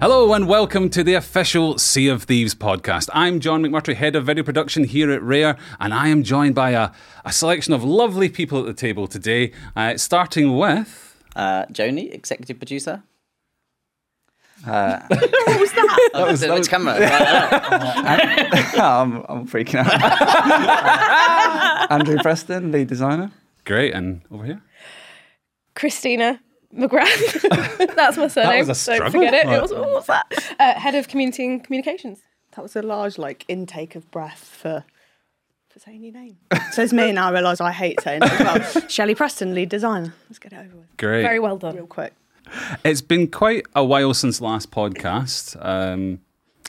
Hello 0.00 0.32
and 0.32 0.48
welcome 0.48 0.88
to 0.90 1.04
the 1.04 1.12
official 1.14 1.76
Sea 1.78 2.08
of 2.08 2.22
Thieves 2.22 2.54
podcast. 2.54 3.10
I'm 3.12 3.38
John 3.38 3.62
McMurtrie, 3.62 3.94
head 3.96 4.16
of 4.16 4.24
video 4.24 4.42
production 4.42 4.84
here 4.84 5.10
at 5.10 5.22
Rare, 5.22 5.58
and 5.78 5.92
I 5.92 6.08
am 6.08 6.22
joined 6.22 6.54
by 6.54 6.70
a, 6.70 6.90
a 7.24 7.32
selection 7.32 7.74
of 7.74 7.84
lovely 7.84 8.30
people 8.30 8.58
at 8.60 8.64
the 8.66 8.72
table 8.72 9.06
today, 9.06 9.52
uh, 9.76 9.98
starting 9.98 10.56
with. 10.56 11.22
Uh, 11.36 11.66
Joe 11.70 11.90
Neate, 11.90 12.14
executive 12.14 12.56
producer. 12.58 13.02
what 14.64 15.10
was 15.10 15.72
that? 15.72 16.10
Oh, 16.14 16.26
was- 16.30 16.40
which 16.40 16.48
that 16.48 16.58
was- 16.58 16.68
camera? 16.68 16.94
I'm, 18.82 19.22
I'm 19.28 19.46
freaking 19.46 19.84
out. 19.84 21.90
Andrew 21.90 22.16
Preston, 22.22 22.72
lead 22.72 22.88
designer. 22.88 23.30
Great, 23.66 23.92
and 23.94 24.22
over 24.30 24.44
here. 24.46 24.62
Christina 25.74 26.40
McGrath. 26.74 27.94
That's 27.96 28.16
my 28.16 28.28
surname. 28.28 28.60
was 28.60 28.68
a 28.68 28.74
struggle. 28.74 29.04
Don't 29.04 29.12
forget 29.12 29.34
it. 29.34 29.46
Right. 29.46 29.56
it 29.56 29.62
was, 29.62 29.72
what 29.72 29.90
was 29.90 30.06
that? 30.06 30.54
Uh, 30.58 30.74
head 30.78 30.94
of 30.94 31.08
community 31.08 31.44
and 31.46 31.64
communications. 31.64 32.20
That 32.56 32.62
was 32.62 32.76
a 32.76 32.82
large 32.82 33.18
like 33.18 33.44
intake 33.48 33.94
of 33.96 34.10
breath 34.10 34.44
for 34.44 34.84
for 35.68 35.78
saying 35.78 36.02
your 36.02 36.12
name. 36.12 36.36
so 36.52 36.58
Says 36.72 36.92
me, 36.92 37.08
and 37.10 37.18
I 37.18 37.30
realise 37.30 37.60
I 37.60 37.70
hate 37.70 38.00
saying 38.00 38.22
it 38.22 38.32
as 38.40 38.72
well. 38.72 38.88
Shelley 38.88 39.14
Preston, 39.14 39.54
lead 39.54 39.68
designer. 39.68 40.14
Let's 40.28 40.38
get 40.38 40.52
it 40.52 40.56
over 40.56 40.76
with 40.76 40.96
Great. 40.96 41.22
Very 41.22 41.38
well 41.38 41.56
done. 41.56 41.76
real 41.76 41.86
quick. 41.86 42.12
It's 42.84 43.00
been 43.02 43.28
quite 43.28 43.66
a 43.76 43.84
while 43.84 44.12
since 44.14 44.40
last 44.40 44.72
podcast. 44.72 45.56
Um, 45.64 46.20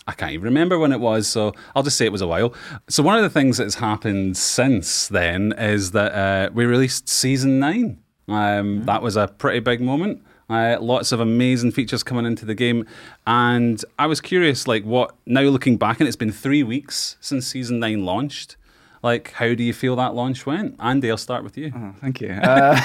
I 0.08 0.13
can't 0.13 0.32
even 0.34 0.46
remember 0.46 0.77
when 0.77 0.91
it 0.91 0.99
was, 0.99 1.27
so 1.27 1.54
I'll 1.76 1.84
just 1.84 1.98
say 1.98 2.05
it 2.05 2.12
was 2.12 2.22
a 2.22 2.27
while. 2.27 2.54
So 2.90 3.02
one 3.02 3.18
of 3.18 3.24
the 3.24 3.30
things 3.30 3.58
that's 3.58 3.76
happened 3.76 4.38
since 4.38 5.08
then 5.08 5.54
is 5.58 5.91
that 5.91 6.13
uh, 6.13 6.52
we 6.54 6.66
released 6.66 7.08
season 7.10 7.60
nine. 7.60 7.99
Um, 8.27 8.84
That 8.85 9.02
was 9.02 9.16
a 9.16 9.27
pretty 9.27 9.59
big 9.59 9.82
moment. 9.82 10.21
Uh, 10.49 10.77
lots 10.82 11.13
of 11.13 11.21
amazing 11.21 11.71
features 11.71 12.04
coming 12.04 12.26
into 12.26 12.46
the 12.46 12.54
game, 12.54 12.85
and 13.26 13.84
I 13.98 14.05
was 14.07 14.20
curious, 14.20 14.68
like, 14.68 14.84
what 14.84 15.15
now 15.26 15.43
looking 15.43 15.77
back, 15.77 15.99
and 16.01 16.07
it's 16.07 16.18
been 16.18 16.31
three 16.31 16.62
weeks 16.62 17.15
since 17.21 17.48
season 17.48 17.79
nine 17.79 18.04
launched. 18.04 18.57
Like, 19.01 19.31
how 19.31 19.55
do 19.55 19.63
you 19.63 19.73
feel 19.73 19.96
that 19.96 20.13
launch 20.13 20.46
went? 20.46 20.76
Andy, 20.79 21.09
I'll 21.09 21.18
start 21.18 21.43
with 21.43 21.57
you. 21.57 21.71
Oh, 21.76 21.96
thank 22.01 22.20
you. 22.21 22.29
Uh, 22.43 22.79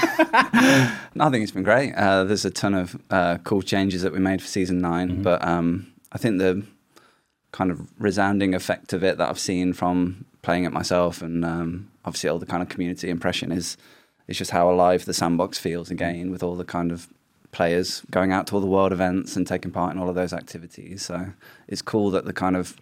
no, 1.14 1.24
I 1.26 1.30
think 1.30 1.42
it's 1.42 1.52
been 1.52 1.62
great. 1.64 1.92
Uh, 1.94 2.24
there's 2.24 2.44
a 2.44 2.50
ton 2.50 2.72
of 2.74 2.96
uh, 3.10 3.38
cool 3.44 3.62
changes 3.62 4.02
that 4.02 4.12
we 4.12 4.18
made 4.20 4.40
for 4.40 4.48
season 4.48 4.78
9 4.80 5.22
but 5.22 5.44
um, 5.46 5.92
I 6.12 6.18
think 6.18 6.38
the 6.38 6.62
kind 7.52 7.70
of 7.70 7.80
resounding 7.98 8.54
effect 8.54 8.92
of 8.92 9.02
it 9.04 9.18
that 9.18 9.28
I've 9.28 9.38
seen 9.38 9.72
from 9.72 10.24
playing 10.42 10.64
it 10.64 10.72
myself 10.72 11.20
and 11.20 11.44
um, 11.44 11.90
obviously 12.04 12.30
all 12.30 12.38
the 12.38 12.46
kind 12.46 12.62
of 12.62 12.68
community 12.68 13.10
impression 13.10 13.50
is 13.52 13.76
is 14.28 14.38
just 14.38 14.50
how 14.50 14.70
alive 14.70 15.04
the 15.04 15.14
sandbox 15.14 15.58
feels 15.58 15.90
again 15.90 16.30
with 16.30 16.42
all 16.42 16.56
the 16.56 16.64
kind 16.64 16.90
of 16.92 17.08
players 17.52 18.02
going 18.10 18.32
out 18.32 18.46
to 18.48 18.54
all 18.54 18.60
the 18.60 18.66
world 18.66 18.92
events 18.92 19.36
and 19.36 19.46
taking 19.46 19.70
part 19.70 19.94
in 19.94 20.00
all 20.00 20.08
of 20.08 20.14
those 20.14 20.32
activities. 20.32 21.04
So 21.04 21.28
it's 21.68 21.82
cool 21.82 22.10
that 22.10 22.24
the 22.24 22.32
kind 22.32 22.56
of 22.56 22.76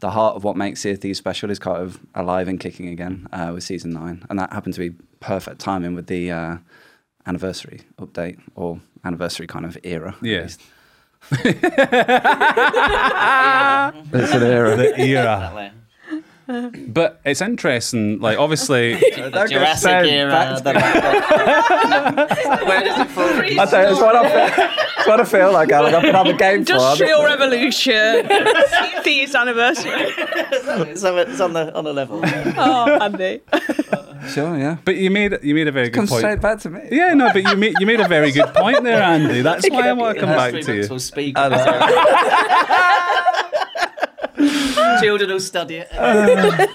the 0.00 0.10
heart 0.12 0.36
of 0.36 0.44
what 0.44 0.56
makes 0.56 0.80
Sea 0.80 0.92
of 0.92 1.00
Thieves 1.00 1.18
special 1.18 1.50
is 1.50 1.58
kind 1.58 1.78
of 1.82 1.98
alive 2.14 2.46
and 2.48 2.58
kicking 2.60 2.88
again 2.88 3.26
uh, 3.32 3.50
with 3.52 3.64
season 3.64 3.90
nine, 3.90 4.24
and 4.30 4.38
that 4.38 4.52
happened 4.52 4.74
to 4.74 4.80
be 4.80 4.90
perfect 5.20 5.58
timing 5.60 5.94
with 5.96 6.06
the 6.06 6.30
uh, 6.30 6.56
anniversary 7.26 7.80
update 7.98 8.38
or 8.54 8.80
anniversary 9.04 9.46
kind 9.48 9.64
of 9.66 9.76
era. 9.82 10.14
at 10.16 10.22
Yeah. 10.22 10.42
least. 10.42 10.60
it's 11.32 11.62
an 14.32 14.42
era. 14.42 14.76
The 14.76 15.00
era. 15.00 15.72
Exactly. 16.48 16.86
But 16.86 17.20
it's 17.26 17.42
interesting, 17.42 18.20
like, 18.20 18.38
obviously. 18.38 18.94
The 19.28 19.46
Jurassic 19.50 19.90
era. 19.90 20.58
The, 20.62 20.72
where 22.66 22.80
does 22.82 22.98
it 23.00 23.08
fall? 23.08 23.24
I 23.60 23.66
tell 23.66 23.82
you, 23.84 23.90
it's 23.90 24.00
what 24.00 24.16
I 24.16 24.28
feel, 24.30 24.66
it's 24.96 25.06
what 25.06 25.20
I 25.20 25.24
feel 25.24 25.52
like. 25.52 25.70
Alan. 25.70 25.94
I've 25.94 26.02
been 26.02 26.14
having 26.14 26.34
a 26.34 26.38
game 26.38 26.64
for. 26.64 26.72
Industrial 26.74 27.24
Revolution. 27.24 28.28
Thieves 29.02 29.34
anniversary. 29.34 30.12
So 30.96 31.18
it's 31.18 31.40
on 31.40 31.52
the 31.52 31.74
on 31.76 31.84
the 31.84 31.92
level. 31.92 32.22
Oh, 32.24 32.98
Andy. 33.02 33.42
Sure, 34.28 34.56
yeah. 34.58 34.76
But 34.84 34.96
you 34.96 35.10
made 35.10 35.38
you 35.42 35.54
made 35.54 35.68
a 35.68 35.72
very 35.72 35.88
good 35.90 35.96
Comes 35.96 36.10
point. 36.10 36.20
straight 36.20 36.40
back 36.40 36.60
to 36.60 36.70
me. 36.70 36.80
Yeah, 36.90 37.12
no, 37.14 37.30
but 37.32 37.42
you 37.42 37.56
made 37.56 37.74
you 37.80 37.86
made 37.86 38.00
a 38.00 38.08
very 38.08 38.30
good 38.30 38.52
point 38.54 38.82
there, 38.82 39.02
Andy. 39.02 39.42
That's 39.42 39.68
why 39.68 39.88
I 39.88 39.92
want 39.92 40.16
to 40.16 40.24
come 40.24 40.34
back 40.34 40.54
to 40.62 40.74
you. 40.74 40.88
will 40.88 40.98
speak. 41.00 41.36
I 44.48 44.74
know. 44.94 45.00
Children 45.00 45.30
will 45.30 45.40
study 45.40 45.76
it. 45.76 45.88
Uh. 45.98 46.66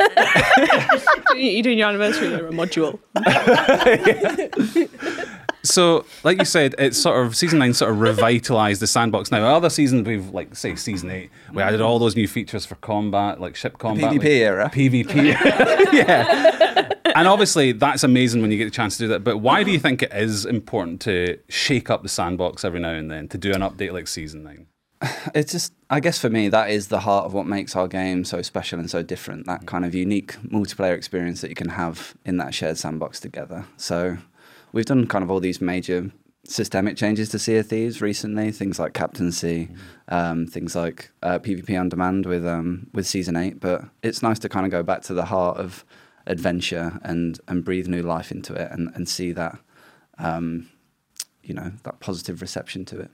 You're 1.36 1.64
doing 1.64 1.80
your 1.80 1.90
anniversary 1.90 2.28
era 2.28 2.52
module. 2.52 3.00
So, 5.66 6.06
like 6.26 6.40
you 6.40 6.46
said, 6.46 6.76
it's 6.78 7.02
sort 7.02 7.26
of 7.26 7.38
season 7.38 7.60
nine 7.60 7.74
sort 7.74 7.92
of 7.92 8.02
revitalized 8.02 8.82
the 8.82 8.88
sandbox. 8.88 9.32
Now, 9.32 9.46
other 9.56 9.70
seasons 9.70 10.06
we've 10.06 10.28
like 10.32 10.58
say 10.58 10.76
season 10.76 11.10
eight, 11.10 11.30
we 11.54 11.64
added 11.64 11.80
all 11.80 12.00
those 12.00 12.18
new 12.18 12.28
features 12.28 12.66
for 12.66 12.76
combat, 12.76 13.40
like 13.40 13.56
ship 13.56 13.78
combat, 13.78 14.12
PvP 14.12 14.18
like, 14.18 14.26
era. 14.26 14.70
PvP. 14.74 15.16
yeah, 15.94 16.90
and 17.16 17.30
obviously 17.30 17.72
that's 17.72 18.04
amazing 18.04 18.42
when 18.42 18.52
you 18.52 18.58
get 18.58 18.66
the 18.66 18.72
chance 18.72 18.98
to 18.98 19.04
do 19.04 19.08
that. 19.08 19.24
But 19.24 19.38
why 19.38 19.64
do 19.64 19.72
you 19.72 19.80
think 19.80 20.04
it 20.04 20.12
is 20.12 20.46
important 20.46 21.00
to 21.02 21.40
shake 21.48 21.90
up 21.90 22.04
the 22.04 22.10
sandbox 22.10 22.66
every 22.66 22.82
now 22.82 22.90
and 22.92 23.10
then 23.10 23.30
to 23.30 23.38
do 23.38 23.54
an 23.54 23.62
update 23.62 23.94
like 23.94 24.10
season 24.10 24.44
nine? 24.44 24.68
it's 25.36 25.52
just 25.52 25.74
i 25.90 26.00
guess 26.00 26.18
for 26.18 26.30
me 26.30 26.48
that 26.50 26.70
is 26.70 26.88
the 26.88 27.02
heart 27.02 27.26
of 27.26 27.34
what 27.34 27.46
makes 27.46 27.76
our 27.76 27.88
game 27.88 28.24
so 28.24 28.42
special 28.42 28.80
and 28.80 28.90
so 28.90 29.04
different 29.04 29.46
that 29.46 29.66
kind 29.66 29.86
of 29.86 29.94
unique 29.94 30.34
multiplayer 30.44 30.96
experience 30.96 31.42
that 31.42 31.50
you 31.50 31.56
can 31.56 31.70
have 31.70 32.16
in 32.26 32.38
that 32.38 32.54
shared 32.54 32.78
sandbox 32.78 33.20
together. 33.20 33.66
So 33.78 34.18
we've 34.72 34.86
done 34.86 35.08
kind 35.08 35.24
of 35.24 35.32
all 35.32 35.40
these 35.40 35.62
major 35.62 36.12
systemic 36.46 36.98
changes 36.98 37.30
to 37.30 37.40
sea 37.40 37.56
of 37.56 37.68
thieves 37.68 38.02
recently 38.02 38.52
things 38.52 38.78
like 38.78 38.94
captaincy 38.94 39.70
um, 40.10 40.46
things 40.46 40.76
like 40.76 41.10
uh, 41.22 41.40
pvp 41.40 41.80
on 41.80 41.88
demand 41.88 42.26
with 42.26 42.46
um, 42.46 42.88
with 42.94 43.08
season 43.08 43.38
8 43.38 43.62
but 43.62 43.86
it's 44.02 44.22
nice 44.22 44.40
to 44.40 44.50
kind 44.50 44.66
of 44.66 44.72
go 44.72 44.84
back 44.84 45.02
to 45.04 45.14
the 45.14 45.26
heart 45.26 45.58
of 45.58 45.86
adventure 46.28 47.00
and 47.02 47.40
and 47.48 47.64
breathe 47.64 47.88
new 47.88 48.02
life 48.02 48.30
into 48.30 48.54
it 48.54 48.70
and, 48.72 48.92
and 48.94 49.08
see 49.08 49.32
that 49.32 49.58
um, 50.18 50.70
you 51.44 51.54
know 51.54 51.72
that 51.84 52.02
positive 52.02 52.42
reception 52.42 52.84
to 52.84 53.00
it 53.00 53.12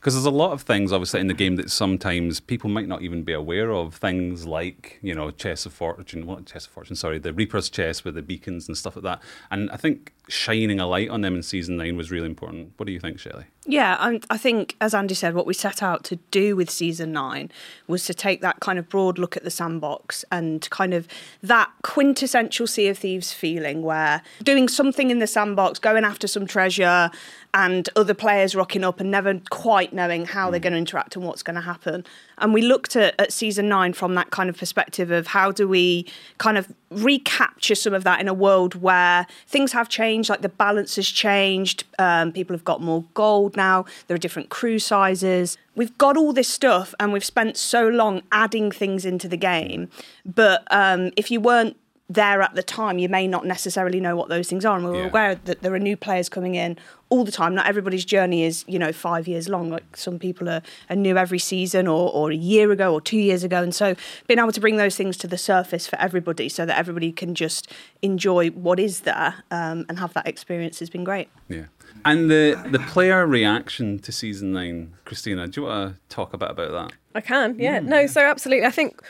Because 0.00 0.14
there's 0.14 0.24
a 0.24 0.30
lot 0.30 0.52
of 0.52 0.62
things, 0.62 0.94
obviously, 0.94 1.20
in 1.20 1.26
the 1.26 1.34
game 1.34 1.56
that 1.56 1.70
sometimes 1.70 2.40
people 2.40 2.70
might 2.70 2.88
not 2.88 3.02
even 3.02 3.22
be 3.22 3.34
aware 3.34 3.70
of. 3.70 3.94
Things 3.96 4.46
like, 4.46 4.98
you 5.02 5.14
know, 5.14 5.30
Chest 5.30 5.66
of 5.66 5.74
Fortune, 5.74 6.26
what 6.26 6.46
Chest 6.46 6.68
of 6.68 6.72
Fortune, 6.72 6.96
sorry, 6.96 7.18
the 7.18 7.34
Reaper's 7.34 7.68
Chest 7.68 8.02
with 8.02 8.14
the 8.14 8.22
beacons 8.22 8.66
and 8.66 8.78
stuff 8.78 8.96
like 8.96 9.02
that. 9.02 9.22
And 9.50 9.70
I 9.70 9.76
think 9.76 10.14
shining 10.30 10.80
a 10.80 10.86
light 10.86 11.10
on 11.10 11.20
them 11.20 11.34
in 11.34 11.42
season 11.42 11.76
nine 11.76 11.96
was 11.96 12.10
really 12.10 12.26
important. 12.26 12.72
What 12.76 12.86
do 12.86 12.92
you 12.92 13.00
think, 13.00 13.18
Shelley? 13.18 13.44
Yeah, 13.66 13.96
and 14.00 14.24
I 14.30 14.38
think, 14.38 14.76
as 14.80 14.94
Andy 14.94 15.14
said, 15.14 15.34
what 15.34 15.46
we 15.46 15.54
set 15.54 15.82
out 15.82 16.02
to 16.04 16.16
do 16.30 16.56
with 16.56 16.70
season 16.70 17.12
nine 17.12 17.50
was 17.86 18.04
to 18.06 18.14
take 18.14 18.40
that 18.40 18.60
kind 18.60 18.78
of 18.78 18.88
broad 18.88 19.18
look 19.18 19.36
at 19.36 19.44
the 19.44 19.50
sandbox 19.50 20.24
and 20.32 20.68
kind 20.70 20.94
of 20.94 21.06
that 21.42 21.70
quintessential 21.82 22.66
Sea 22.66 22.88
of 22.88 22.98
Thieves 22.98 23.32
feeling 23.32 23.82
where 23.82 24.22
doing 24.42 24.66
something 24.66 25.10
in 25.10 25.18
the 25.18 25.26
sandbox, 25.26 25.78
going 25.78 26.04
after 26.04 26.26
some 26.26 26.46
treasure, 26.46 27.10
and 27.52 27.88
other 27.96 28.14
players 28.14 28.54
rocking 28.54 28.84
up 28.84 29.00
and 29.00 29.10
never 29.10 29.40
quite 29.50 29.92
knowing 29.92 30.24
how 30.24 30.50
they're 30.50 30.60
mm. 30.60 30.64
going 30.64 30.72
to 30.72 30.78
interact 30.78 31.16
and 31.16 31.24
what's 31.24 31.42
going 31.42 31.56
to 31.56 31.60
happen. 31.60 32.06
And 32.40 32.54
we 32.54 32.62
looked 32.62 32.96
at, 32.96 33.14
at 33.18 33.32
season 33.32 33.68
nine 33.68 33.92
from 33.92 34.14
that 34.14 34.30
kind 34.30 34.48
of 34.48 34.56
perspective 34.56 35.10
of 35.10 35.28
how 35.28 35.52
do 35.52 35.68
we 35.68 36.06
kind 36.38 36.58
of 36.58 36.72
recapture 36.90 37.74
some 37.74 37.94
of 37.94 38.04
that 38.04 38.20
in 38.20 38.28
a 38.28 38.34
world 38.34 38.74
where 38.74 39.26
things 39.46 39.72
have 39.72 39.88
changed, 39.88 40.28
like 40.28 40.42
the 40.42 40.48
balance 40.48 40.96
has 40.96 41.08
changed, 41.08 41.84
um, 41.98 42.32
people 42.32 42.54
have 42.54 42.64
got 42.64 42.80
more 42.80 43.04
gold 43.14 43.56
now, 43.56 43.84
there 44.06 44.14
are 44.14 44.18
different 44.18 44.48
crew 44.48 44.78
sizes. 44.78 45.56
We've 45.76 45.96
got 45.98 46.16
all 46.16 46.32
this 46.32 46.48
stuff 46.48 46.94
and 46.98 47.12
we've 47.12 47.24
spent 47.24 47.56
so 47.56 47.86
long 47.88 48.22
adding 48.32 48.70
things 48.70 49.04
into 49.04 49.28
the 49.28 49.36
game. 49.36 49.88
But 50.26 50.66
um, 50.70 51.12
if 51.16 51.30
you 51.30 51.40
weren't 51.40 51.76
there 52.10 52.42
at 52.42 52.54
the 52.56 52.62
time, 52.62 52.98
you 52.98 53.08
may 53.08 53.28
not 53.28 53.46
necessarily 53.46 54.00
know 54.00 54.16
what 54.16 54.28
those 54.28 54.48
things 54.48 54.64
are. 54.64 54.76
And 54.76 54.84
we're 54.84 54.96
Yeah. 55.02 55.06
aware 55.06 55.34
that 55.36 55.62
there 55.62 55.72
are 55.72 55.78
new 55.78 55.96
players 55.96 56.28
coming 56.28 56.56
in 56.56 56.76
all 57.08 57.24
the 57.24 57.30
time. 57.30 57.54
Not 57.54 57.66
everybody's 57.68 58.04
journey 58.04 58.42
is, 58.42 58.64
you 58.66 58.80
know, 58.80 58.92
five 58.92 59.28
years 59.28 59.48
long. 59.48 59.70
Like 59.70 59.96
some 59.96 60.18
people 60.18 60.48
are, 60.48 60.60
are 60.90 60.96
new 60.96 61.16
every 61.16 61.38
season 61.38 61.86
or, 61.86 62.10
or 62.12 62.32
a 62.32 62.34
year 62.34 62.72
ago 62.72 62.92
or 62.92 63.00
two 63.00 63.16
years 63.18 63.44
ago. 63.44 63.62
And 63.62 63.72
so 63.72 63.94
being 64.26 64.40
able 64.40 64.50
to 64.50 64.60
bring 64.60 64.76
those 64.76 64.96
things 64.96 65.16
to 65.18 65.28
the 65.28 65.38
surface 65.38 65.86
for 65.86 65.96
everybody 66.00 66.48
so 66.48 66.66
that 66.66 66.76
everybody 66.76 67.12
can 67.12 67.36
just 67.36 67.70
enjoy 68.02 68.50
what 68.50 68.80
is 68.80 69.00
there 69.02 69.36
um, 69.52 69.86
and 69.88 70.00
have 70.00 70.12
that 70.14 70.26
experience 70.26 70.80
has 70.80 70.90
been 70.90 71.04
great. 71.04 71.28
Yeah. 71.48 71.66
And 72.04 72.28
the, 72.28 72.60
the 72.70 72.80
player 72.80 73.24
reaction 73.24 74.00
to 74.00 74.10
season 74.10 74.52
nine, 74.52 74.94
Christina, 75.04 75.46
do 75.46 75.60
you 75.60 75.66
want 75.68 75.94
to 75.94 76.00
talk 76.14 76.34
a 76.34 76.38
bit 76.38 76.50
about 76.50 76.72
that? 76.72 76.92
I 77.14 77.20
can, 77.20 77.56
yeah. 77.58 77.78
No, 77.78 78.06
so 78.08 78.20
absolutely. 78.20 78.66
I 78.66 78.70
think 78.70 79.00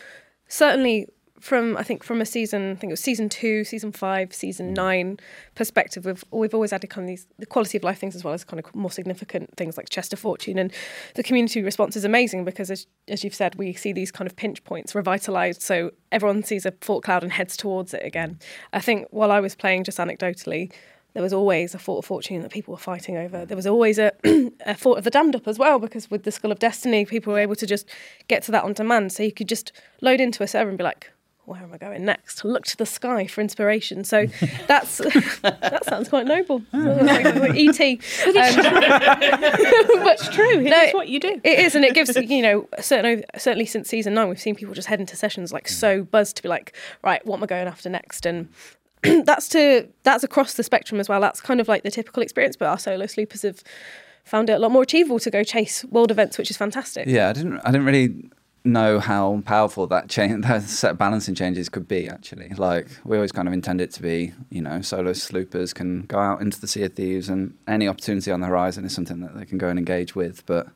certainly 0.49 1.09
from 1.41 1.77
I 1.77 1.83
think 1.83 2.05
from 2.05 2.21
a 2.21 2.27
season, 2.27 2.73
I 2.73 2.75
think 2.75 2.91
it 2.91 2.93
was 2.93 3.01
season 3.01 3.29
two, 3.29 3.65
season 3.65 3.93
five, 3.93 4.33
season 4.35 4.73
mm. 4.73 4.77
nine 4.77 5.19
perspective, 5.55 6.05
we've 6.05 6.25
we've 6.31 6.55
always 6.55 6.73
added 6.73 6.91
kind 6.91 7.05
of 7.05 7.09
these 7.09 7.27
the 7.39 7.47
quality 7.47 7.79
of 7.79 7.85
life 7.85 7.99
things 7.99 8.15
as 8.15 8.23
well 8.23 8.35
as 8.35 8.45
kind 8.45 8.63
of 8.63 8.75
more 8.75 8.91
significant 8.91 9.57
things 9.57 9.77
like 9.77 9.89
Chest 9.89 10.13
of 10.13 10.19
Fortune, 10.19 10.59
and 10.59 10.73
the 11.15 11.23
community 11.23 11.63
response 11.63 11.97
is 11.97 12.05
amazing 12.05 12.45
because 12.45 12.71
as 12.71 12.87
as 13.09 13.25
you've 13.25 13.35
said, 13.35 13.55
we 13.57 13.73
see 13.73 13.93
these 13.93 14.13
kind 14.13 14.31
of 14.31 14.37
pinch 14.37 14.63
points 14.65 14.95
revitalized, 14.95 15.63
so 15.63 15.91
everyone 16.13 16.43
sees 16.43 16.67
a 16.67 16.71
thought 16.71 17.03
cloud 17.03 17.23
and 17.23 17.33
heads 17.33 17.57
towards 17.57 17.95
it 17.95 18.05
again. 18.05 18.39
I 18.73 18.81
think 18.81 19.09
while 19.11 19.33
I 19.33 19.41
was 19.41 19.55
playing, 19.55 19.85
just 19.85 19.99
anecdotally. 19.99 20.73
there 21.13 21.23
was 21.23 21.33
always 21.33 21.75
a 21.75 21.79
fort 21.79 22.05
of 22.05 22.07
fortune 22.07 22.41
that 22.43 22.53
people 22.53 22.73
were 22.73 22.79
fighting 22.79 23.17
over. 23.17 23.45
There 23.45 23.57
was 23.57 23.67
always 23.67 23.99
a, 23.99 24.13
a 24.67 24.75
fort 24.77 24.99
of 24.99 25.05
the 25.05 25.11
damned 25.11 25.35
up 25.35 25.49
as 25.49 25.59
well, 25.59 25.79
because 25.79 26.11
with 26.11 26.23
the 26.23 26.31
Skull 26.31 26.53
of 26.53 26.59
Destiny, 26.59 27.05
people 27.05 27.33
were 27.33 27.39
able 27.41 27.57
to 27.57 27.67
just 27.67 27.89
get 28.29 28.43
to 28.45 28.53
that 28.53 28.65
on 28.65 28.75
demand. 28.75 29.13
So 29.13 29.23
you 29.23 29.33
could 29.33 29.49
just 29.49 29.73
load 30.01 30.21
into 30.21 30.43
a 30.43 30.47
server 30.47 30.69
and 30.69 30.79
be 30.79 30.85
like, 30.85 31.11
where 31.51 31.63
am 31.63 31.75
I 31.75 31.79
going 31.79 32.05
next? 32.05 32.45
Look 32.45 32.65
to 32.67 32.77
the 32.77 32.87
sky 32.87 33.27
for 33.27 33.41
inspiration. 33.41 34.05
So 34.05 34.27
that's 34.69 34.99
that 34.99 35.83
sounds 35.85 36.09
quite 36.09 36.27
noble. 36.27 36.63
like, 36.73 37.25
like 37.25 37.55
ET. 37.57 37.81
Um, 37.81 37.99
but 40.03 40.15
it's 40.15 40.29
true. 40.29 40.61
It 40.61 40.71
no, 40.71 40.83
is 40.83 40.95
what 40.95 41.09
you 41.09 41.19
do. 41.19 41.41
It 41.43 41.59
is, 41.59 41.75
and 41.75 41.85
it 41.85 41.95
gives 41.95 42.15
you 42.17 42.43
know 42.43 42.69
certainly 42.81 43.25
certainly 43.37 43.67
since 43.67 43.89
season 43.89 44.15
nine, 44.15 44.29
we've 44.29 44.41
seen 44.41 44.55
people 44.55 44.75
just 44.75 44.89
head 44.89 45.01
into 45.01 45.17
sessions 45.17 45.53
like 45.53 45.69
so 45.69 46.05
buzzed 46.05 46.37
to 46.37 46.43
be 46.43 46.49
like, 46.49 46.73
right, 47.03 47.25
what 47.27 47.39
am 47.39 47.43
I 47.43 47.47
going 47.47 47.67
after 47.67 47.91
next? 47.91 48.27
And 48.27 48.49
that's 49.03 49.49
to 49.49 49.89
that's 50.05 50.23
across 50.23 50.55
the 50.55 50.63
spectrum 50.63 51.01
as 51.01 51.09
well. 51.09 51.21
That's 51.21 51.41
kind 51.41 51.61
of 51.61 51.69
like 51.69 51.83
the 51.83 51.91
typical 51.91 52.23
experience, 52.23 52.57
but 52.57 52.69
our 52.69 52.79
solo 52.79 53.07
sloopers 53.07 53.43
have 53.43 53.63
found 54.25 54.49
it 54.49 54.53
a 54.53 54.59
lot 54.61 54.71
more 54.71 54.83
achievable 54.83 55.19
to 55.19 55.31
go 55.31 55.43
chase 55.43 55.85
world 55.87 56.13
events, 56.13 56.39
which 56.39 56.51
is 56.51 56.57
fantastic. 56.57 57.09
Yeah, 57.09 57.29
I 57.29 57.33
didn't 57.33 57.61
I 57.65 57.73
didn't 57.73 57.87
really 57.87 58.31
know 58.65 58.99
how 59.01 59.43
powerful 59.47 59.87
that 59.87 60.09
change 60.09 60.45
that 60.47 60.63
set 60.63 60.93
of 60.93 60.99
balancing 60.99 61.35
changes 61.35 61.69
could 61.69 61.89
be 61.89 62.09
actually. 62.09 62.51
Like 62.57 62.89
we 63.05 63.17
always 63.17 63.33
kind 63.33 63.49
of 63.49 63.55
intend 63.55 63.81
it 63.81 63.91
to 63.93 64.03
be 64.03 64.33
you 64.51 64.63
know 64.63 64.81
solo 64.83 65.13
sloopers 65.13 65.75
can 65.75 66.03
go 66.03 66.19
out 66.19 66.41
into 66.41 66.61
the 66.61 66.67
sea 66.67 66.85
of 66.85 66.95
thieves 66.95 67.29
and 67.29 67.55
any 67.67 67.89
opportunity 67.89 68.31
on 68.31 68.41
the 68.41 68.47
horizon 68.47 68.85
is 68.85 68.95
something 68.95 69.21
that 69.21 69.37
they 69.37 69.45
can 69.45 69.59
go 69.59 69.69
and 69.69 69.79
engage 69.79 70.15
with. 70.15 70.45
But 70.47 70.69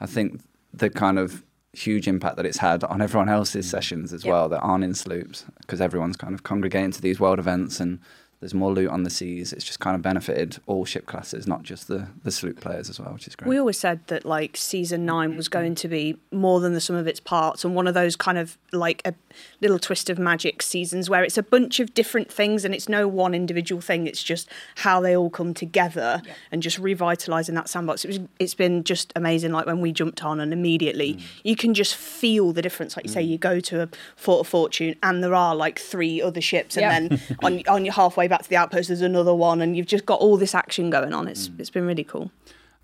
i 0.00 0.06
think 0.06 0.40
the 0.72 0.90
kind 0.90 1.18
of 1.18 1.42
huge 1.74 2.06
impact 2.06 2.36
that 2.36 2.44
it's 2.44 2.58
had 2.58 2.84
on 2.84 3.00
everyone 3.00 3.28
else's 3.28 3.66
mm. 3.66 3.70
sessions 3.70 4.12
as 4.12 4.24
yep. 4.24 4.32
well 4.32 4.48
that 4.48 4.60
aren't 4.60 4.84
in 4.84 4.94
sloops 4.94 5.46
because 5.60 5.80
everyone's 5.80 6.16
kind 6.16 6.34
of 6.34 6.42
congregating 6.42 6.90
to 6.90 7.00
these 7.00 7.18
world 7.18 7.38
events 7.38 7.80
and 7.80 7.98
there's 8.42 8.54
more 8.54 8.72
loot 8.72 8.90
on 8.90 9.04
the 9.04 9.10
seas. 9.10 9.52
It's 9.52 9.64
just 9.64 9.78
kind 9.78 9.94
of 9.94 10.02
benefited 10.02 10.58
all 10.66 10.84
ship 10.84 11.06
classes, 11.06 11.46
not 11.46 11.62
just 11.62 11.86
the 11.86 12.08
the 12.24 12.32
sloop 12.32 12.60
players 12.60 12.90
as 12.90 12.98
well, 12.98 13.12
which 13.12 13.28
is 13.28 13.36
great. 13.36 13.48
We 13.48 13.56
always 13.56 13.78
said 13.78 14.04
that 14.08 14.24
like 14.24 14.56
season 14.56 15.06
nine 15.06 15.36
was 15.36 15.48
going 15.48 15.76
to 15.76 15.86
be 15.86 16.16
more 16.32 16.58
than 16.58 16.74
the 16.74 16.80
sum 16.80 16.96
of 16.96 17.06
its 17.06 17.20
parts, 17.20 17.64
and 17.64 17.76
one 17.76 17.86
of 17.86 17.94
those 17.94 18.16
kind 18.16 18.38
of 18.38 18.58
like 18.72 19.00
a 19.04 19.14
little 19.60 19.78
twist 19.78 20.10
of 20.10 20.18
magic 20.18 20.60
seasons 20.60 21.08
where 21.08 21.22
it's 21.22 21.38
a 21.38 21.42
bunch 21.42 21.78
of 21.78 21.94
different 21.94 22.32
things 22.32 22.64
and 22.64 22.74
it's 22.74 22.88
no 22.88 23.06
one 23.06 23.32
individual 23.32 23.80
thing. 23.80 24.08
It's 24.08 24.24
just 24.24 24.48
how 24.78 25.00
they 25.00 25.16
all 25.16 25.30
come 25.30 25.54
together 25.54 26.20
yeah. 26.24 26.32
and 26.50 26.64
just 26.64 26.80
revitalizing 26.80 27.54
that 27.54 27.68
sandbox. 27.68 28.04
It 28.04 28.08
was, 28.08 28.20
it's 28.40 28.54
been 28.54 28.82
just 28.82 29.12
amazing. 29.14 29.52
Like 29.52 29.66
when 29.66 29.80
we 29.80 29.92
jumped 29.92 30.24
on 30.24 30.40
and 30.40 30.52
immediately 30.52 31.14
mm. 31.14 31.22
you 31.44 31.54
can 31.54 31.74
just 31.74 31.94
feel 31.94 32.52
the 32.52 32.62
difference. 32.62 32.96
Like 32.96 33.06
you 33.06 33.10
mm. 33.10 33.14
say, 33.14 33.22
you 33.22 33.38
go 33.38 33.60
to 33.60 33.82
a 33.82 33.88
Fort 34.16 34.40
of 34.40 34.48
Fortune 34.48 34.96
and 35.00 35.22
there 35.22 35.36
are 35.36 35.54
like 35.54 35.78
three 35.78 36.20
other 36.20 36.40
ships, 36.40 36.76
and 36.76 36.82
yeah. 36.82 37.18
then 37.18 37.36
on 37.44 37.62
on 37.68 37.84
your 37.84 37.94
halfway 37.94 38.26
back 38.32 38.42
to 38.42 38.48
the 38.48 38.56
outpost, 38.56 38.88
there's 38.88 39.02
another 39.02 39.34
one, 39.34 39.60
and 39.60 39.76
you've 39.76 39.86
just 39.86 40.06
got 40.06 40.18
all 40.20 40.36
this 40.36 40.54
action 40.54 40.90
going 40.90 41.12
on. 41.12 41.28
It's 41.28 41.48
mm. 41.48 41.60
it's 41.60 41.70
been 41.70 41.86
really 41.86 42.04
cool. 42.04 42.32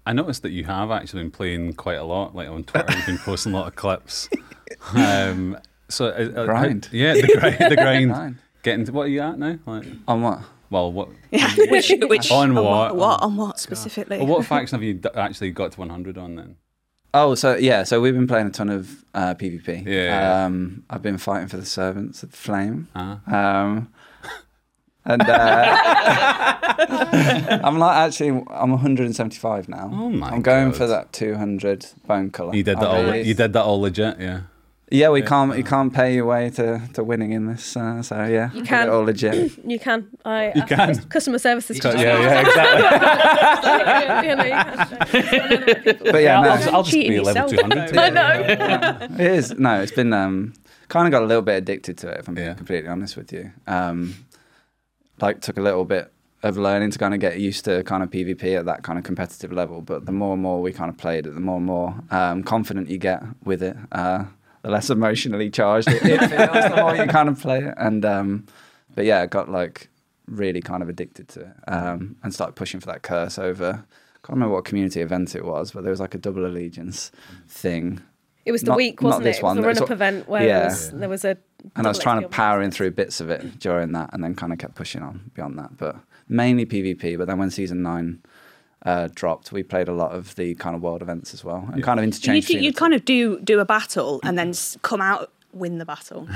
I 0.06 0.12
noticed 0.12 0.42
that 0.42 0.50
you 0.50 0.64
have 0.64 0.90
actually 0.90 1.22
been 1.22 1.30
playing 1.30 1.72
quite 1.74 1.98
a 1.98 2.04
lot, 2.04 2.34
like 2.34 2.48
on 2.48 2.64
Twitter. 2.64 2.94
you've 2.94 3.06
been 3.06 3.18
posting 3.18 3.52
a 3.52 3.56
lot 3.56 3.66
of 3.66 3.74
clips. 3.74 4.28
Um, 4.94 5.56
so 5.88 6.08
uh, 6.08 6.40
uh 6.40 6.44
grind. 6.44 6.90
yeah, 6.92 7.14
the 7.14 7.26
grind. 7.26 7.56
The 7.58 7.76
grind. 7.82 8.10
grind. 8.10 8.36
Getting 8.62 8.84
to 8.84 8.92
what 8.92 9.04
are 9.04 9.08
you 9.08 9.22
at 9.22 9.38
now? 9.38 9.58
Like 9.64 9.86
on 10.06 10.20
what? 10.20 10.40
Well, 10.70 10.92
what? 10.92 11.08
Yeah, 11.30 11.50
which, 11.56 11.90
which 12.02 12.30
on, 12.30 12.56
on 12.56 12.64
what? 12.64 12.96
What 12.96 13.22
on 13.22 13.36
what 13.36 13.58
specifically? 13.58 14.18
Well, 14.18 14.26
what 14.26 14.46
faction 14.46 14.76
have 14.76 14.82
you 14.82 14.94
d- 14.94 15.08
actually 15.14 15.52
got 15.52 15.72
to 15.72 15.80
100 15.80 16.18
on 16.18 16.36
then? 16.36 16.56
Oh, 17.14 17.34
so 17.34 17.56
yeah, 17.56 17.84
so 17.84 18.00
we've 18.00 18.14
been 18.14 18.26
playing 18.26 18.48
a 18.48 18.50
ton 18.50 18.68
of 18.68 19.04
uh, 19.14 19.34
PvP. 19.34 19.86
Yeah. 19.86 20.44
Um, 20.44 20.84
I've 20.90 21.02
been 21.02 21.18
fighting 21.18 21.48
for 21.48 21.56
the 21.56 21.64
servants 21.64 22.22
at 22.22 22.32
the 22.32 22.36
Flame. 22.36 22.88
Uh-huh. 22.94 23.36
Um, 23.36 23.92
and 25.08 25.22
uh, 25.22 26.58
I'm 27.64 27.78
like 27.78 27.96
actually 27.96 28.28
I'm 28.28 28.70
175 28.70 29.68
now. 29.68 29.90
Oh 29.92 30.10
my! 30.10 30.30
I'm 30.30 30.42
going 30.42 30.68
God. 30.68 30.76
for 30.76 30.86
that 30.86 31.12
200 31.12 31.86
bone 32.06 32.30
color. 32.30 32.54
You 32.54 32.62
did 32.62 32.78
that 32.78 32.88
all. 32.88 33.14
You 33.14 33.34
did 33.34 33.52
that 33.54 33.62
all 33.62 33.80
legit, 33.80 34.20
yeah. 34.20 34.42
Yeah, 34.90 35.10
we 35.10 35.20
can't. 35.20 35.54
You 35.56 35.64
can't 35.64 35.92
pay 35.92 36.14
your 36.14 36.24
way 36.24 36.48
to, 36.50 36.80
to 36.94 37.04
winning 37.04 37.32
in 37.32 37.46
this. 37.46 37.76
Uh, 37.76 38.02
so 38.02 38.24
yeah, 38.24 38.50
you 38.52 38.62
can. 38.62 38.88
All 38.88 39.04
legit. 39.04 39.52
you 39.66 39.78
can. 39.78 40.08
I. 40.24 40.52
You 40.54 40.62
can. 40.62 40.96
Customer 41.08 41.38
services. 41.38 41.78
Yeah, 41.84 42.00
yeah, 42.00 42.40
exactly. 42.40 42.82
but 46.10 46.22
yeah, 46.22 46.40
no, 46.40 46.48
I'll, 46.48 46.76
I'll 46.76 46.82
just 46.82 46.94
be 46.94 47.16
a 47.16 47.22
level 47.22 47.50
two 47.50 47.56
hundred. 47.56 47.94
I 47.98 48.08
know. 48.08 48.32
it 49.02 49.20
is. 49.20 49.58
No, 49.58 49.82
it's 49.82 49.92
been 49.92 50.14
um, 50.14 50.54
kind 50.88 51.06
of 51.06 51.12
got 51.12 51.22
a 51.22 51.26
little 51.26 51.42
bit 51.42 51.56
addicted 51.56 51.98
to 51.98 52.08
it. 52.08 52.20
If 52.20 52.28
I'm 52.28 52.34
being 52.34 52.54
completely 52.54 52.88
honest 52.88 53.14
with 53.16 53.30
you. 53.30 53.52
Um, 53.66 54.14
like 55.20 55.40
took 55.40 55.56
a 55.56 55.62
little 55.62 55.84
bit 55.84 56.12
of 56.42 56.56
learning 56.56 56.90
to 56.92 56.98
kind 56.98 57.14
of 57.14 57.20
get 57.20 57.40
used 57.40 57.64
to 57.64 57.82
kind 57.82 58.02
of 58.02 58.10
PvP 58.10 58.58
at 58.58 58.64
that 58.66 58.82
kind 58.82 58.98
of 58.98 59.04
competitive 59.04 59.52
level. 59.52 59.80
But 59.80 60.06
the 60.06 60.12
more 60.12 60.34
and 60.34 60.42
more 60.42 60.62
we 60.62 60.72
kind 60.72 60.90
of 60.90 60.96
played 60.96 61.26
it, 61.26 61.34
the 61.34 61.40
more 61.40 61.56
and 61.56 61.66
more 61.66 61.94
um, 62.10 62.44
confident 62.44 62.88
you 62.88 62.98
get 62.98 63.22
with 63.44 63.62
it, 63.62 63.76
uh, 63.92 64.24
the 64.62 64.70
less 64.70 64.90
emotionally 64.98 65.50
charged 65.50 65.88
it, 65.88 66.02
it 66.02 66.18
feels. 66.20 66.64
the 66.64 66.76
more 66.76 66.96
you 66.96 67.06
kind 67.06 67.28
of 67.28 67.40
play 67.40 67.64
it, 67.64 67.74
and 67.76 68.04
um, 68.04 68.46
but 68.94 69.04
yeah, 69.04 69.22
I 69.22 69.26
got 69.26 69.50
like 69.50 69.88
really 70.26 70.60
kind 70.60 70.82
of 70.82 70.88
addicted 70.88 71.28
to 71.28 71.40
it 71.40 71.52
um, 71.68 72.16
and 72.22 72.32
started 72.34 72.54
pushing 72.54 72.80
for 72.80 72.86
that 72.86 73.02
curse 73.02 73.38
over. 73.38 73.84
I 74.14 74.26
can't 74.26 74.36
remember 74.36 74.54
what 74.54 74.64
community 74.64 75.00
event 75.00 75.34
it 75.34 75.44
was, 75.44 75.70
but 75.72 75.82
there 75.82 75.90
was 75.90 76.00
like 76.00 76.14
a 76.14 76.18
double 76.18 76.46
allegiance 76.46 77.10
thing. 77.48 78.02
It 78.44 78.52
was 78.52 78.62
the 78.62 78.68
not, 78.68 78.76
week, 78.76 79.02
wasn't 79.02 79.26
it? 79.26 79.36
It 79.36 79.42
was 79.42 79.56
the 79.56 79.62
run 79.62 79.78
up 79.78 79.90
event 79.90 80.28
where 80.28 80.46
yeah. 80.46 80.58
there, 80.60 80.68
was, 80.68 80.90
there 80.90 81.08
was 81.08 81.24
a 81.24 81.36
and 81.76 81.86
I 81.86 81.90
was 81.90 81.98
trying 81.98 82.22
to 82.22 82.28
power 82.28 82.62
in 82.62 82.70
through 82.70 82.92
bits 82.92 83.20
of 83.20 83.30
it 83.30 83.58
during 83.58 83.92
that, 83.92 84.10
and 84.12 84.22
then 84.22 84.34
kind 84.34 84.52
of 84.52 84.58
kept 84.58 84.74
pushing 84.74 85.02
on 85.02 85.30
beyond 85.34 85.58
that. 85.58 85.76
But 85.76 85.96
mainly 86.28 86.66
PvP. 86.66 87.18
But 87.18 87.26
then 87.26 87.38
when 87.38 87.50
season 87.50 87.82
nine 87.82 88.22
uh, 88.84 89.08
dropped, 89.14 89.52
we 89.52 89.62
played 89.62 89.88
a 89.88 89.92
lot 89.92 90.12
of 90.12 90.34
the 90.36 90.54
kind 90.54 90.76
of 90.76 90.82
world 90.82 91.02
events 91.02 91.34
as 91.34 91.44
well, 91.44 91.66
and 91.68 91.78
yeah. 91.78 91.84
kind 91.84 92.00
of 92.00 92.04
interchange. 92.04 92.48
You'd, 92.48 92.62
you'd 92.62 92.76
kind 92.76 92.94
of 92.94 93.04
do 93.04 93.40
do 93.40 93.60
a 93.60 93.64
battle 93.64 94.20
and 94.22 94.38
then 94.38 94.54
come 94.82 95.00
out 95.00 95.32
win 95.52 95.78
the 95.78 95.84
battle, 95.84 96.28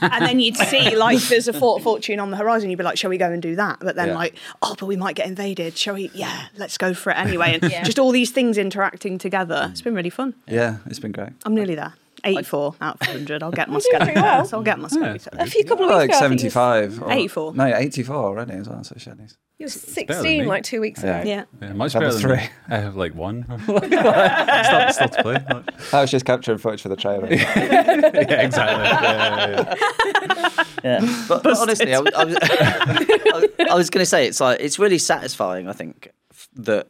and 0.00 0.24
then 0.24 0.40
you'd 0.40 0.56
see 0.56 0.96
like 0.96 1.20
there's 1.28 1.48
a 1.48 1.52
fort 1.52 1.82
fortune 1.82 2.20
on 2.20 2.30
the 2.30 2.36
horizon. 2.36 2.70
You'd 2.70 2.76
be 2.78 2.84
like, 2.84 2.98
"Shall 2.98 3.10
we 3.10 3.18
go 3.18 3.30
and 3.30 3.40
do 3.42 3.56
that?" 3.56 3.78
But 3.80 3.96
then 3.96 4.08
yeah. 4.08 4.14
like, 4.14 4.36
"Oh, 4.62 4.74
but 4.78 4.86
we 4.86 4.96
might 4.96 5.16
get 5.16 5.26
invaded. 5.26 5.76
Shall 5.76 5.94
we? 5.94 6.10
Yeah, 6.14 6.46
let's 6.56 6.78
go 6.78 6.94
for 6.94 7.10
it 7.10 7.18
anyway." 7.18 7.58
And 7.60 7.70
yeah. 7.70 7.84
just 7.84 7.98
all 7.98 8.10
these 8.10 8.30
things 8.30 8.58
interacting 8.58 9.18
together. 9.18 9.68
It's 9.70 9.82
been 9.82 9.94
really 9.94 10.10
fun. 10.10 10.34
Yeah, 10.46 10.78
it's 10.86 10.98
been 10.98 11.12
great. 11.12 11.32
I'm 11.44 11.54
nearly 11.54 11.74
there. 11.74 11.94
84 12.24 12.74
out 12.80 12.94
of 13.00 13.00
100. 13.06 13.42
I'll 13.42 13.50
get 13.50 13.68
my 13.70 13.78
skeleton. 13.78 14.14
well. 14.14 14.48
I'll 14.52 14.62
get 14.62 14.78
my 14.78 14.88
skeleton. 14.88 15.32
Yeah. 15.36 15.44
A 15.44 15.46
few 15.46 15.64
couple 15.64 15.84
of 15.84 15.90
weeks 15.90 16.20
like 16.20 16.30
ago. 16.30 16.36
75. 16.36 17.02
84. 17.08 17.54
No, 17.54 17.66
84 17.66 18.16
already 18.16 18.52
as 18.54 18.68
well, 18.68 18.84
so 18.84 18.94
Shelley's. 18.98 19.36
You 19.58 19.64
were 19.64 19.70
16 19.70 20.46
like 20.46 20.64
two 20.64 20.82
weeks 20.82 21.02
ago. 21.02 21.22
Yeah. 21.24 21.44
yeah. 21.62 21.72
much 21.72 21.94
better 21.94 22.12
than 22.12 22.20
three. 22.20 22.48
I 22.68 22.76
have 22.76 22.94
like 22.94 23.14
one. 23.14 23.44
still, 23.64 23.80
still 23.80 25.08
to 25.08 25.22
play. 25.22 25.44
Like. 25.50 25.94
I 25.94 26.02
was 26.02 26.10
just 26.10 26.26
capturing 26.26 26.58
footage 26.58 26.82
for 26.82 26.90
the 26.90 26.96
trailer. 26.96 27.32
yeah, 27.32 28.42
exactly. 28.42 28.84
Yeah, 28.84 29.74
yeah, 30.84 31.00
yeah. 31.00 31.24
But, 31.26 31.42
but 31.42 31.56
honestly, 31.56 31.94
I 31.94 32.00
was, 32.00 32.12
I 32.14 32.24
was, 32.24 32.36
I 33.70 33.74
was 33.74 33.88
going 33.88 34.02
to 34.02 34.06
say, 34.06 34.26
it's 34.26 34.40
like, 34.40 34.60
it's 34.60 34.78
really 34.78 34.98
satisfying, 34.98 35.68
I 35.68 35.72
think, 35.72 36.10
that 36.56 36.88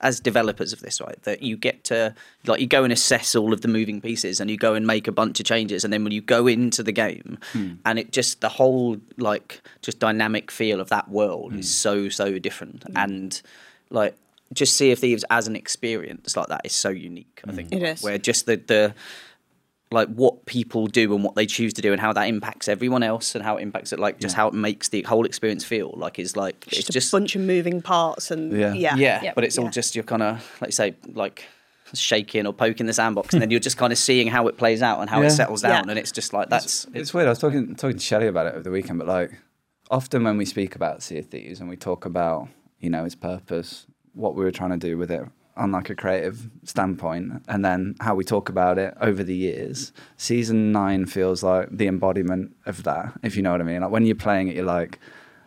as 0.00 0.20
developers 0.20 0.72
of 0.72 0.80
this, 0.80 1.00
right? 1.00 1.20
That 1.22 1.42
you 1.42 1.56
get 1.56 1.84
to 1.84 2.14
like 2.46 2.60
you 2.60 2.66
go 2.66 2.84
and 2.84 2.92
assess 2.92 3.34
all 3.34 3.52
of 3.52 3.62
the 3.62 3.68
moving 3.68 4.00
pieces, 4.00 4.40
and 4.40 4.50
you 4.50 4.56
go 4.56 4.74
and 4.74 4.86
make 4.86 5.08
a 5.08 5.12
bunch 5.12 5.40
of 5.40 5.46
changes, 5.46 5.84
and 5.84 5.92
then 5.92 6.04
when 6.04 6.12
you 6.12 6.20
go 6.20 6.46
into 6.46 6.82
the 6.82 6.92
game, 6.92 7.38
hmm. 7.52 7.74
and 7.84 7.98
it 7.98 8.12
just 8.12 8.40
the 8.40 8.48
whole 8.48 8.98
like 9.16 9.60
just 9.82 9.98
dynamic 9.98 10.50
feel 10.50 10.80
of 10.80 10.88
that 10.88 11.08
world 11.08 11.52
hmm. 11.52 11.60
is 11.60 11.72
so 11.72 12.08
so 12.08 12.38
different, 12.38 12.84
hmm. 12.84 12.96
and 12.96 13.42
like 13.90 14.14
just 14.52 14.76
Sea 14.76 14.92
of 14.92 14.98
Thieves 14.98 15.24
as 15.30 15.46
an 15.48 15.56
experience 15.56 16.36
like 16.36 16.48
that 16.48 16.62
is 16.64 16.72
so 16.72 16.90
unique. 16.90 17.40
I 17.46 17.52
think 17.52 17.72
it 17.72 17.82
is 17.82 18.02
where 18.02 18.18
just 18.18 18.46
the 18.46 18.56
the 18.56 18.94
like 19.92 20.08
what 20.08 20.46
people 20.46 20.86
do 20.88 21.14
and 21.14 21.22
what 21.22 21.36
they 21.36 21.46
choose 21.46 21.72
to 21.74 21.82
do 21.82 21.92
and 21.92 22.00
how 22.00 22.12
that 22.12 22.28
impacts 22.28 22.68
everyone 22.68 23.02
else 23.02 23.34
and 23.34 23.44
how 23.44 23.56
it 23.56 23.62
impacts 23.62 23.92
it 23.92 24.00
like 24.00 24.18
just 24.18 24.34
yeah. 24.34 24.42
how 24.42 24.48
it 24.48 24.54
makes 24.54 24.88
the 24.88 25.02
whole 25.02 25.24
experience 25.24 25.64
feel 25.64 25.94
like 25.96 26.18
is 26.18 26.36
like 26.36 26.66
just 26.66 26.80
it's 26.80 26.88
just 26.88 27.12
a 27.12 27.16
bunch 27.16 27.36
of 27.36 27.42
moving 27.42 27.80
parts 27.80 28.30
and 28.30 28.52
yeah 28.52 28.72
yeah, 28.72 28.96
yeah. 28.96 29.22
Yep. 29.22 29.34
but 29.34 29.44
it's 29.44 29.58
all 29.58 29.70
just 29.70 29.94
you're 29.94 30.04
kind 30.04 30.22
of 30.22 30.58
like 30.60 30.68
you 30.68 30.72
say 30.72 30.96
like 31.14 31.44
shaking 31.94 32.46
or 32.46 32.52
poking 32.52 32.86
the 32.86 32.92
sandbox 32.92 33.32
and 33.32 33.40
then 33.40 33.50
you're 33.50 33.60
just 33.60 33.76
kind 33.76 33.92
of 33.92 33.98
seeing 33.98 34.26
how 34.26 34.48
it 34.48 34.58
plays 34.58 34.82
out 34.82 35.00
and 35.00 35.08
how 35.08 35.22
it 35.22 35.30
settles 35.30 35.62
down 35.62 35.88
and 35.88 35.98
it's 35.98 36.10
just 36.10 36.32
like 36.32 36.48
that's 36.48 36.84
it's, 36.86 36.94
it's, 36.94 37.14
weird 37.14 37.28
I 37.28 37.30
was 37.30 37.38
talking 37.38 37.76
talking 37.76 37.96
to 37.96 38.02
Shelley 38.02 38.26
about 38.26 38.46
it 38.46 38.54
over 38.54 38.62
the 38.62 38.72
weekend 38.72 38.98
but 38.98 39.06
like 39.06 39.30
often 39.88 40.24
when 40.24 40.36
we 40.36 40.44
speak 40.44 40.74
about 40.74 41.04
Sea 41.04 41.18
of 41.18 41.26
Thieves 41.26 41.60
and 41.60 41.68
we 41.68 41.76
talk 41.76 42.04
about 42.04 42.48
you 42.80 42.90
know 42.90 43.04
its 43.04 43.14
purpose 43.14 43.86
what 44.14 44.34
we 44.34 44.42
were 44.42 44.50
trying 44.50 44.70
to 44.70 44.78
do 44.78 44.98
with 44.98 45.12
it 45.12 45.22
on 45.56 45.72
like 45.72 45.90
a 45.90 45.94
creative 45.94 46.48
standpoint 46.64 47.42
and 47.48 47.64
then 47.64 47.94
how 48.00 48.14
we 48.14 48.24
talk 48.24 48.48
about 48.48 48.78
it 48.78 48.94
over 49.00 49.22
the 49.22 49.34
years 49.34 49.92
season 50.16 50.72
9 50.72 51.06
feels 51.06 51.42
like 51.42 51.68
the 51.70 51.86
embodiment 51.86 52.54
of 52.66 52.82
that 52.84 53.12
if 53.22 53.36
you 53.36 53.42
know 53.42 53.52
what 53.52 53.60
i 53.60 53.64
mean 53.64 53.80
like 53.80 53.90
when 53.90 54.04
you're 54.06 54.14
playing 54.14 54.48
it 54.48 54.56
you're 54.56 54.64
like 54.64 54.98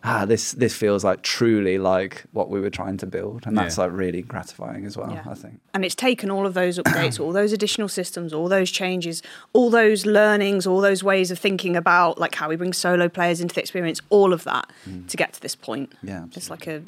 ah 0.02 0.24
this 0.24 0.52
this 0.52 0.74
feels 0.74 1.04
like 1.04 1.22
truly 1.22 1.76
like 1.78 2.24
what 2.32 2.48
we 2.48 2.58
were 2.58 2.70
trying 2.70 2.96
to 2.96 3.06
build 3.06 3.46
and 3.46 3.56
that's 3.56 3.76
yeah. 3.76 3.84
like 3.84 3.92
really 3.92 4.22
gratifying 4.22 4.86
as 4.86 4.96
well 4.96 5.12
yeah. 5.12 5.22
i 5.28 5.34
think 5.34 5.60
and 5.74 5.84
it's 5.84 5.94
taken 5.94 6.30
all 6.30 6.46
of 6.46 6.54
those 6.54 6.78
updates 6.84 7.20
all 7.20 7.32
those 7.32 7.52
additional 7.52 7.88
systems 7.88 8.32
all 8.32 8.48
those 8.48 8.70
changes 8.70 9.22
all 9.52 9.68
those 9.68 10.06
learnings 10.06 10.66
all 10.66 10.80
those 10.80 11.04
ways 11.04 11.30
of 11.30 11.38
thinking 11.38 11.76
about 11.76 12.18
like 12.18 12.34
how 12.34 12.48
we 12.48 12.56
bring 12.56 12.72
solo 12.72 13.08
players 13.08 13.40
into 13.40 13.54
the 13.54 13.60
experience 13.60 14.00
all 14.08 14.32
of 14.32 14.42
that 14.44 14.70
mm. 14.88 15.06
to 15.06 15.16
get 15.16 15.34
to 15.34 15.40
this 15.40 15.54
point 15.54 15.92
yeah 16.02 16.22
absolutely. 16.22 16.38
it's 16.38 16.50
like 16.50 16.66
a 16.66 16.82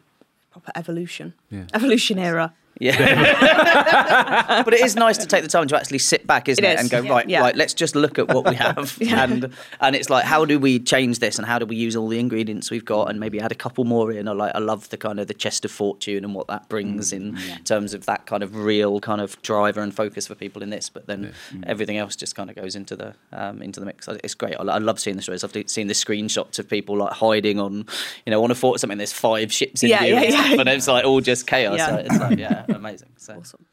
proper 0.52 0.71
evolution, 0.76 1.35
Yeah. 1.50 1.64
evolution 1.75 2.19
era. 2.19 2.52
Yeah. 2.79 4.62
but 4.64 4.75
it 4.75 4.81
is 4.85 4.97
nice 4.97 5.19
to 5.19 5.26
take 5.26 5.43
the 5.43 5.49
time 5.49 5.69
to 5.69 5.76
actually 5.76 5.99
sit 5.99 6.26
back, 6.26 6.49
isn't 6.49 6.64
It 6.64 6.69
it? 6.69 6.75
is. 6.75 6.81
And 6.81 6.91
go, 6.91 7.00
Yeah. 7.02 7.12
right, 7.12 7.29
Yeah. 7.29 7.41
right, 7.41 7.55
let's 7.57 7.75
just 7.75 7.95
look 7.95 8.19
at 8.19 8.29
what 8.29 8.49
we 8.49 8.55
have. 8.57 8.99
And 9.12 9.52
and 9.81 9.95
it's 9.95 10.09
like, 10.11 10.25
how 10.25 10.45
do 10.45 10.59
we 10.59 10.79
change 10.79 11.19
this 11.19 11.38
and 11.38 11.47
how 11.47 11.59
do 11.59 11.67
we 11.67 11.76
use 11.76 11.95
all 11.97 12.09
the 12.09 12.19
ingredients 12.19 12.71
we've 12.71 12.85
got 12.85 13.11
and 13.11 13.21
maybe 13.21 13.41
add 13.41 13.52
a 13.52 13.55
couple 13.55 13.85
more 13.85 14.11
in? 14.11 14.26
I 14.26 14.33
like 14.33 14.52
I 14.55 14.59
love 14.59 14.88
the 14.88 14.97
kind 14.97 15.21
of 15.21 15.26
the 15.29 15.35
chest 15.35 15.64
of 15.64 15.71
fortune 15.71 16.25
and 16.25 16.35
what 16.35 16.47
that 16.49 16.69
brings 16.69 17.12
in 17.12 17.37
terms 17.64 17.95
of 17.95 18.07
that 18.07 18.26
kind 18.26 18.43
of 18.43 18.57
real 18.57 19.00
kind 19.00 19.21
of 19.21 19.41
driver 19.43 19.81
and 19.81 19.95
focus 19.95 20.26
for 20.26 20.35
people 20.35 20.62
in 20.62 20.71
this. 20.71 20.88
But 20.88 21.07
then 21.07 21.35
everything 21.67 21.99
else 21.99 22.17
just 22.17 22.35
kind 22.35 22.49
of 22.50 22.57
goes 22.57 22.75
into 22.75 22.97
the 22.97 23.14
um, 23.33 23.62
into 23.62 23.81
the 23.81 23.87
mix. 23.87 24.09
It's 24.09 24.35
great. 24.35 24.57
I, 24.59 24.62
I 24.62 24.79
love 24.79 24.99
seeing 24.99 25.17
the 25.17 25.23
stories. 25.23 25.45
I've 25.45 25.52
seen 25.67 25.87
the 25.88 25.95
screenshots 25.95 26.59
of 26.59 26.69
people 26.69 26.97
like 26.97 27.12
hiding 27.12 27.61
on, 27.61 27.87
you 28.26 28.31
know, 28.31 28.43
on 28.43 28.50
a 28.50 28.55
fort 28.55 28.76
or 28.76 28.79
something. 28.79 28.99
There's 28.99 29.12
five 29.12 29.52
ships 29.52 29.83
in 29.83 29.91
Yeah, 29.91 30.00
view, 30.00 30.14
yeah, 30.14 30.21
and, 30.23 30.33
yeah. 30.55 30.61
and 30.61 30.69
it's 30.69 30.88
like 30.88 31.05
all 31.05 31.21
just 31.21 31.47
chaos. 31.47 31.79
Yeah. 31.79 31.87
So 31.88 31.97
it's 31.97 32.19
like 32.19 32.38
yeah, 32.38 32.62
amazing. 32.75 33.11
So. 33.16 33.38
Awesome. 33.38 33.66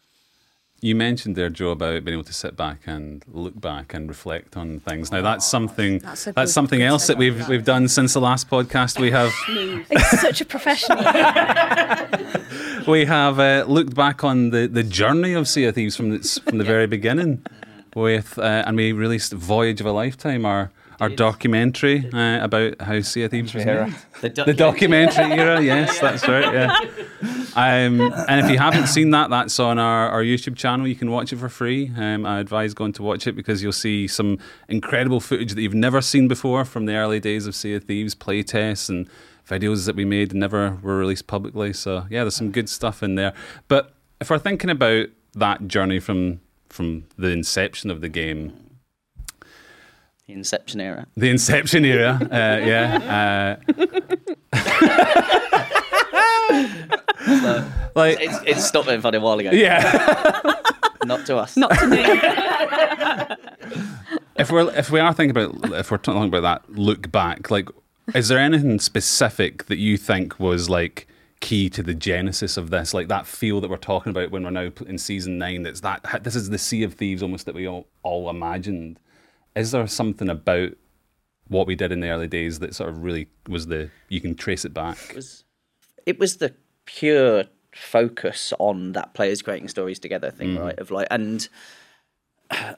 You 0.81 0.96
mentioned 0.96 1.36
there, 1.36 1.50
Joe, 1.50 1.72
about 1.72 2.05
being 2.05 2.13
able 2.15 2.24
to 2.24 2.31
sit 2.31 2.55
back 2.55 2.84
and 2.86 3.22
look 3.27 3.60
back 3.60 3.93
and 3.93 4.08
reflect 4.08 4.55
on 4.55 4.79
things. 4.79 5.12
Now, 5.12 5.22
that's 5.22 5.46
something 5.46 6.00
That's 6.00 6.27
a 6.27 6.31
that's 6.31 6.51
good- 6.51 6.53
something 6.53 6.79
good 6.79 6.86
else 6.86 7.08
that 7.08 7.17
we've 7.17 7.50
we've 7.50 7.65
done 7.65 7.89
since 7.89 8.13
the 8.13 8.22
last 8.22 8.50
podcast. 8.50 8.98
We 8.98 9.12
have 9.12 9.34
It's 9.50 10.22
such 10.22 10.39
a 10.39 10.46
professional. 10.46 11.00
we 12.88 13.03
have 13.05 13.39
uh, 13.39 13.65
looked 13.67 13.93
back 13.93 14.24
on 14.24 14.51
the, 14.51 14.67
the 14.67 14.84
journey 14.84 15.34
of 15.34 15.50
Sea 15.50 15.65
of 15.65 15.75
Thieves 15.75 15.98
from 15.98 16.12
the, 16.12 16.41
from 16.46 16.58
the 16.60 16.63
very 16.63 16.88
beginning, 16.88 17.43
with 17.93 18.38
uh, 18.39 18.63
and 18.65 18.77
we 18.77 18.93
released 18.93 19.34
Voyage 19.34 19.81
of 19.81 19.86
a 19.88 19.91
Lifetime, 19.91 20.46
our 20.46 20.72
our 21.00 21.10
documentary 21.10 22.10
uh, 22.13 22.44
about 22.44 22.82
how 22.82 23.00
Sea 23.01 23.24
of 23.24 23.32
Thieves 23.32 23.53
was 23.53 23.65
made. 23.65 23.96
The 24.22 24.53
documentary 24.53 25.32
era, 25.32 25.62
yes, 25.62 26.00
that's 26.01 26.27
right. 26.27 26.53
Yeah. 26.53 26.75
Um, 27.56 28.13
and 28.27 28.46
if 28.46 28.51
you 28.51 28.58
haven't 28.58 28.88
seen 28.88 29.12
that, 29.12 29.29
that's 29.29 29.60
on 29.60 29.79
our, 29.79 30.10
our 30.10 30.24
YouTube 30.24 30.56
channel. 30.56 30.88
You 30.88 30.96
can 30.96 31.10
watch 31.10 31.32
it 31.34 31.38
for 31.38 31.50
free. 31.50 31.91
Um, 31.96 32.25
I 32.25 32.39
advise 32.39 32.74
going 32.74 32.94
to 32.94 33.03
watch 33.03 33.27
it 33.27 33.34
because 33.34 33.63
you'll 33.63 33.72
see 33.72 34.08
some 34.08 34.39
incredible 34.68 35.20
footage 35.20 35.53
that 35.53 35.62
you've 35.62 35.74
never 35.74 36.01
seen 36.01 36.27
before 36.27 36.65
from 36.65 36.86
the 36.86 36.96
early 36.96 37.20
days 37.20 37.48
of 37.48 37.56
Sea 37.56 37.75
of 37.75 37.86
Thieves, 37.86 38.13
playtests 38.13 38.89
and 38.89 39.10
videos 39.48 39.86
that 39.86 39.96
we 39.96 40.06
made 40.06 40.32
and 40.32 40.39
never 40.39 40.77
were 40.82 40.98
released 40.98 41.27
publicly. 41.27 41.74
So 41.74 42.06
yeah, 42.10 42.24
there's 42.24 42.36
some 42.36 42.51
good 42.51 42.70
stuff 42.70 43.01
in 43.01 43.15
there. 43.15 43.34
But 43.68 43.94
if 44.22 44.29
we're 44.29 44.39
thinking 44.39 44.70
about 44.70 45.08
that 45.34 45.68
journey 45.68 46.00
from 46.00 46.41
from 46.70 47.06
the 47.18 47.29
inception 47.29 47.89
of 47.89 48.01
the 48.01 48.10
game, 48.10 48.68
The 50.29 50.36
Inception 50.36 50.79
era. 50.79 51.07
the 51.17 51.29
inception 51.31 51.83
era, 51.86 52.19
uh, 52.21 52.27
yeah. 52.63 53.57
Uh, 53.59 54.59
like 57.95 58.19
It's, 58.21 58.38
it's 58.45 58.63
stopped 58.65 58.88
being 58.88 59.01
funny 59.01 59.17
a 59.17 59.21
while 59.21 59.39
ago. 59.39 59.50
yeah. 59.51 60.41
Not 61.05 61.25
to 61.25 61.38
us. 61.38 61.57
Not 61.57 61.71
to 61.79 61.88
me. 61.88 62.03
if 64.38 64.51
we're 64.51 64.71
if 64.75 64.91
we 64.91 65.00
are 65.00 65.13
thinking 65.13 65.31
about 65.36 65.74
if 65.79 65.89
we're 65.89 65.98
talking 65.98 66.25
about 66.25 66.41
that 66.41 66.69
look 66.77 67.12
back, 67.12 67.50
like, 67.50 67.69
is 68.13 68.27
there 68.27 68.38
anything 68.38 68.79
specific 68.79 69.65
that 69.65 69.77
you 69.79 69.98
think 69.98 70.39
was 70.39 70.69
like 70.69 71.07
key 71.39 71.69
to 71.71 71.81
the 71.81 71.95
genesis 71.95 72.55
of 72.57 72.69
this, 72.69 72.93
like 72.93 73.07
that 73.07 73.25
feel 73.25 73.62
that 73.62 73.69
we're 73.71 73.77
talking 73.77 74.12
about 74.12 74.29
when 74.29 74.43
we're 74.43 74.50
now 74.51 74.69
in 74.86 74.98
season 75.00 75.38
nine? 75.39 75.63
That's 75.63 75.79
that 75.81 76.24
this 76.24 76.36
is 76.36 76.50
the 76.51 76.57
Sea 76.59 76.83
of 76.83 76.93
Thieves 76.93 77.24
almost 77.24 77.45
that 77.48 77.55
we 77.55 77.67
all, 77.67 77.88
all 78.03 78.29
imagined. 78.29 79.00
Is 79.60 79.72
there 79.72 79.86
something 79.88 80.30
about 80.30 80.72
what 81.50 81.68
we 81.68 81.75
did 81.75 81.92
in 81.92 82.00
the 82.00 82.10
early 82.10 82.28
days 82.28 82.60
that 82.60 82.74
sort 82.74 82.89
of 82.89 83.04
really 83.04 83.28
was 83.48 83.68
the 83.68 83.89
you 84.08 84.22
can 84.22 84.34
trace 84.36 84.63
it 84.63 84.74
back? 84.74 84.98
It 85.10 85.16
was, 85.18 85.44
it 86.06 86.20
was 86.20 86.38
the 86.38 86.54
pure 86.86 87.44
focus 87.74 88.54
on 88.58 88.94
that 88.94 89.13
players 89.13 89.42
creating 89.42 89.68
stories 89.68 90.00
together 90.00 90.32
thing, 90.32 90.56
mm. 90.56 90.62
right? 90.62 90.80
Of 90.80 90.92
like, 90.92 91.08
and 91.12 91.48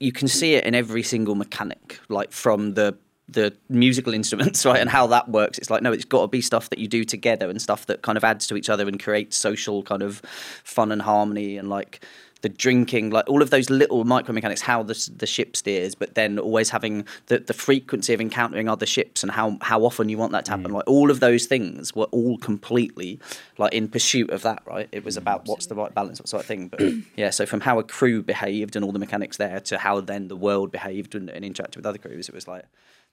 you 0.00 0.12
can 0.12 0.26
see 0.26 0.54
it 0.54 0.64
in 0.64 0.74
every 0.74 1.02
single 1.02 1.34
mechanic, 1.34 2.00
like 2.08 2.32
from 2.32 2.74
the 2.74 2.96
the 3.28 3.54
musical 3.68 4.14
instruments, 4.20 4.64
right, 4.64 4.80
and 4.80 4.88
how 4.88 5.06
that 5.08 5.28
works. 5.28 5.58
It's 5.58 5.68
like 5.68 5.82
no, 5.82 5.92
it's 5.92 6.06
got 6.06 6.22
to 6.22 6.28
be 6.28 6.40
stuff 6.40 6.70
that 6.70 6.78
you 6.78 6.88
do 6.88 7.04
together 7.04 7.50
and 7.50 7.60
stuff 7.60 7.84
that 7.86 8.00
kind 8.00 8.16
of 8.16 8.24
adds 8.24 8.46
to 8.46 8.56
each 8.56 8.70
other 8.70 8.88
and 8.88 9.02
creates 9.02 9.36
social 9.36 9.82
kind 9.82 10.02
of 10.02 10.22
fun 10.64 10.92
and 10.92 11.02
harmony 11.02 11.58
and 11.58 11.68
like 11.68 12.02
the 12.42 12.48
drinking, 12.48 13.10
like 13.10 13.28
all 13.28 13.42
of 13.42 13.50
those 13.50 13.68
little 13.70 14.04
micro 14.04 14.32
mechanics, 14.34 14.62
how 14.62 14.82
the 14.82 15.10
the 15.16 15.26
ship 15.26 15.56
steers, 15.56 15.94
but 15.94 16.14
then 16.14 16.38
always 16.38 16.70
having 16.70 17.06
the, 17.26 17.38
the 17.38 17.52
frequency 17.52 18.14
of 18.14 18.20
encountering 18.20 18.68
other 18.68 18.86
ships 18.86 19.22
and 19.22 19.32
how 19.32 19.58
how 19.60 19.82
often 19.84 20.08
you 20.08 20.16
want 20.16 20.32
that 20.32 20.44
to 20.46 20.50
happen. 20.50 20.70
Mm. 20.70 20.74
Like 20.74 20.88
all 20.88 21.10
of 21.10 21.20
those 21.20 21.46
things 21.46 21.94
were 21.94 22.06
all 22.06 22.38
completely 22.38 23.18
like 23.58 23.72
in 23.72 23.88
pursuit 23.88 24.30
of 24.30 24.42
that, 24.42 24.62
right? 24.66 24.88
It 24.92 25.04
was 25.04 25.16
about 25.16 25.46
what's 25.46 25.66
the 25.66 25.74
right 25.74 25.94
balance, 25.94 26.20
what's 26.20 26.30
the 26.30 26.38
right 26.38 26.46
thing. 26.46 26.68
But 26.68 26.80
yeah, 27.16 27.30
so 27.30 27.46
from 27.46 27.60
how 27.60 27.78
a 27.78 27.84
crew 27.84 28.22
behaved 28.22 28.76
and 28.76 28.84
all 28.84 28.92
the 28.92 28.98
mechanics 28.98 29.36
there 29.36 29.60
to 29.60 29.78
how 29.78 30.00
then 30.00 30.28
the 30.28 30.36
world 30.36 30.72
behaved 30.72 31.14
and, 31.14 31.28
and 31.28 31.44
interacted 31.44 31.76
with 31.76 31.86
other 31.86 31.98
crews, 31.98 32.28
it 32.28 32.34
was 32.34 32.48
like 32.48 32.64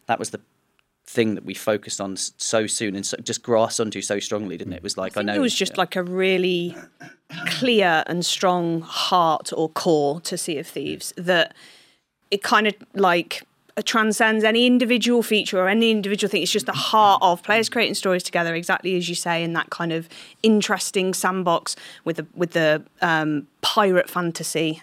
that 0.08 0.20
was 0.20 0.30
the 0.30 0.42
thing 1.06 1.36
that 1.36 1.46
we 1.46 1.54
focused 1.54 2.02
on 2.02 2.18
so 2.18 2.68
soon 2.68 2.96
and 2.96 3.06
so, 3.06 3.18
just 3.18 3.42
grasped 3.42 3.80
onto 3.80 4.02
so 4.02 4.20
strongly, 4.20 4.58
didn't 4.58 4.74
it? 4.74 4.78
It 4.78 4.84
was 4.84 4.98
like 4.98 5.18
I, 5.18 5.22
know 5.22 5.34
it 5.34 5.40
was 5.40 5.56
just 5.56 5.74
yeah. 5.74 5.82
like 5.82 5.96
a 5.96 6.04
really 6.04 6.76
clear 7.48 8.04
and 8.08 8.26
strong 8.26 8.82
heart 8.82 9.52
or 9.56 9.70
core 9.70 10.22
to 10.22 10.38
Sea 10.38 10.60
of 10.60 10.68
Thieves 10.68 11.14
that 11.18 11.54
it 12.32 12.44
kind 12.44 12.68
of 12.68 12.76
like 12.94 13.44
uh, 13.76 13.82
transcends 13.84 14.44
any 14.44 14.66
individual 14.66 15.22
feature 15.22 15.60
or 15.60 15.68
any 15.68 15.92
individual 15.92 16.30
thing. 16.30 16.42
It's 16.42 16.52
just 16.52 16.66
the 16.66 16.72
heart 16.72 17.22
of 17.22 17.44
players 17.44 17.70
creating 17.70 17.96
stories 17.96 18.24
together, 18.24 18.56
exactly 18.56 18.96
as 18.98 19.08
you 19.10 19.16
say, 19.16 19.44
in 19.44 19.54
that 19.54 19.70
kind 19.70 19.94
of 19.94 20.10
interesting 20.44 21.14
sandbox 21.14 21.76
with 22.04 22.18
the 22.18 22.26
with 22.36 22.52
the 22.52 22.84
um, 23.02 23.48
pirate 23.62 24.10
fantasy 24.10 24.82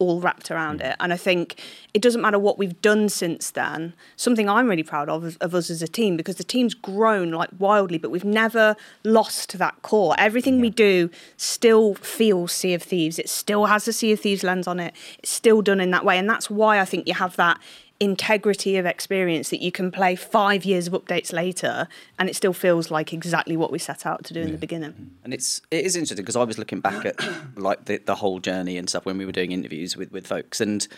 all 0.00 0.20
wrapped 0.20 0.50
around 0.50 0.80
mm. 0.80 0.90
it. 0.90 0.96
And 0.98 1.12
I 1.12 1.16
think 1.16 1.60
it 1.94 2.02
doesn't 2.02 2.20
matter 2.20 2.38
what 2.38 2.58
we've 2.58 2.80
done 2.82 3.08
since 3.08 3.50
then. 3.52 3.92
Something 4.16 4.48
I'm 4.48 4.68
really 4.68 4.82
proud 4.82 5.08
of 5.08 5.38
of 5.40 5.54
us 5.54 5.70
as 5.70 5.82
a 5.82 5.88
team 5.88 6.16
because 6.16 6.36
the 6.36 6.44
team's 6.44 6.74
grown 6.74 7.30
like 7.30 7.50
wildly, 7.58 7.98
but 7.98 8.10
we've 8.10 8.24
never 8.24 8.74
lost 9.04 9.58
that 9.58 9.80
core. 9.82 10.16
Everything 10.18 10.60
we 10.60 10.70
do 10.70 11.10
still 11.36 11.94
feels 11.94 12.52
Sea 12.52 12.74
of 12.74 12.82
Thieves. 12.82 13.18
It 13.18 13.28
still 13.28 13.66
has 13.66 13.86
a 13.86 13.92
Sea 13.92 14.12
of 14.12 14.20
Thieves 14.20 14.42
lens 14.42 14.66
on 14.66 14.80
it. 14.80 14.94
It's 15.20 15.30
still 15.30 15.62
done 15.62 15.80
in 15.80 15.90
that 15.90 16.04
way, 16.04 16.18
and 16.18 16.28
that's 16.28 16.50
why 16.50 16.80
I 16.80 16.84
think 16.84 17.06
you 17.06 17.14
have 17.14 17.36
that 17.36 17.60
integrity 18.00 18.78
of 18.78 18.86
experience 18.86 19.50
that 19.50 19.60
you 19.60 19.70
can 19.70 19.92
play 19.92 20.16
five 20.16 20.64
years 20.64 20.86
of 20.86 20.94
updates 20.94 21.34
later 21.34 21.86
and 22.18 22.30
it 22.30 22.34
still 22.34 22.54
feels 22.54 22.90
like 22.90 23.12
exactly 23.12 23.58
what 23.58 23.70
we 23.70 23.78
set 23.78 24.06
out 24.06 24.24
to 24.24 24.32
do 24.32 24.40
in 24.40 24.52
the 24.52 24.58
beginning. 24.58 25.10
And 25.22 25.34
it's 25.34 25.60
it 25.70 25.84
is 25.84 25.94
interesting 25.96 26.24
because 26.24 26.36
I 26.36 26.44
was 26.44 26.58
looking 26.58 26.80
back 26.80 27.04
at 27.04 27.16
like 27.56 27.84
the, 27.84 27.98
the 27.98 28.14
whole 28.14 28.40
journey 28.40 28.78
and 28.78 28.88
stuff 28.88 29.04
when 29.04 29.18
we 29.18 29.26
were 29.26 29.32
doing 29.32 29.52
interviews 29.52 29.96
with, 29.96 30.10
with 30.10 30.26
folks, 30.26 30.62
and 30.62 30.88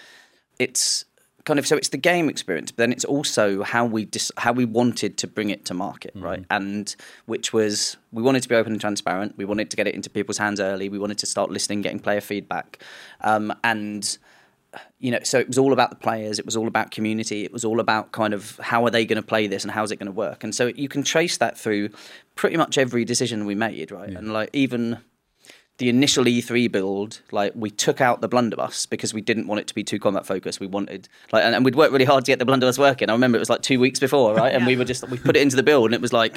it's 0.61 1.05
kind 1.45 1.59
of 1.59 1.67
so 1.67 1.77
it's 1.77 1.89
the 1.89 1.97
game 1.97 2.29
experience, 2.29 2.71
but 2.71 2.77
then 2.77 2.93
it's 2.93 3.05
also 3.05 3.65
how 3.65 3.85
we 3.85 4.05
dis- 4.05 4.31
how 4.37 4.53
we 4.53 4.65
wanted 4.65 5.19
to 5.19 5.27
bring 5.27 5.51
it 5.51 5.65
to 5.65 5.75
market, 5.75 6.13
right? 6.15 6.45
And 6.51 6.95
which 7.27 7.53
was 7.53 7.97
we 8.13 8.23
wanted 8.23 8.45
to 8.45 8.49
be 8.49 8.55
open 8.55 8.73
and 8.73 8.81
transparent. 8.81 9.37
We 9.37 9.45
wanted 9.45 9.71
to 9.71 9.77
get 9.77 9.89
it 9.89 9.95
into 9.95 10.09
people's 10.09 10.39
hands 10.39 10.61
early. 10.61 10.89
We 10.89 11.01
wanted 11.01 11.19
to 11.19 11.27
start 11.27 11.51
listening, 11.51 11.83
getting 11.83 11.99
player 11.99 12.21
feedback, 12.21 12.81
um, 13.23 13.53
and 13.65 14.19
you 14.99 15.11
know, 15.11 15.19
so 15.23 15.39
it 15.39 15.49
was 15.49 15.59
all 15.59 15.73
about 15.73 15.91
the 15.91 15.97
players. 15.97 16.39
It 16.39 16.47
was 16.47 16.57
all 16.57 16.69
about 16.69 16.91
community. 16.91 17.45
It 17.45 17.53
was 17.53 17.65
all 17.65 17.81
about 17.81 18.13
kind 18.13 18.33
of 18.33 18.59
how 18.63 18.85
are 18.85 18.91
they 18.91 19.05
going 19.05 19.21
to 19.21 19.27
play 19.27 19.47
this 19.47 19.65
and 19.65 19.71
how's 19.71 19.91
it 19.91 19.97
going 19.97 20.07
to 20.07 20.13
work. 20.13 20.45
And 20.45 20.55
so 20.55 20.69
you 20.69 20.89
can 20.89 21.03
trace 21.03 21.37
that 21.39 21.59
through 21.59 21.91
pretty 22.37 22.57
much 22.57 22.79
every 22.79 23.05
decision 23.05 23.45
we 23.45 23.55
made, 23.55 23.91
right? 23.91 24.11
And 24.11 24.33
like 24.33 24.51
even 24.53 24.99
the 25.83 25.89
initial 25.89 26.25
E3 26.25 26.71
build, 26.71 27.23
like 27.33 27.53
we 27.57 27.69
took 27.69 28.01
out 28.01 28.21
the 28.21 28.29
blunderbuss 28.29 28.87
because 28.87 29.13
we 29.13 29.21
didn't 29.21 29.49
want 29.49 29.61
it 29.61 29.67
to 29.67 29.75
be 29.75 29.83
too 29.83 29.99
combat 29.99 30.25
focused. 30.25 30.61
We 30.61 30.69
wanted 30.69 31.09
like, 31.33 31.43
and, 31.43 31.57
and 31.57 31.65
we'd 31.65 31.75
worked 31.75 31.93
really 31.93 32.05
hard 32.05 32.25
to 32.25 32.31
get 32.31 32.39
the 32.39 32.45
blunderbuss 32.45 32.79
working. 32.79 33.11
I 33.11 33.13
remember 33.15 33.35
it 33.37 33.41
was 33.41 33.51
like 33.51 33.63
two 33.63 33.81
weeks 33.81 33.99
before, 33.99 34.33
right? 34.37 34.55
And 34.55 34.65
we 34.65 34.77
were 34.77 34.85
just 34.85 35.09
we 35.09 35.19
put 35.19 35.35
it 35.37 35.43
into 35.43 35.57
the 35.57 35.63
build, 35.65 35.87
and 35.87 35.95
it 35.97 36.01
was 36.01 36.13
like 36.13 36.37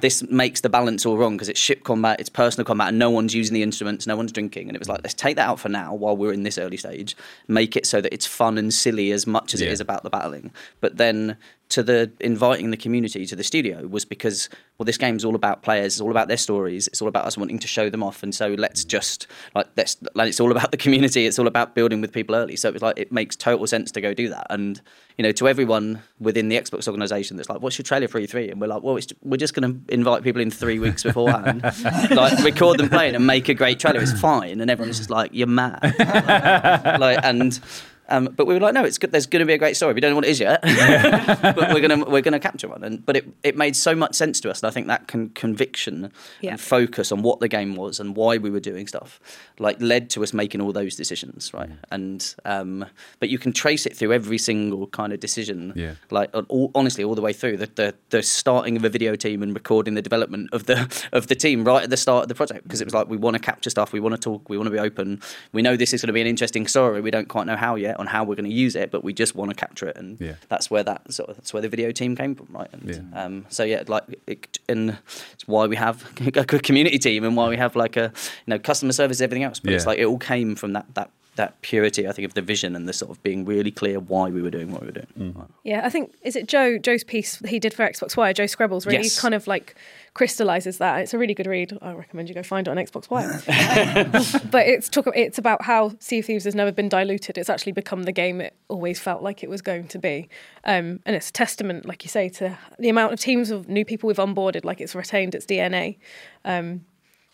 this 0.00 0.22
makes 0.30 0.62
the 0.62 0.70
balance 0.70 1.04
all 1.04 1.18
wrong 1.18 1.36
because 1.36 1.50
it's 1.50 1.60
ship 1.60 1.84
combat, 1.84 2.18
it's 2.18 2.30
personal 2.30 2.64
combat, 2.64 2.88
and 2.88 2.98
no 2.98 3.10
one's 3.10 3.34
using 3.34 3.52
the 3.52 3.62
instruments, 3.62 4.06
no 4.06 4.16
one's 4.16 4.32
drinking, 4.32 4.68
and 4.68 4.74
it 4.74 4.78
was 4.78 4.88
like 4.88 5.02
let's 5.02 5.12
take 5.14 5.36
that 5.36 5.46
out 5.46 5.60
for 5.60 5.68
now 5.68 5.92
while 5.92 6.16
we're 6.16 6.32
in 6.32 6.44
this 6.44 6.56
early 6.56 6.78
stage, 6.78 7.14
make 7.46 7.76
it 7.76 7.84
so 7.84 8.00
that 8.00 8.14
it's 8.14 8.24
fun 8.26 8.56
and 8.56 8.72
silly 8.72 9.12
as 9.12 9.26
much 9.26 9.52
as 9.52 9.60
it 9.60 9.66
Yeah. 9.66 9.72
is 9.72 9.80
about 9.82 10.02
the 10.02 10.08
battling, 10.10 10.50
but 10.80 10.96
then 10.96 11.36
to 11.70 11.82
the 11.82 12.10
inviting 12.20 12.70
the 12.70 12.76
community 12.76 13.26
to 13.26 13.36
the 13.36 13.44
studio 13.44 13.86
was 13.86 14.04
because 14.04 14.48
well 14.78 14.84
this 14.84 14.96
game's 14.96 15.24
all 15.24 15.34
about 15.34 15.62
players 15.62 15.94
it's 15.94 16.00
all 16.00 16.10
about 16.10 16.28
their 16.28 16.36
stories 16.36 16.88
it's 16.88 17.02
all 17.02 17.08
about 17.08 17.26
us 17.26 17.36
wanting 17.36 17.58
to 17.58 17.66
show 17.66 17.90
them 17.90 18.02
off 18.02 18.22
and 18.22 18.34
so 18.34 18.54
let's 18.54 18.84
just 18.84 19.26
like 19.54 19.66
let's 19.76 19.96
like 20.14 20.28
it's 20.28 20.40
all 20.40 20.50
about 20.50 20.70
the 20.70 20.76
community 20.76 21.26
it's 21.26 21.38
all 21.38 21.46
about 21.46 21.74
building 21.74 22.00
with 22.00 22.12
people 22.12 22.34
early. 22.34 22.56
So 22.56 22.68
it 22.68 22.72
was 22.72 22.82
like 22.82 22.98
it 22.98 23.12
makes 23.12 23.36
total 23.36 23.66
sense 23.66 23.92
to 23.92 24.00
go 24.00 24.14
do 24.14 24.28
that. 24.30 24.46
And 24.50 24.80
you 25.16 25.22
know 25.22 25.32
to 25.32 25.48
everyone 25.48 26.02
within 26.20 26.48
the 26.48 26.56
xbox 26.56 26.86
organization 26.86 27.36
that's 27.36 27.48
like 27.48 27.60
what's 27.60 27.76
your 27.76 27.82
trailer 27.82 28.06
for 28.06 28.20
e3 28.20 28.52
and 28.52 28.60
we're 28.60 28.68
like 28.68 28.82
well 28.84 28.96
it's, 28.96 29.12
we're 29.22 29.36
just 29.36 29.52
going 29.52 29.72
to 29.72 29.92
invite 29.92 30.22
people 30.22 30.40
in 30.40 30.48
three 30.48 30.78
weeks 30.78 31.02
beforehand 31.02 31.62
like 32.12 32.38
record 32.44 32.78
them 32.78 32.88
playing 32.88 33.16
and 33.16 33.26
make 33.26 33.48
a 33.48 33.54
great 33.54 33.78
trailer 33.78 34.00
it's 34.00 34.18
fine. 34.20 34.60
And 34.60 34.70
everyone's 34.70 34.98
just 34.98 35.10
like 35.10 35.30
you're 35.32 35.46
mad. 35.46 35.94
Like 36.98 37.18
and 37.22 37.60
Um, 38.08 38.26
but 38.36 38.46
we 38.46 38.54
were 38.54 38.60
like, 38.60 38.74
no, 38.74 38.84
it's 38.84 38.98
good. 38.98 39.12
There's 39.12 39.26
going 39.26 39.40
to 39.40 39.46
be 39.46 39.52
a 39.52 39.58
great 39.58 39.76
story. 39.76 39.92
We 39.94 40.00
don't 40.00 40.10
know 40.10 40.16
what 40.16 40.24
it 40.24 40.30
is 40.30 40.40
yet, 40.40 40.60
but 41.42 41.72
we're 41.74 41.80
gonna 41.86 42.04
we're 42.04 42.22
gonna 42.22 42.40
capture 42.40 42.68
one. 42.68 42.82
And 42.84 43.04
but 43.04 43.16
it 43.16 43.28
it 43.42 43.56
made 43.56 43.76
so 43.76 43.94
much 43.94 44.14
sense 44.14 44.40
to 44.40 44.50
us, 44.50 44.62
and 44.62 44.68
I 44.68 44.70
think 44.72 44.86
that 44.88 45.08
con- 45.08 45.30
conviction 45.34 46.12
Yeah. 46.40 46.52
and 46.52 46.60
focus 46.60 47.12
on 47.12 47.22
what 47.22 47.40
the 47.40 47.48
game 47.48 47.76
was 47.76 48.00
and 48.00 48.16
why 48.16 48.38
we 48.38 48.50
were 48.50 48.60
doing 48.60 48.86
stuff, 48.86 49.20
like 49.58 49.80
led 49.80 50.10
to 50.10 50.22
us 50.22 50.32
making 50.32 50.60
all 50.60 50.72
those 50.72 50.96
decisions, 50.96 51.52
right? 51.52 51.70
And 51.90 52.34
um, 52.44 52.86
but 53.20 53.28
you 53.28 53.38
can 53.38 53.52
trace 53.52 53.86
it 53.86 53.96
through 53.96 54.12
every 54.12 54.38
single 54.38 54.86
kind 54.88 55.12
of 55.12 55.20
decision, 55.20 55.72
Yeah. 55.76 55.94
like 56.10 56.30
all, 56.48 56.70
honestly, 56.74 57.04
all 57.04 57.14
the 57.14 57.22
way 57.22 57.32
through 57.32 57.58
the, 57.58 57.66
the 57.74 57.94
the 58.10 58.22
starting 58.22 58.76
of 58.76 58.84
a 58.84 58.88
video 58.88 59.16
team 59.16 59.42
and 59.42 59.54
recording 59.54 59.94
the 59.94 60.02
development 60.02 60.48
of 60.52 60.64
the 60.66 60.78
of 61.12 61.26
the 61.26 61.34
team 61.34 61.64
right 61.64 61.82
at 61.84 61.90
the 61.90 61.96
start 61.96 62.22
of 62.22 62.28
the 62.28 62.34
project 62.34 62.62
because 62.64 62.80
it 62.80 62.84
was 62.84 62.94
like 62.94 63.08
we 63.08 63.16
want 63.16 63.34
to 63.34 63.40
capture 63.40 63.70
stuff, 63.70 63.92
we 63.92 64.00
want 64.00 64.14
to 64.14 64.20
talk, 64.20 64.48
we 64.48 64.56
want 64.56 64.66
to 64.66 64.70
be 64.72 64.78
open. 64.78 65.20
We 65.52 65.62
know 65.62 65.76
this 65.76 65.92
is 65.92 66.00
going 66.00 66.08
to 66.08 66.12
be 66.12 66.20
an 66.20 66.26
interesting 66.26 66.66
story. 66.66 67.00
We 67.00 67.10
don't 67.10 67.28
quite 67.28 67.46
know 67.46 67.56
how 67.56 67.74
yet 67.76 67.97
on 67.98 68.06
how 68.06 68.24
we're 68.24 68.34
going 68.36 68.48
to 68.48 68.54
use 68.54 68.74
it, 68.76 68.90
but 68.90 69.02
we 69.04 69.12
just 69.12 69.34
want 69.34 69.50
to 69.50 69.54
capture 69.56 69.88
it, 69.88 69.96
and 69.96 70.20
Yeah. 70.20 70.34
that's 70.48 70.70
where 70.70 70.82
that 70.84 71.12
sort 71.12 71.28
of 71.30 71.36
that's 71.36 71.52
where 71.52 71.60
the 71.60 71.68
video 71.68 71.90
team 71.92 72.14
came 72.16 72.34
from, 72.34 72.46
right? 72.50 72.68
And, 72.72 72.88
Yeah. 72.88 73.24
um, 73.24 73.46
so 73.48 73.64
yeah, 73.64 73.82
like 73.88 74.04
it, 74.26 74.58
and 74.68 74.96
it's 75.34 75.46
why 75.46 75.66
we 75.66 75.76
have 75.76 76.04
a 76.26 76.44
good 76.44 76.62
community 76.62 76.98
team 76.98 77.24
and 77.24 77.36
why 77.36 77.48
we 77.48 77.56
have 77.56 77.74
like 77.76 77.96
a 77.96 78.12
you 78.46 78.50
know 78.52 78.58
customer 78.58 78.92
service, 78.92 79.20
everything 79.20 79.42
else. 79.44 79.60
But 79.60 79.72
it's 79.74 79.86
like 79.86 79.98
it 79.98 80.04
all 80.06 80.18
came 80.18 80.54
from 80.54 80.72
that 80.74 80.86
that 80.94 81.10
that 81.38 81.60
purity, 81.62 82.06
I 82.06 82.12
think, 82.12 82.26
of 82.26 82.34
the 82.34 82.42
vision 82.42 82.76
and 82.76 82.86
the 82.86 82.92
sort 82.92 83.10
of 83.10 83.22
being 83.22 83.44
really 83.46 83.70
clear 83.70 83.98
why 83.98 84.28
we 84.28 84.42
were 84.42 84.50
doing 84.50 84.70
what 84.70 84.82
we 84.82 84.88
were 84.88 84.92
doing. 84.92 85.06
Mm. 85.18 85.48
Yeah, 85.64 85.80
I 85.84 85.88
think 85.88 86.12
is 86.22 86.36
it 86.36 86.46
Joe 86.46 86.76
Joe's 86.78 87.02
piece 87.02 87.38
he 87.46 87.58
did 87.58 87.72
for 87.72 87.84
Xbox 87.88 88.16
Wire. 88.16 88.32
Joe 88.34 88.44
Screbbles 88.44 88.84
really 88.86 89.04
Yes. 89.04 89.20
kind 89.20 89.34
of 89.34 89.46
like 89.46 89.74
crystallizes 90.14 90.78
that. 90.78 91.00
It's 91.00 91.14
a 91.14 91.18
really 91.18 91.34
good 91.34 91.46
read. 91.46 91.78
I 91.80 91.92
recommend 91.92 92.28
you 92.28 92.34
go 92.34 92.42
find 92.42 92.66
it 92.66 92.70
on 92.70 92.76
Xbox 92.76 93.08
Wire. 93.08 93.40
but 94.50 94.66
it's 94.66 94.88
talk. 94.88 95.08
It's 95.14 95.38
about 95.38 95.62
how 95.62 95.92
Sea 96.00 96.18
of 96.18 96.26
Thieves 96.26 96.44
has 96.44 96.54
never 96.54 96.72
been 96.72 96.88
diluted. 96.88 97.38
It's 97.38 97.48
actually 97.48 97.72
become 97.72 98.02
the 98.02 98.12
game 98.12 98.40
it 98.40 98.54
always 98.68 98.98
felt 99.00 99.22
like 99.22 99.42
it 99.42 99.48
was 99.48 99.62
going 99.62 99.86
to 99.88 99.98
be, 99.98 100.28
um, 100.64 101.00
and 101.06 101.16
it's 101.16 101.30
a 101.30 101.32
testament, 101.32 101.86
like 101.86 102.04
you 102.04 102.10
say, 102.10 102.28
to 102.30 102.58
the 102.78 102.88
amount 102.88 103.12
of 103.12 103.20
teams 103.20 103.50
of 103.50 103.68
new 103.68 103.84
people 103.84 104.08
we've 104.08 104.16
onboarded. 104.16 104.64
Like 104.64 104.80
it's 104.80 104.94
retained 104.94 105.34
its 105.34 105.46
DNA, 105.46 105.98
um, 106.44 106.84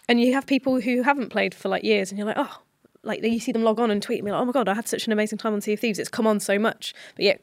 and 0.08 0.20
you 0.20 0.34
have 0.34 0.46
people 0.46 0.80
who 0.80 1.02
haven't 1.02 1.30
played 1.30 1.54
for 1.54 1.70
like 1.70 1.84
years, 1.84 2.10
and 2.10 2.18
you're 2.18 2.26
like, 2.26 2.38
oh. 2.38 2.58
Like 3.04 3.22
you 3.22 3.40
see 3.40 3.52
them 3.52 3.62
log 3.64 3.78
on 3.80 3.90
and 3.90 4.02
tweet 4.02 4.18
and 4.20 4.26
be 4.26 4.32
like, 4.32 4.40
"Oh 4.40 4.44
my 4.44 4.52
god, 4.52 4.68
I 4.68 4.74
had 4.74 4.88
such 4.88 5.06
an 5.06 5.12
amazing 5.12 5.38
time 5.38 5.52
on 5.54 5.60
Sea 5.60 5.74
of 5.74 5.80
Thieves. 5.80 5.98
It's 5.98 6.08
come 6.08 6.26
on 6.26 6.40
so 6.40 6.58
much, 6.58 6.94
but 7.16 7.24
yet 7.24 7.40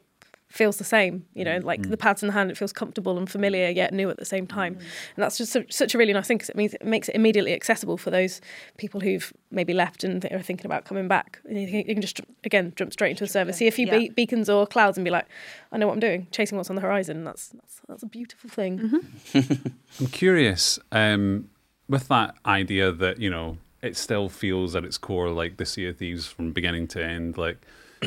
feels 0.50 0.78
the 0.78 0.84
same. 0.84 1.26
You 1.34 1.46
know, 1.46 1.60
like 1.64 1.90
the 1.90 1.96
pads 1.96 2.22
in 2.22 2.28
the 2.28 2.34
hand, 2.34 2.52
it 2.52 2.58
feels 2.58 2.74
comfortable 2.74 3.18
and 3.18 3.30
familiar 3.30 3.70
yet 3.70 3.94
new 3.94 4.10
at 4.10 4.18
the 4.18 4.26
same 4.26 4.46
time. 4.46 4.74
And 4.76 5.24
that's 5.24 5.38
just 5.38 5.54
such, 5.54 5.72
such 5.72 5.96
a 5.96 5.98
really 5.98 6.12
nice 6.12 6.28
thing 6.28 6.38
because 6.40 6.50
it 6.50 6.58
means 6.58 6.74
it 6.74 6.86
makes 6.86 7.08
it 7.08 7.16
immediately 7.16 7.54
accessible 7.54 7.96
for 7.96 8.10
those 8.12 8.42
people 8.78 9.00
who've 9.00 9.32
maybe 9.50 9.74
left 9.74 10.04
and 10.04 10.22
they 10.22 10.30
are 10.32 10.42
thinking 10.42 10.66
about 10.66 10.84
coming 10.84 11.08
back. 11.08 11.40
And 11.46 11.58
you 11.58 11.68
can, 11.68 11.76
you 11.78 11.96
can 11.96 12.02
just 12.02 12.20
again 12.44 12.74
jump 12.76 12.92
straight 12.92 13.12
into 13.12 13.24
a 13.24 13.28
server, 13.28 13.54
see 13.54 13.68
a 13.68 13.72
few 13.72 13.88
Yeah. 13.88 14.00
be- 14.00 14.10
beacons 14.10 14.50
or 14.50 14.68
clouds, 14.68 14.98
and 14.98 15.06
be 15.06 15.12
like, 15.12 15.26
I 15.72 15.78
know 15.78 15.88
what 15.88 15.94
I'm 15.94 16.00
doing, 16.02 16.28
chasing 16.32 16.58
what's 16.58 16.70
on 16.70 16.76
the 16.76 16.82
horizon. 16.82 17.24
That's 17.24 17.48
that's, 17.50 17.82
that's 17.88 18.04
a 18.04 18.08
beautiful 18.08 18.50
thing. 18.50 19.06
I'm 19.34 20.08
curious 20.08 20.80
um, 20.92 21.50
with 21.88 22.10
that 22.10 22.36
idea 22.46 22.92
that 22.92 23.20
you 23.22 23.30
know 23.30 23.58
it 23.82 23.98
still 23.98 24.30
feels 24.30 24.76
at 24.76 24.86
its 24.86 24.98
core 24.98 25.30
like 25.30 25.58
the 25.58 25.66
Sea 25.66 25.88
of 25.88 25.98
Thieves 25.98 26.28
from 26.28 26.52
beginning 26.52 26.88
to 26.90 27.04
end. 27.04 27.38
Like 27.38 27.66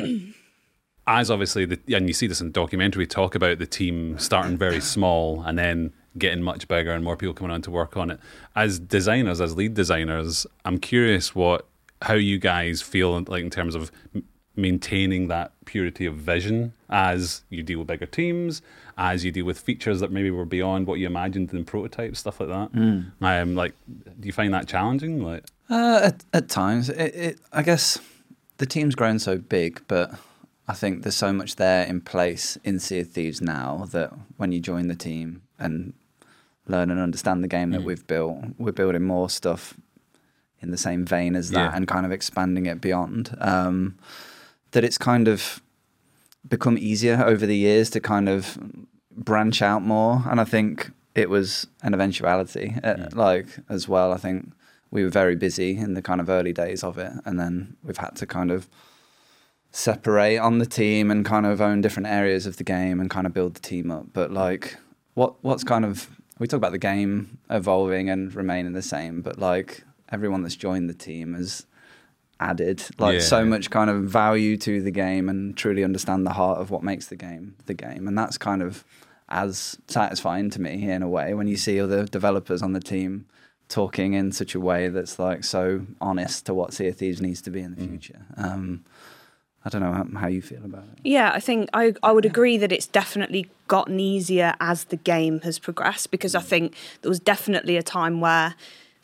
as 1.07 1.29
obviously, 1.29 1.65
the, 1.65 1.79
and 1.95 2.07
you 2.07 2.13
see 2.13 2.27
this 2.27 2.41
in 2.41 2.47
the 2.47 2.53
documentary, 2.53 3.05
talk 3.05 3.35
about 3.35 3.59
the 3.59 3.67
team 3.67 4.17
starting 4.17 4.57
very 4.57 4.81
small 4.95 5.41
and 5.43 5.57
then 5.57 5.93
getting 6.17 6.41
much 6.41 6.67
bigger 6.67 6.91
and 6.91 7.03
more 7.03 7.17
people 7.17 7.33
coming 7.33 7.51
on 7.51 7.61
to 7.61 7.71
work 7.71 7.97
on 7.97 8.09
it. 8.09 8.19
As 8.55 8.79
designers, 8.79 9.41
as 9.41 9.55
lead 9.55 9.73
designers, 9.73 10.47
I'm 10.63 10.79
curious 10.79 11.35
what 11.35 11.67
how 12.01 12.13
you 12.13 12.37
guys 12.37 12.81
feel 12.81 13.21
like 13.27 13.41
in 13.43 13.49
terms 13.49 13.73
of 13.73 13.91
maintaining 14.55 15.27
that 15.27 15.51
purity 15.65 16.05
of 16.05 16.15
vision 16.15 16.73
as 16.89 17.43
you 17.49 17.63
deal 17.63 17.79
with 17.79 17.87
bigger 17.87 18.05
teams, 18.05 18.61
as 18.97 19.25
you 19.25 19.31
deal 19.31 19.45
with 19.45 19.59
features 19.59 19.99
that 19.99 20.11
maybe 20.11 20.31
were 20.31 20.45
beyond 20.45 20.87
what 20.87 20.99
you 20.99 21.05
imagined 21.07 21.53
in 21.53 21.65
prototypes, 21.65 22.19
stuff 22.19 22.39
like 22.39 22.49
that. 22.49 22.69
Um, 23.21 23.55
like, 23.55 23.73
do 24.19 24.25
you 24.25 24.31
find 24.31 24.53
that 24.53 24.67
challenging? 24.67 25.21
Like, 25.21 25.45
Uh, 25.69 25.99
at, 26.03 26.23
at 26.33 26.47
times, 26.49 26.89
it, 26.89 27.15
it, 27.15 27.39
I 27.51 27.61
guess 27.61 27.97
the 28.57 28.65
team's 28.65 28.95
grown 28.95 29.19
so 29.19 29.37
big, 29.37 29.81
but 29.87 30.11
I 30.67 30.73
think 30.73 31.03
there's 31.03 31.15
so 31.15 31.33
much 31.33 31.57
there 31.57 31.85
in 31.85 32.01
place 32.01 32.57
in 32.63 32.79
Sea 32.79 32.99
of 33.01 33.09
Thieves 33.09 33.41
now 33.41 33.85
that 33.91 34.13
when 34.37 34.51
you 34.51 34.59
join 34.61 34.87
the 34.87 34.95
team 34.95 35.41
and 35.59 35.93
learn 36.67 36.89
and 36.89 36.99
understand 36.99 37.43
the 37.43 37.47
game 37.49 37.71
that 37.71 37.83
we've 37.83 38.07
built, 38.07 38.37
we're 38.57 38.71
building 38.71 39.03
more 39.03 39.29
stuff 39.29 39.75
in 40.61 40.71
the 40.71 40.77
same 40.77 41.05
vein 41.05 41.35
as 41.35 41.51
that 41.51 41.71
Yeah. 41.71 41.75
and 41.75 41.87
kind 41.87 42.05
of 42.05 42.11
expanding 42.13 42.65
it 42.65 42.79
beyond. 42.81 43.35
Um, 43.41 43.97
that 44.71 44.83
it's 44.83 44.97
kind 44.97 45.27
of 45.27 45.61
become 46.47 46.77
easier 46.77 47.23
over 47.25 47.45
the 47.45 47.55
years 47.55 47.89
to 47.91 47.99
kind 47.99 48.29
of 48.29 48.57
branch 49.11 49.61
out 49.61 49.81
more, 49.81 50.23
and 50.29 50.39
I 50.39 50.45
think 50.45 50.91
it 51.13 51.29
was 51.29 51.67
an 51.81 51.93
eventuality, 51.93 52.75
uh, 52.83 53.07
like 53.13 53.47
as 53.69 53.87
well. 53.87 54.11
I 54.11 54.17
think 54.17 54.51
we 54.91 55.03
were 55.03 55.09
very 55.09 55.35
busy 55.35 55.77
in 55.77 55.93
the 55.93 56.01
kind 56.01 56.21
of 56.21 56.29
early 56.29 56.53
days 56.53 56.83
of 56.83 56.97
it, 56.97 57.11
and 57.25 57.39
then 57.39 57.77
we've 57.83 57.97
had 57.97 58.15
to 58.17 58.25
kind 58.25 58.51
of 58.51 58.67
separate 59.71 60.37
on 60.37 60.59
the 60.59 60.65
team 60.65 61.11
and 61.11 61.25
kind 61.25 61.45
of 61.45 61.59
own 61.59 61.81
different 61.81 62.07
areas 62.07 62.45
of 62.45 62.55
the 62.55 62.63
game 62.63 63.01
and 63.01 63.09
kind 63.09 63.27
of 63.27 63.33
build 63.33 63.55
the 63.55 63.59
team 63.59 63.91
up. 63.91 64.07
But 64.13 64.31
like, 64.31 64.77
what 65.13 65.43
what's 65.43 65.63
kind 65.63 65.85
of 65.85 66.09
we 66.39 66.47
talk 66.47 66.57
about 66.57 66.71
the 66.71 66.77
game 66.77 67.39
evolving 67.49 68.09
and 68.09 68.33
remaining 68.33 68.73
the 68.73 68.81
same, 68.81 69.21
but 69.21 69.39
like 69.39 69.83
everyone 70.11 70.43
that's 70.43 70.55
joined 70.55 70.89
the 70.89 70.93
team 70.93 71.33
has 71.33 71.65
added 72.39 72.83
like 72.99 73.15
Yeah. 73.15 73.19
so 73.21 73.45
much 73.45 73.69
kind 73.69 73.89
of 73.89 74.03
value 74.03 74.57
to 74.57 74.81
the 74.81 74.91
game 74.91 75.29
and 75.29 75.55
truly 75.55 75.83
understand 75.83 76.25
the 76.25 76.33
heart 76.33 76.59
of 76.59 76.69
what 76.69 76.83
makes 76.83 77.07
the 77.07 77.15
game 77.15 77.55
the 77.65 77.73
game 77.73 78.07
and 78.07 78.17
that's 78.17 78.37
kind 78.37 78.61
of 78.61 78.83
as 79.29 79.77
satisfying 79.87 80.49
to 80.51 80.61
me 80.61 80.89
in 80.89 81.01
a 81.01 81.07
way 81.09 81.33
when 81.33 81.47
you 81.47 81.55
see 81.57 81.79
other 81.79 82.05
developers 82.05 82.61
on 82.61 82.73
the 82.73 82.79
team 82.81 83.25
talking 83.69 84.13
in 84.13 84.31
such 84.31 84.53
a 84.53 84.59
way 84.59 84.89
that's 84.89 85.17
like 85.17 85.43
so 85.43 85.81
honest 85.99 86.45
to 86.45 86.53
what 86.53 86.73
Sea 86.73 86.87
of 86.89 86.97
Thieves 86.97 87.19
needs 87.21 87.41
to 87.41 87.49
be 87.49 87.61
in 87.61 87.73
the 87.73 87.81
future. 87.87 88.21
Um, 88.37 88.83
I 89.63 89.69
don't 89.69 89.81
know 89.81 89.91
how, 89.91 90.05
how 90.19 90.27
you 90.27 90.43
feel 90.43 90.63
about 90.63 90.83
it. 90.83 90.99
Yeah, 91.03 91.31
I 91.33 91.39
think 91.39 91.69
I, 91.73 91.95
I 92.03 92.11
would 92.11 92.25
agree 92.25 92.57
that 92.57 92.71
it's 92.71 92.85
definitely 92.85 93.49
gotten 93.67 93.99
easier 93.99 94.53
as 94.59 94.83
the 94.83 94.97
game 94.97 95.39
has 95.41 95.57
progressed 95.57 96.11
because 96.11 96.35
I 96.35 96.41
think 96.41 96.75
there 97.01 97.09
was 97.09 97.19
definitely 97.19 97.75
a 97.75 97.81
time 97.81 98.21
where 98.21 98.53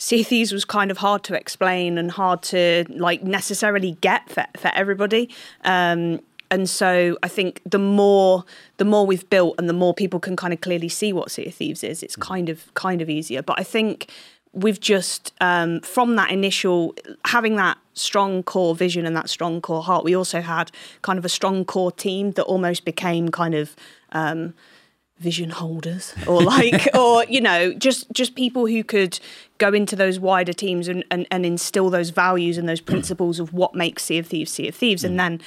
Sea 0.02 0.22
of 0.22 0.28
Thieves 0.28 0.52
was 0.52 0.66
kind 0.66 0.90
of 0.90 0.98
hard 0.98 1.24
to 1.26 1.36
explain 1.36 2.00
and 2.00 2.10
hard 2.10 2.42
to 2.42 2.86
like 2.90 3.22
necessarily 3.22 4.00
get 4.02 4.28
for, 4.32 4.48
for 4.58 4.72
everybody. 4.74 5.30
Um, 5.64 6.22
and 6.50 6.68
so 6.68 7.20
I 7.22 7.28
think 7.28 7.62
the 7.68 7.78
more 7.78 8.44
the 8.78 8.84
more 8.84 9.06
we've 9.06 9.30
built 9.30 9.54
and 9.60 9.70
the 9.70 9.74
more 9.74 9.94
people 9.94 10.20
can 10.20 10.36
kind 10.36 10.54
of 10.54 10.62
clearly 10.62 10.90
see 10.90 11.14
what 11.14 11.30
Sea 11.30 11.46
of 11.46 11.54
Thieves 11.54 11.84
is, 11.84 12.02
it's 12.02 12.16
kind 12.16 12.50
of 12.50 12.74
kind 12.74 13.00
of 13.04 13.12
easier. 13.12 13.44
But 13.44 13.60
I 13.60 13.64
think 13.64 14.10
we've 14.54 14.80
just 14.80 15.34
um, 15.40 15.82
from 15.82 16.16
that 16.16 16.32
initial 16.32 16.96
having 17.26 17.56
that 17.58 17.78
strong 17.94 18.42
core 18.42 18.74
vision 18.74 19.06
and 19.06 19.16
that 19.16 19.30
strong 19.30 19.62
core 19.62 19.84
heart 19.84 20.04
we 20.04 20.16
also 20.16 20.42
had 20.42 20.72
kind 21.04 21.20
of 21.20 21.26
a 21.26 21.30
strong 21.30 21.64
core 21.64 21.92
team 21.92 22.32
that 22.32 22.44
almost 22.46 22.86
became 22.86 23.30
kind 23.30 23.54
of 23.54 23.76
um, 24.14 24.56
vision 25.22 25.52
holders 25.52 26.16
or 26.28 26.42
like 26.42 26.90
or 26.96 27.24
you 27.26 27.40
know 27.40 27.74
just 27.74 28.12
just 28.12 28.36
people 28.36 28.66
who 28.66 28.84
could 28.84 29.20
go 29.62 29.72
into 29.72 29.96
those 29.96 30.20
wider 30.20 30.54
teams 30.54 30.88
and, 30.88 31.06
and, 31.12 31.28
and 31.30 31.46
instill 31.46 31.92
those 31.92 32.10
values 32.10 32.58
and 32.58 32.68
those 32.68 32.82
principles 32.82 33.40
of 33.40 33.54
what 33.54 33.76
makes 33.76 34.04
sea 34.04 34.18
of 34.18 34.26
thieves 34.26 34.52
sea 34.52 34.68
of 34.68 34.76
thieves. 34.76 35.04
And 35.04 35.14
mm. 35.14 35.18
then 35.18 35.42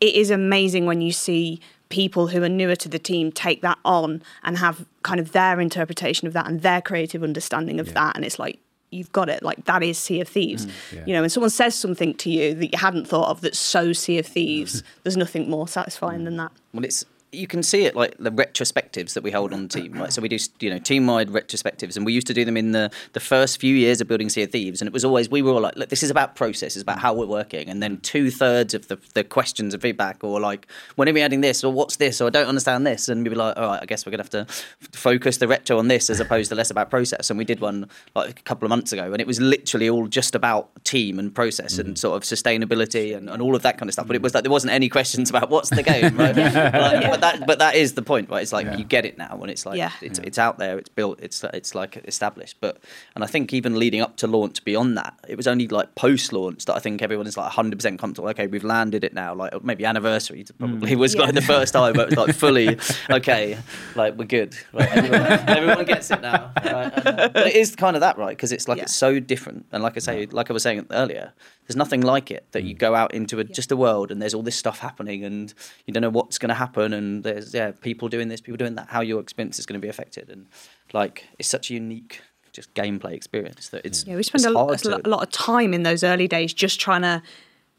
it 0.00 0.16
is 0.16 0.30
amazing 0.30 0.86
when 0.86 1.00
you 1.00 1.12
see 1.12 1.60
people 1.88 2.28
who 2.28 2.42
are 2.42 2.48
newer 2.48 2.74
to 2.74 2.88
the 2.88 2.98
team 2.98 3.30
take 3.30 3.62
that 3.62 3.78
on 3.84 4.22
and 4.42 4.58
have 4.58 4.86
kind 5.02 5.20
of 5.20 5.30
their 5.30 5.60
interpretation 5.60 6.26
of 6.26 6.32
that 6.32 6.48
and 6.48 6.62
their 6.62 6.82
creative 6.82 7.22
understanding 7.22 7.78
of 7.78 7.94
that. 7.94 8.16
And 8.16 8.24
it's 8.24 8.40
like 8.40 8.58
you've 8.90 9.12
got 9.12 9.28
it. 9.28 9.40
Like 9.40 9.64
that 9.66 9.84
is 9.84 9.98
sea 9.98 10.20
of 10.20 10.26
thieves. 10.26 10.66
Mm, 10.66 10.72
yeah. 10.92 11.04
you 11.06 11.12
know 11.14 11.20
when 11.20 11.30
someone 11.30 11.50
says 11.50 11.76
something 11.76 12.14
to 12.14 12.28
you 12.28 12.54
that 12.54 12.72
you 12.72 12.78
hadn't 12.78 13.06
thought 13.06 13.28
of 13.28 13.40
that's 13.40 13.58
so 13.58 13.92
sea 13.92 14.18
of 14.18 14.26
thieves 14.26 14.82
there's 15.04 15.16
nothing 15.16 15.48
more 15.48 15.68
satisfying 15.68 16.22
mm. 16.22 16.24
than 16.24 16.36
that. 16.38 16.50
Well, 16.74 16.84
it's 16.84 17.04
you 17.32 17.46
can 17.46 17.62
see 17.62 17.84
it 17.84 17.94
like 17.94 18.16
the 18.18 18.30
retrospectives 18.30 19.14
that 19.14 19.22
we 19.22 19.30
hold 19.30 19.52
on 19.52 19.68
team, 19.68 19.92
right? 19.92 20.12
So 20.12 20.20
we 20.20 20.28
do 20.28 20.38
you 20.60 20.70
know 20.70 20.78
team 20.78 21.06
wide 21.06 21.28
retrospectives, 21.28 21.96
and 21.96 22.04
we 22.04 22.12
used 22.12 22.26
to 22.26 22.34
do 22.34 22.44
them 22.44 22.56
in 22.56 22.72
the 22.72 22.90
the 23.12 23.20
first 23.20 23.60
few 23.60 23.74
years 23.74 24.00
of 24.00 24.08
building 24.08 24.28
Sea 24.28 24.42
of 24.42 24.50
Thieves, 24.50 24.80
and 24.80 24.88
it 24.88 24.92
was 24.92 25.04
always 25.04 25.30
we 25.30 25.42
were 25.42 25.52
all 25.52 25.60
like, 25.60 25.76
look, 25.76 25.88
this 25.88 26.02
is 26.02 26.10
about 26.10 26.34
process, 26.34 26.74
it's 26.76 26.82
about 26.82 26.98
how 26.98 27.14
we're 27.14 27.26
working, 27.26 27.68
and 27.68 27.82
then 27.82 27.98
two 27.98 28.30
thirds 28.30 28.74
of 28.74 28.88
the 28.88 28.98
the 29.14 29.22
questions 29.22 29.74
and 29.74 29.82
feedback, 29.82 30.24
or 30.24 30.40
like, 30.40 30.66
when 30.96 31.08
are 31.08 31.12
we 31.12 31.22
adding 31.22 31.40
this, 31.40 31.62
or 31.62 31.72
what's 31.72 31.96
this, 31.96 32.20
or 32.20 32.26
I 32.26 32.30
don't 32.30 32.48
understand 32.48 32.86
this, 32.86 33.08
and 33.08 33.22
we'd 33.22 33.30
be 33.30 33.36
like, 33.36 33.56
all 33.56 33.66
right, 33.66 33.82
I 33.82 33.86
guess 33.86 34.04
we're 34.04 34.10
gonna 34.10 34.24
have 34.24 34.30
to 34.30 34.40
f- 34.40 34.68
focus 34.92 35.38
the 35.38 35.46
retro 35.46 35.78
on 35.78 35.88
this 35.88 36.10
as 36.10 36.18
opposed 36.18 36.48
to 36.50 36.56
less 36.56 36.70
about 36.70 36.90
process, 36.90 37.30
and 37.30 37.38
we 37.38 37.44
did 37.44 37.60
one 37.60 37.88
like 38.14 38.40
a 38.40 38.42
couple 38.42 38.66
of 38.66 38.70
months 38.70 38.92
ago, 38.92 39.12
and 39.12 39.20
it 39.20 39.26
was 39.26 39.40
literally 39.40 39.88
all 39.88 40.08
just 40.08 40.34
about 40.34 40.68
team 40.84 41.18
and 41.18 41.34
process 41.34 41.78
and 41.78 41.94
mm. 41.94 41.98
sort 41.98 42.16
of 42.16 42.22
sustainability 42.22 43.16
and, 43.16 43.30
and 43.30 43.40
all 43.40 43.54
of 43.54 43.62
that 43.62 43.78
kind 43.78 43.88
of 43.88 43.92
stuff, 43.92 44.06
but 44.06 44.16
it 44.16 44.22
was 44.22 44.34
like 44.34 44.42
there 44.42 44.50
wasn't 44.50 44.72
any 44.72 44.88
questions 44.88 45.30
about 45.30 45.48
what's 45.48 45.70
the 45.70 45.82
game, 45.82 46.16
right? 46.16 46.30
Like, 46.80 47.19
but 47.20 47.38
that 47.38 47.46
but 47.46 47.58
that 47.58 47.74
is 47.74 47.94
the 47.94 48.02
point, 48.02 48.30
right? 48.30 48.42
It's 48.42 48.52
like 48.52 48.78
you 48.78 48.84
get 48.84 49.04
it 49.04 49.18
now 49.18 49.36
when 49.36 49.50
it's 49.50 49.66
like 49.66 49.76
Yeah. 49.78 49.92
it's 50.00 50.18
it's 50.20 50.38
out 50.38 50.58
there, 50.58 50.78
it's 50.78 50.88
built, 50.88 51.20
it's 51.20 51.42
it's 51.52 51.74
like 51.74 51.96
established. 52.06 52.56
But 52.60 52.78
and 53.14 53.22
I 53.24 53.26
think 53.26 53.52
even 53.52 53.78
leading 53.78 54.00
up 54.00 54.16
to 54.16 54.26
launch, 54.26 54.64
beyond 54.64 54.96
that, 54.96 55.14
it 55.28 55.36
was 55.36 55.46
only 55.46 55.68
like 55.68 55.94
post 55.94 56.32
launch 56.32 56.64
that 56.66 56.74
I 56.74 56.78
think 56.78 57.02
everyone 57.02 57.26
is 57.26 57.36
like 57.36 57.46
100 57.46 57.76
percent 57.78 57.98
comfortable. 57.98 58.28
Okay, 58.30 58.46
we've 58.46 58.64
landed 58.64 59.04
it 59.04 59.14
now. 59.14 59.34
Like 59.34 59.62
maybe 59.64 59.84
anniversary 59.84 60.44
probably 60.58 60.92
mm. 60.92 60.98
was 60.98 61.14
Yeah. 61.14 61.22
like 61.22 61.34
the 61.34 61.42
first 61.42 61.72
time, 61.72 61.92
but 61.94 62.12
it 62.12 62.16
was 62.16 62.26
like 62.28 62.36
fully 62.36 62.78
okay. 63.10 63.58
Like 63.94 64.16
we're 64.16 64.24
good. 64.24 64.56
Right? 64.72 64.88
Everyone, 64.96 65.22
everyone 65.48 65.84
gets 65.84 66.10
it 66.10 66.20
now. 66.20 66.52
Right? 66.62 66.92
And, 67.06 67.32
but 67.32 67.46
it 67.48 67.56
is 67.56 67.76
kind 67.76 67.96
of 67.96 68.00
that, 68.00 68.18
right? 68.18 68.36
Because 68.36 68.52
it's 68.52 68.68
like 68.68 68.78
Yeah. 68.78 68.84
it's 68.84 68.94
so 68.94 69.20
different. 69.20 69.66
And 69.72 69.82
like 69.82 69.96
I 69.96 70.00
say, 70.00 70.26
like 70.26 70.50
I 70.50 70.52
was 70.52 70.62
saying 70.62 70.86
earlier, 70.90 71.32
there's 71.70 71.76
nothing 71.76 72.00
like 72.00 72.32
it 72.32 72.44
that 72.50 72.64
you 72.64 72.74
mm. 72.74 72.78
go 72.78 72.96
out 72.96 73.14
into 73.14 73.38
a, 73.38 73.44
just 73.44 73.70
a 73.70 73.76
world 73.76 74.10
and 74.10 74.20
there's 74.20 74.34
all 74.34 74.42
this 74.42 74.56
stuff 74.56 74.80
happening 74.80 75.22
and 75.24 75.54
you 75.86 75.94
don't 75.94 76.00
know 76.00 76.10
what's 76.10 76.36
going 76.36 76.48
to 76.48 76.54
happen 76.54 76.92
and 76.92 77.22
there's 77.22 77.54
yeah 77.54 77.70
people 77.70 78.08
doing 78.08 78.26
this, 78.26 78.40
people 78.40 78.56
doing 78.56 78.74
that. 78.74 78.88
How 78.88 79.02
your 79.02 79.20
experience 79.20 79.60
is 79.60 79.66
going 79.66 79.80
to 79.80 79.84
be 79.84 79.88
affected 79.88 80.30
and 80.30 80.46
like 80.92 81.26
it's 81.38 81.48
such 81.48 81.70
a 81.70 81.74
unique 81.74 82.22
just 82.52 82.74
gameplay 82.74 83.12
experience 83.12 83.68
that 83.68 83.86
it's 83.86 84.04
Yeah, 84.04 84.16
we 84.16 84.24
spend 84.24 84.44
it's 84.44 84.52
a, 84.52 84.58
hard 84.58 84.74
a 84.74 85.02
to- 85.02 85.08
lot 85.08 85.22
of 85.22 85.30
time 85.30 85.72
in 85.72 85.84
those 85.84 86.02
early 86.02 86.26
days 86.26 86.52
just 86.52 86.80
trying 86.80 87.02
to 87.02 87.22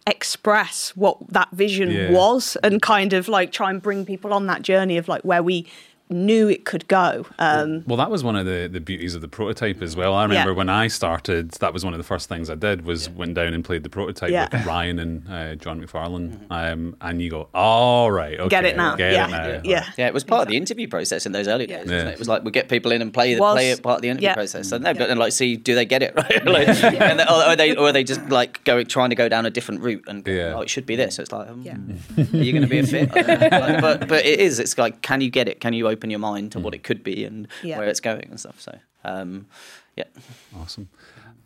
express 0.07 0.95
what 0.95 1.17
that 1.27 1.49
vision 1.51 1.91
Yeah. 1.91 2.11
was 2.11 2.55
and 2.63 2.81
kind 2.81 3.11
of 3.11 3.27
like 3.27 3.51
try 3.51 3.69
and 3.69 3.81
bring 3.81 4.05
people 4.05 4.31
on 4.33 4.47
that 4.47 4.61
journey 4.61 4.97
of 4.97 5.09
like 5.09 5.23
where 5.23 5.43
we 5.43 5.67
knew 6.11 6.47
it 6.49 6.65
could 6.65 6.87
go. 6.87 7.25
Um, 7.39 7.83
Well, 7.87 7.97
that 7.97 8.11
was 8.11 8.23
one 8.23 8.35
of 8.35 8.45
the, 8.45 8.69
the 8.71 8.79
beauties 8.79 9.15
of 9.15 9.21
the 9.21 9.27
prototype 9.27 9.81
as 9.81 9.95
well. 9.95 10.13
I 10.13 10.23
remember 10.23 10.51
Yeah. 10.51 10.57
when 10.57 10.69
I 10.69 10.87
started, 10.87 11.51
that 11.51 11.73
was 11.73 11.83
one 11.83 11.93
of 11.93 11.97
the 11.97 12.03
first 12.03 12.29
things 12.29 12.49
I 12.49 12.55
did 12.55 12.85
was 12.85 13.09
went 13.09 13.33
down 13.33 13.53
and 13.53 13.63
played 13.63 13.83
the 13.83 13.89
prototype 13.89 14.29
Yeah. 14.31 14.47
with 14.51 14.65
Ryan 14.73 14.99
and 14.99 15.27
uh, 15.29 15.55
John 15.55 15.81
McFarlane. 15.81 16.45
Um, 16.49 16.95
and 17.01 17.21
you 17.21 17.29
go, 17.29 17.47
all 17.53 18.11
right, 18.11 18.39
okay, 18.39 18.49
Get 18.49 18.65
it 18.65 18.77
now. 18.77 18.95
Get 18.95 19.13
Yeah. 19.13 19.27
it 19.27 19.31
now. 19.31 19.61
Yeah. 19.63 19.85
Yeah, 19.97 20.07
it 20.07 20.13
was 20.13 20.23
part 20.23 20.43
of 20.43 20.47
the 20.49 20.57
interview 20.57 20.87
process 20.87 21.25
in 21.25 21.31
those 21.31 21.47
early 21.47 21.67
days. 21.67 21.85
wasn't 21.85 22.09
It? 22.09 22.13
it 22.13 22.19
was 22.19 22.27
like 22.27 22.43
we 22.43 22.51
get 22.51 22.69
people 22.69 22.91
in 22.91 23.01
and 23.01 23.13
play 23.13 23.33
the, 23.33 23.39
play 23.39 23.71
it 23.71 23.81
part 23.81 23.97
of 23.97 24.01
the 24.01 24.09
interview 24.09 24.27
Yeah. 24.29 24.33
process. 24.35 24.69
So 24.69 24.77
no, 24.77 24.93
but 24.93 25.09
and 25.09 25.19
like 25.19 25.31
see, 25.33 25.55
do 25.55 25.75
they 25.75 25.85
get 25.85 26.03
it 26.03 26.13
right? 26.15 26.45
like, 26.45 26.67
and 26.83 27.19
then, 27.19 27.27
or 27.27 27.31
are 27.33 27.55
they 27.55 27.75
or 27.75 27.87
are 27.87 27.91
they 27.93 28.03
just 28.03 28.21
like 28.29 28.63
going 28.63 28.85
trying 28.85 29.09
to 29.11 29.15
go 29.15 29.29
down 29.29 29.45
a 29.45 29.49
different 29.49 29.81
route 29.81 30.03
and 30.07 30.23
go, 30.23 30.31
Yeah. 30.31 30.53
oh, 30.55 30.61
it 30.61 30.69
should 30.69 30.85
be 30.85 30.95
this. 30.95 31.15
So 31.15 31.21
it's 31.23 31.31
like, 31.31 31.49
um, 31.49 31.61
Yeah. 31.61 31.77
are 32.17 32.37
you 32.43 32.51
going 32.51 32.63
to 32.63 32.67
be 32.69 32.79
a 32.79 32.83
fit? 32.85 33.09
I 33.15 33.21
don't 33.21 33.39
know. 33.51 33.59
Like, 33.59 33.81
but 33.81 34.07
but 34.07 34.25
it 34.25 34.39
is. 34.39 34.59
It's 34.59 34.77
like, 34.77 35.01
can 35.01 35.21
you 35.21 35.29
get 35.29 35.47
it? 35.47 35.59
Can 35.59 35.73
you 35.73 35.87
open 35.87 36.00
your 36.09 36.19
mind 36.19 36.53
to 36.53 36.59
what 36.59 36.73
it 36.73 36.83
could 36.83 37.03
be 37.03 37.23
and 37.25 37.47
Yeah. 37.63 37.77
where 37.77 37.87
it's 37.87 37.99
going 37.99 38.27
and 38.29 38.39
stuff? 38.39 38.59
So 38.59 38.77
um, 39.03 39.47
yeah. 39.95 40.05
Awesome. 40.59 40.89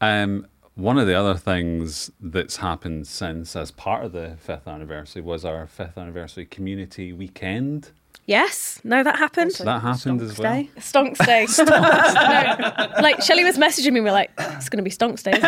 Um, 0.01 0.47
one 0.75 0.97
of 0.97 1.07
the 1.07 1.13
other 1.15 1.35
things 1.35 2.11
that's 2.19 2.57
happened 2.57 3.07
since, 3.07 3.55
as 3.55 3.71
part 3.71 4.03
of 4.05 4.11
the 4.11 4.35
fifth 4.39 4.67
anniversary, 4.67 5.21
was 5.21 5.45
our 5.45 5.65
fifth 5.67 5.97
anniversary 5.97 6.45
community 6.45 7.13
weekend. 7.13 7.91
Yes, 8.27 8.81
no, 8.83 9.03
that 9.03 9.17
happened. 9.19 9.51
That 9.51 9.83
happened 9.83 10.19
as 10.21 10.39
well. 10.39 10.51
Stay. 10.51 10.69
Stonks 10.79 11.23
Day. 11.23 11.45
no, 12.95 13.01
like 13.01 13.21
Shelley 13.21 13.43
was 13.43 13.57
messaging 13.57 13.93
me, 13.93 14.01
we 14.01 14.09
are 14.09 14.13
like, 14.13 14.31
it's 14.38 14.67
going 14.67 14.77
to 14.77 14.83
be 14.83 14.89
Stonks 14.89 15.21
Day. 15.23 15.33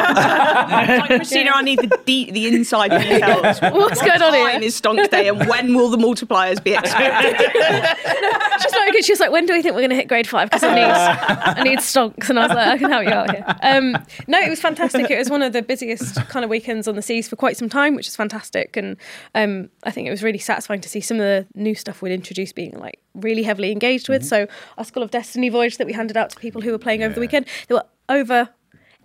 Like, 0.78 1.08
Christina, 1.08 1.52
I 1.56 1.62
need 1.63 1.80
the 1.80 2.00
de- 2.06 2.32
the 2.32 2.48
inside 2.48 2.90
details. 2.90 3.60
What's 3.62 4.02
going 4.02 4.22
on 4.22 4.32
time 4.32 4.62
here? 4.62 4.68
is 4.68 4.80
Stonks 4.80 5.10
Day, 5.10 5.28
and 5.28 5.48
when 5.48 5.74
will 5.74 5.90
the 5.90 5.98
multipliers 5.98 6.63
be 6.63 6.74
expected? 6.74 7.36
She's 8.62 8.72
like, 8.72 9.04
she 9.04 9.12
was 9.12 9.20
like, 9.20 9.32
when 9.32 9.46
do 9.46 9.54
we 9.54 9.62
think 9.62 9.74
we're 9.76 9.82
going 9.82 9.90
to 9.92 9.96
hit 9.96 10.08
grade 10.08 10.28
five? 10.28 10.50
Because 10.50 10.63
I 10.63 10.76
need, 10.76 10.84
I 10.84 11.63
need 11.63 11.80
stonks. 11.80 12.30
And 12.30 12.40
I 12.40 12.48
was 12.48 12.56
like, 12.56 12.68
I 12.68 12.78
can 12.78 12.92
help 12.92 13.06
you 13.06 13.12
out 13.12 13.32
here. 13.32 13.46
Um, 13.62 13.98
no, 14.28 14.40
it 14.40 14.50
was 14.50 14.60
fantastic. 14.60 15.10
It 15.10 15.18
was 15.18 15.30
one 15.30 15.42
of 15.42 15.54
the 15.54 15.62
busiest 15.62 16.16
kind 16.28 16.44
of 16.44 16.50
weekends 16.50 16.88
on 16.88 16.96
the 16.96 17.02
seas 17.02 17.28
for 17.28 17.36
quite 17.36 17.58
some 17.58 17.70
time, 17.70 17.96
which 17.96 18.08
is 18.08 18.16
fantastic. 18.16 18.76
And 18.78 18.98
um, 19.36 19.70
I 19.84 19.92
think 19.92 20.08
it 20.08 20.12
was 20.12 20.24
really 20.24 20.40
satisfying 20.40 20.82
to 20.82 20.90
see 20.90 21.02
some 21.02 21.18
of 21.18 21.24
the 21.24 21.48
new 21.56 21.76
stuff 21.76 22.02
we'd 22.02 22.12
introduced 22.12 22.56
being 22.56 22.67
like 22.74 23.00
really 23.14 23.44
heavily 23.44 23.72
engaged 23.72 24.10
with. 24.10 24.22
Mm-hmm. 24.24 24.48
So 24.48 24.48
our 24.78 24.84
Skull 24.84 25.04
of 25.04 25.12
Destiny 25.12 25.50
voyage 25.50 25.78
that 25.78 25.88
we 25.88 25.94
handed 25.94 26.18
out 26.18 26.30
to 26.32 26.40
people 26.40 26.62
who 26.62 26.72
were 26.72 26.78
playing 26.80 27.04
over 27.04 27.14
the 27.14 27.22
weekend, 27.22 27.46
there 27.68 27.78
were 27.78 27.86
over 28.10 28.50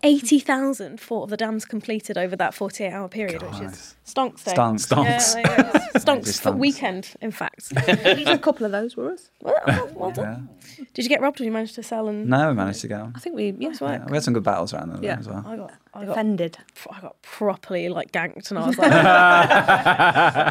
80,000 0.05 0.99
Fort 1.01 1.25
of 1.25 1.31
the 1.31 1.37
Damned 1.37 1.69
completed 1.69 2.19
over 2.19 2.35
that 2.37 2.55
48 2.55 2.91
hour 2.93 3.09
period, 3.09 3.43
which 3.43 3.61
is 3.61 3.95
stonks 4.05 4.45
day. 4.45 4.53
Stonks. 4.53 4.89
Stonks. 4.89 5.35
Yeah, 5.37 5.57
you 5.57 5.63
go. 5.63 5.79
stonks 5.99 6.41
for 6.43 6.51
weekend, 6.51 7.15
in 7.21 7.31
fact. 7.31 7.73
a 7.77 8.39
couple 8.39 8.67
of 8.67 8.73
those 8.73 8.97
were 8.97 9.13
us. 9.13 9.31
Well, 9.41 9.55
well, 9.67 9.91
well 9.95 10.11
done. 10.11 10.49
Did 10.93 11.05
you 11.05 11.09
get 11.09 11.21
robbed 11.21 11.41
or 11.41 11.45
you 11.45 11.53
managed 11.53 11.77
to 11.77 11.85
sell 11.85 12.09
and 12.09 12.29
No, 12.29 12.49
we 12.49 12.55
managed 12.55 12.81
to 12.81 12.89
go. 12.89 13.13
I 13.15 13.19
think 13.21 13.37
we 13.37 13.55
yeah, 13.59 13.73
Yeah, 13.81 14.05
we 14.07 14.15
had 14.15 14.25
some 14.25 14.35
good 14.35 14.43
battles 14.43 14.75
around 14.75 14.91
there 14.91 15.05
Yeah. 15.05 15.19
as 15.21 15.29
well. 15.29 15.45
I 15.47 15.57
got 15.57 15.73
I 15.95 16.07
got 16.07 16.13
offended. 16.13 16.57
I 16.91 17.01
got 17.03 17.21
properly 17.21 17.91
like 17.91 18.13
ganked 18.13 18.49
and 18.51 18.59
I 18.59 18.67
was 18.67 18.79
like 18.83 18.91
I 18.95 20.51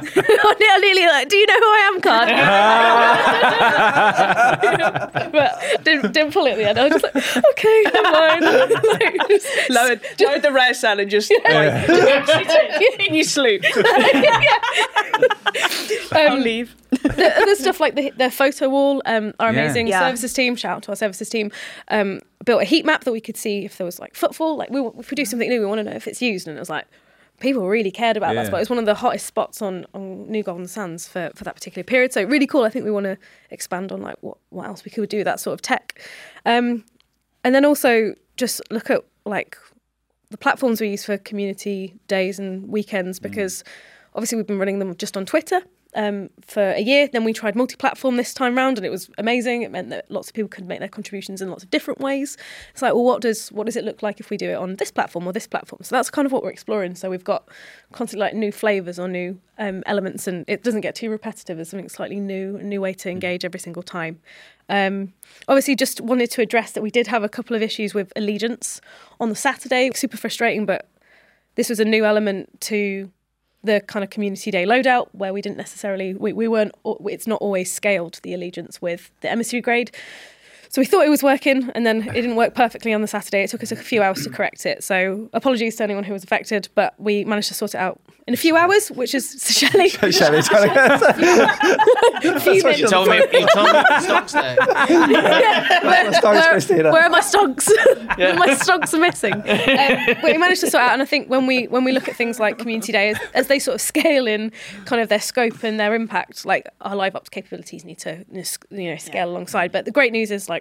nearly 0.59 1.05
like, 1.07 1.29
do 1.29 1.35
you 1.37 1.47
know 1.47 1.59
who 1.59 1.65
I 1.65 1.89
am, 1.93 2.01
card? 2.01 2.29
but 5.31 5.59
didn't, 5.83 6.11
didn't 6.13 6.31
pull 6.33 6.45
it 6.45 6.51
at 6.51 6.57
the 6.57 6.69
end. 6.69 6.77
I 6.77 6.83
was 6.89 7.01
just 7.01 7.03
like, 7.03 7.15
okay, 7.51 7.83
never 7.91 8.11
mind. 8.11 8.41
Like, 8.43 9.17
just- 9.29 9.47
Lowered, 9.71 10.01
lowered 10.19 10.41
the 10.43 10.51
rare 10.51 10.75
cell 10.75 10.99
and 10.99 11.09
just 11.09 11.31
like, 11.31 11.89
in 12.99 13.15
your 13.15 13.23
sloop. 13.23 13.63
I'll 16.11 16.37
leave. 16.37 16.75
The 16.91 17.33
other 17.41 17.55
stuff 17.55 17.79
like 17.79 17.95
the, 17.95 18.11
the 18.17 18.29
photo 18.29 18.69
wall, 18.69 19.01
um, 19.05 19.33
our 19.39 19.49
amazing 19.49 19.87
Yeah. 19.87 19.99
services 20.01 20.33
team, 20.33 20.55
shout 20.55 20.77
out 20.77 20.83
to 20.83 20.91
our 20.91 20.95
services 20.95 21.29
team, 21.29 21.51
um, 21.87 22.19
built 22.45 22.61
a 22.61 22.65
heat 22.65 22.85
map 22.85 23.03
that 23.05 23.11
we 23.11 23.21
could 23.21 23.37
see 23.37 23.65
if 23.65 23.77
there 23.77 23.85
was 23.85 23.99
like 23.99 24.15
footfall. 24.15 24.57
Like, 24.57 24.69
we, 24.69 24.81
if 24.99 25.09
we 25.09 25.15
do 25.15 25.25
something 25.25 25.49
new, 25.49 25.59
we 25.61 25.65
want 25.65 25.79
to 25.79 25.83
know 25.83 25.91
if 25.95 26.07
it's 26.07 26.21
used. 26.21 26.47
And 26.47 26.57
it 26.57 26.59
was 26.59 26.69
like, 26.69 26.85
people 27.39 27.67
really 27.67 27.91
cared 27.91 28.17
about 28.17 28.35
Yeah. 28.35 28.41
that 28.43 28.47
spot. 28.47 28.59
It 28.59 28.61
was 28.63 28.69
one 28.69 28.79
of 28.79 28.85
the 28.85 28.95
hottest 28.95 29.25
spots 29.25 29.61
on, 29.61 29.85
on 29.93 30.29
New 30.29 30.43
Golden 30.43 30.67
Sands 30.67 31.07
for, 31.07 31.31
for 31.35 31.43
that 31.45 31.55
particular 31.55 31.83
period. 31.83 32.11
So, 32.13 32.23
really 32.23 32.45
cool. 32.47 32.63
I 32.65 32.69
think 32.69 32.83
we 32.85 32.91
want 32.91 33.05
to 33.05 33.17
expand 33.49 33.91
on 33.91 34.01
like 34.01 34.17
what, 34.21 34.37
what 34.49 34.67
else 34.67 34.83
we 34.85 34.91
could 34.91 35.09
do 35.09 35.17
with 35.17 35.25
that 35.25 35.39
sort 35.39 35.53
of 35.53 35.61
tech. 35.61 36.01
Um, 36.45 36.83
and 37.43 37.55
then 37.55 37.65
also 37.65 38.13
just 38.37 38.61
look 38.69 38.89
at 38.89 39.03
like 39.25 39.57
the 40.29 40.37
platforms 40.37 40.81
we 40.81 40.89
use 40.89 41.05
for 41.05 41.17
community 41.17 41.93
days 42.07 42.37
and 42.39 42.67
weekends 42.67 43.19
because 43.19 43.63
obviously 44.15 44.35
we've 44.37 44.47
been 44.47 44.59
running 44.59 44.79
them 44.79 44.95
just 44.95 45.17
on 45.17 45.25
Twitter 45.25 45.61
um, 45.93 46.29
for 46.41 46.71
a 46.71 46.79
year. 46.79 47.07
Then 47.07 47.23
we 47.23 47.33
tried 47.33 47.55
multi-platform 47.55 48.17
this 48.17 48.33
time 48.33 48.55
round, 48.55 48.77
and 48.77 48.85
it 48.85 48.89
was 48.89 49.09
amazing. 49.17 49.63
It 49.63 49.71
meant 49.71 49.89
that 49.89 50.09
lots 50.09 50.29
of 50.29 50.33
people 50.33 50.49
could 50.49 50.65
make 50.65 50.79
their 50.79 50.87
contributions 50.87 51.41
in 51.41 51.49
lots 51.49 51.63
of 51.63 51.71
different 51.71 51.99
ways. 51.99 52.37
It's 52.71 52.81
like, 52.81 52.93
well, 52.93 53.03
what 53.03 53.21
does 53.21 53.51
what 53.51 53.65
does 53.65 53.75
it 53.75 53.83
look 53.83 54.01
like 54.01 54.19
if 54.19 54.29
we 54.29 54.37
do 54.37 54.51
it 54.51 54.55
on 54.55 54.75
this 54.75 54.91
platform 54.91 55.27
or 55.27 55.33
this 55.33 55.47
platform? 55.47 55.81
So 55.83 55.95
that's 55.95 56.09
kind 56.09 56.25
of 56.25 56.31
what 56.31 56.43
we're 56.43 56.49
exploring. 56.51 56.95
So 56.95 57.09
we've 57.09 57.23
got 57.23 57.47
constantly 57.91 58.27
like 58.27 58.35
new 58.35 58.51
flavors 58.51 58.99
or 58.99 59.07
new 59.07 59.39
um, 59.57 59.83
elements, 59.85 60.27
and 60.27 60.45
it 60.47 60.63
doesn't 60.63 60.81
get 60.81 60.95
too 60.95 61.09
repetitive. 61.09 61.57
There's 61.57 61.69
something 61.69 61.89
slightly 61.89 62.19
new, 62.19 62.57
a 62.57 62.63
new 62.63 62.81
way 62.81 62.93
to 62.93 63.09
engage 63.09 63.45
every 63.45 63.59
single 63.59 63.83
time. 63.83 64.19
Um, 64.69 65.13
obviously, 65.47 65.75
just 65.75 65.99
wanted 65.99 66.31
to 66.31 66.41
address 66.41 66.71
that 66.71 66.81
we 66.81 66.91
did 66.91 67.07
have 67.07 67.23
a 67.23 67.29
couple 67.29 67.55
of 67.55 67.61
issues 67.61 67.93
with 67.93 68.13
allegiance 68.15 68.79
on 69.19 69.29
the 69.29 69.35
Saturday. 69.35 69.91
Super 69.93 70.17
frustrating, 70.17 70.65
but 70.65 70.87
this 71.55 71.67
was 71.67 71.79
a 71.79 71.85
new 71.85 72.05
element 72.05 72.61
to 72.61 73.11
the 73.63 73.81
kind 73.81 74.03
of 74.03 74.09
community 74.09 74.51
day 74.51 74.65
loadout 74.65 75.07
where 75.11 75.33
we 75.33 75.41
didn't 75.41 75.57
necessarily 75.57 76.13
we, 76.13 76.33
we 76.33 76.47
weren't 76.47 76.73
it's 77.05 77.27
not 77.27 77.41
always 77.41 77.71
scaled 77.71 78.19
the 78.23 78.33
allegiance 78.33 78.81
with 78.81 79.11
the 79.21 79.29
emissary 79.29 79.61
grade 79.61 79.91
so 80.71 80.81
we 80.81 80.85
thought 80.85 81.05
it 81.05 81.09
was 81.09 81.21
working 81.21 81.69
and 81.75 81.85
then 81.85 82.01
it 82.09 82.13
didn't 82.13 82.35
work 82.37 82.55
perfectly 82.55 82.93
on 82.93 83.01
the 83.01 83.07
saturday 83.07 83.43
it 83.43 83.49
took 83.49 83.61
us 83.61 83.71
a 83.71 83.75
few 83.75 84.01
hours 84.01 84.23
to 84.23 84.29
correct 84.29 84.65
it 84.65 84.83
so 84.83 85.29
apologies 85.33 85.75
to 85.75 85.83
anyone 85.83 86.03
who 86.03 86.13
was 86.13 86.23
affected 86.23 86.67
but 86.75 86.93
we 86.99 87.23
managed 87.25 87.49
to 87.49 87.53
sort 87.53 87.73
it 87.75 87.77
out 87.77 87.99
in 88.27 88.33
a 88.33 88.37
few 88.37 88.55
hours 88.55 88.89
which 88.89 89.13
is 89.13 89.31
Shelley 89.57 89.89
Shelley, 89.89 90.41
trying 90.41 90.69
to 90.69 92.39
fuming. 92.39 92.77
You 92.77 92.87
told 92.87 93.09
me. 93.09 93.17
You 93.17 93.47
told 93.53 93.73
me 93.73 93.81
stocks 93.99 94.33
there. 94.33 94.55
where, 94.55 96.11
Stonks, 96.11 96.69
where- 96.69 96.91
where 96.91 97.03
are 97.03 97.09
my 97.09 97.19
stonks? 97.19 97.67
my 98.37 98.49
stonks 98.49 98.93
are 98.93 98.99
missing. 98.99 99.33
Um, 99.33 99.41
but 100.21 100.23
we 100.23 100.37
managed 100.37 100.61
to 100.61 100.69
sort 100.69 100.83
out, 100.83 100.93
and 100.93 101.01
I 101.01 101.05
think 101.05 101.29
when 101.29 101.47
we 101.47 101.67
when 101.67 101.83
we 101.83 101.91
look 101.91 102.07
at 102.07 102.15
things 102.15 102.39
like 102.39 102.57
community 102.57 102.91
day, 102.91 103.09
as, 103.09 103.17
as 103.33 103.47
they 103.47 103.59
sort 103.59 103.75
of 103.75 103.81
scale 103.81 104.27
in 104.27 104.51
kind 104.85 105.01
of 105.01 105.09
their 105.09 105.19
scope 105.19 105.63
and 105.63 105.79
their 105.79 105.93
impact, 105.95 106.45
like 106.45 106.67
our 106.81 106.95
live 106.95 107.15
ops 107.15 107.29
capabilities 107.29 107.83
need 107.85 107.99
to 107.99 108.25
you 108.31 108.89
know 108.91 108.97
scale 108.97 109.29
alongside. 109.29 109.71
But 109.71 109.85
the 109.85 109.91
great 109.91 110.11
news 110.11 110.31
is 110.31 110.47
like 110.49 110.60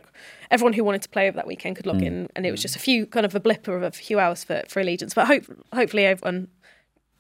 everyone 0.50 0.72
who 0.72 0.84
wanted 0.84 1.02
to 1.02 1.08
play 1.08 1.28
over 1.28 1.36
that 1.36 1.46
weekend 1.46 1.76
could 1.76 1.86
log 1.86 2.02
in, 2.02 2.28
and 2.34 2.46
it 2.46 2.50
was 2.50 2.62
just 2.62 2.76
a 2.76 2.78
few 2.78 3.06
kind 3.06 3.26
of 3.26 3.34
a 3.34 3.40
blip 3.40 3.68
of 3.68 3.82
a 3.82 3.90
few 3.90 4.18
hours 4.18 4.44
for 4.44 4.62
for 4.68 4.80
allegiance. 4.80 5.14
But 5.14 5.26
hope 5.26 5.44
hopefully 5.72 6.06
everyone 6.06 6.48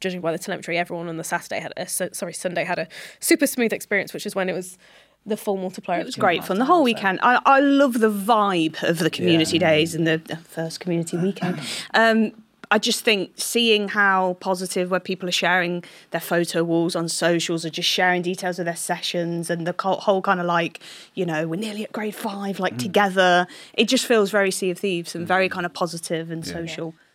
judging 0.00 0.20
by 0.20 0.32
the 0.32 0.38
telemetry, 0.38 0.78
everyone 0.78 1.08
on 1.08 1.16
the 1.16 1.24
Saturday 1.24 1.60
had 1.60 1.72
a 1.76 1.86
sorry 1.86 2.32
Sunday 2.32 2.64
had 2.64 2.78
a 2.78 2.88
super 3.20 3.46
smooth 3.46 3.72
experience, 3.72 4.12
which 4.12 4.26
is 4.26 4.34
when 4.34 4.48
it 4.48 4.54
was 4.54 4.78
the 5.26 5.36
full 5.36 5.56
multiplier. 5.56 6.00
It 6.00 6.06
was 6.06 6.16
great 6.16 6.44
fun. 6.44 6.58
The 6.58 6.64
whole 6.64 6.82
weekend. 6.82 7.20
I, 7.22 7.40
I 7.44 7.60
love 7.60 8.00
the 8.00 8.10
vibe 8.10 8.82
of 8.82 8.98
the 8.98 9.10
community 9.10 9.58
days 9.58 9.94
and 9.94 10.06
the, 10.06 10.16
the 10.16 10.36
first 10.36 10.80
community 10.80 11.16
weekend. 11.16 11.60
Um, 11.94 12.32
I 12.72 12.78
just 12.78 13.04
think 13.04 13.32
seeing 13.34 13.88
how 13.88 14.36
positive 14.40 14.90
where 14.90 15.00
people 15.00 15.28
are 15.28 15.32
sharing 15.32 15.82
their 16.12 16.20
photo 16.20 16.62
walls 16.62 16.94
on 16.94 17.08
socials 17.08 17.64
or 17.64 17.70
just 17.70 17.88
sharing 17.88 18.22
details 18.22 18.60
of 18.60 18.64
their 18.64 18.76
sessions 18.76 19.50
and 19.50 19.66
the 19.66 19.74
whole 19.82 20.22
kind 20.22 20.38
of 20.38 20.46
like, 20.46 20.78
you 21.14 21.26
know, 21.26 21.48
we're 21.48 21.58
nearly 21.58 21.82
at 21.82 21.92
grade 21.92 22.14
five, 22.14 22.60
like 22.60 22.74
mm. 22.74 22.78
together. 22.78 23.48
It 23.74 23.86
just 23.86 24.06
feels 24.06 24.30
very 24.30 24.52
Sea 24.52 24.70
of 24.70 24.78
Thieves 24.78 25.16
and 25.16 25.26
very 25.26 25.48
mm. 25.48 25.52
kind 25.52 25.66
of 25.66 25.72
positive 25.72 26.30
and 26.30 26.46
social. 26.46 26.94
Yeah. 26.96 27.09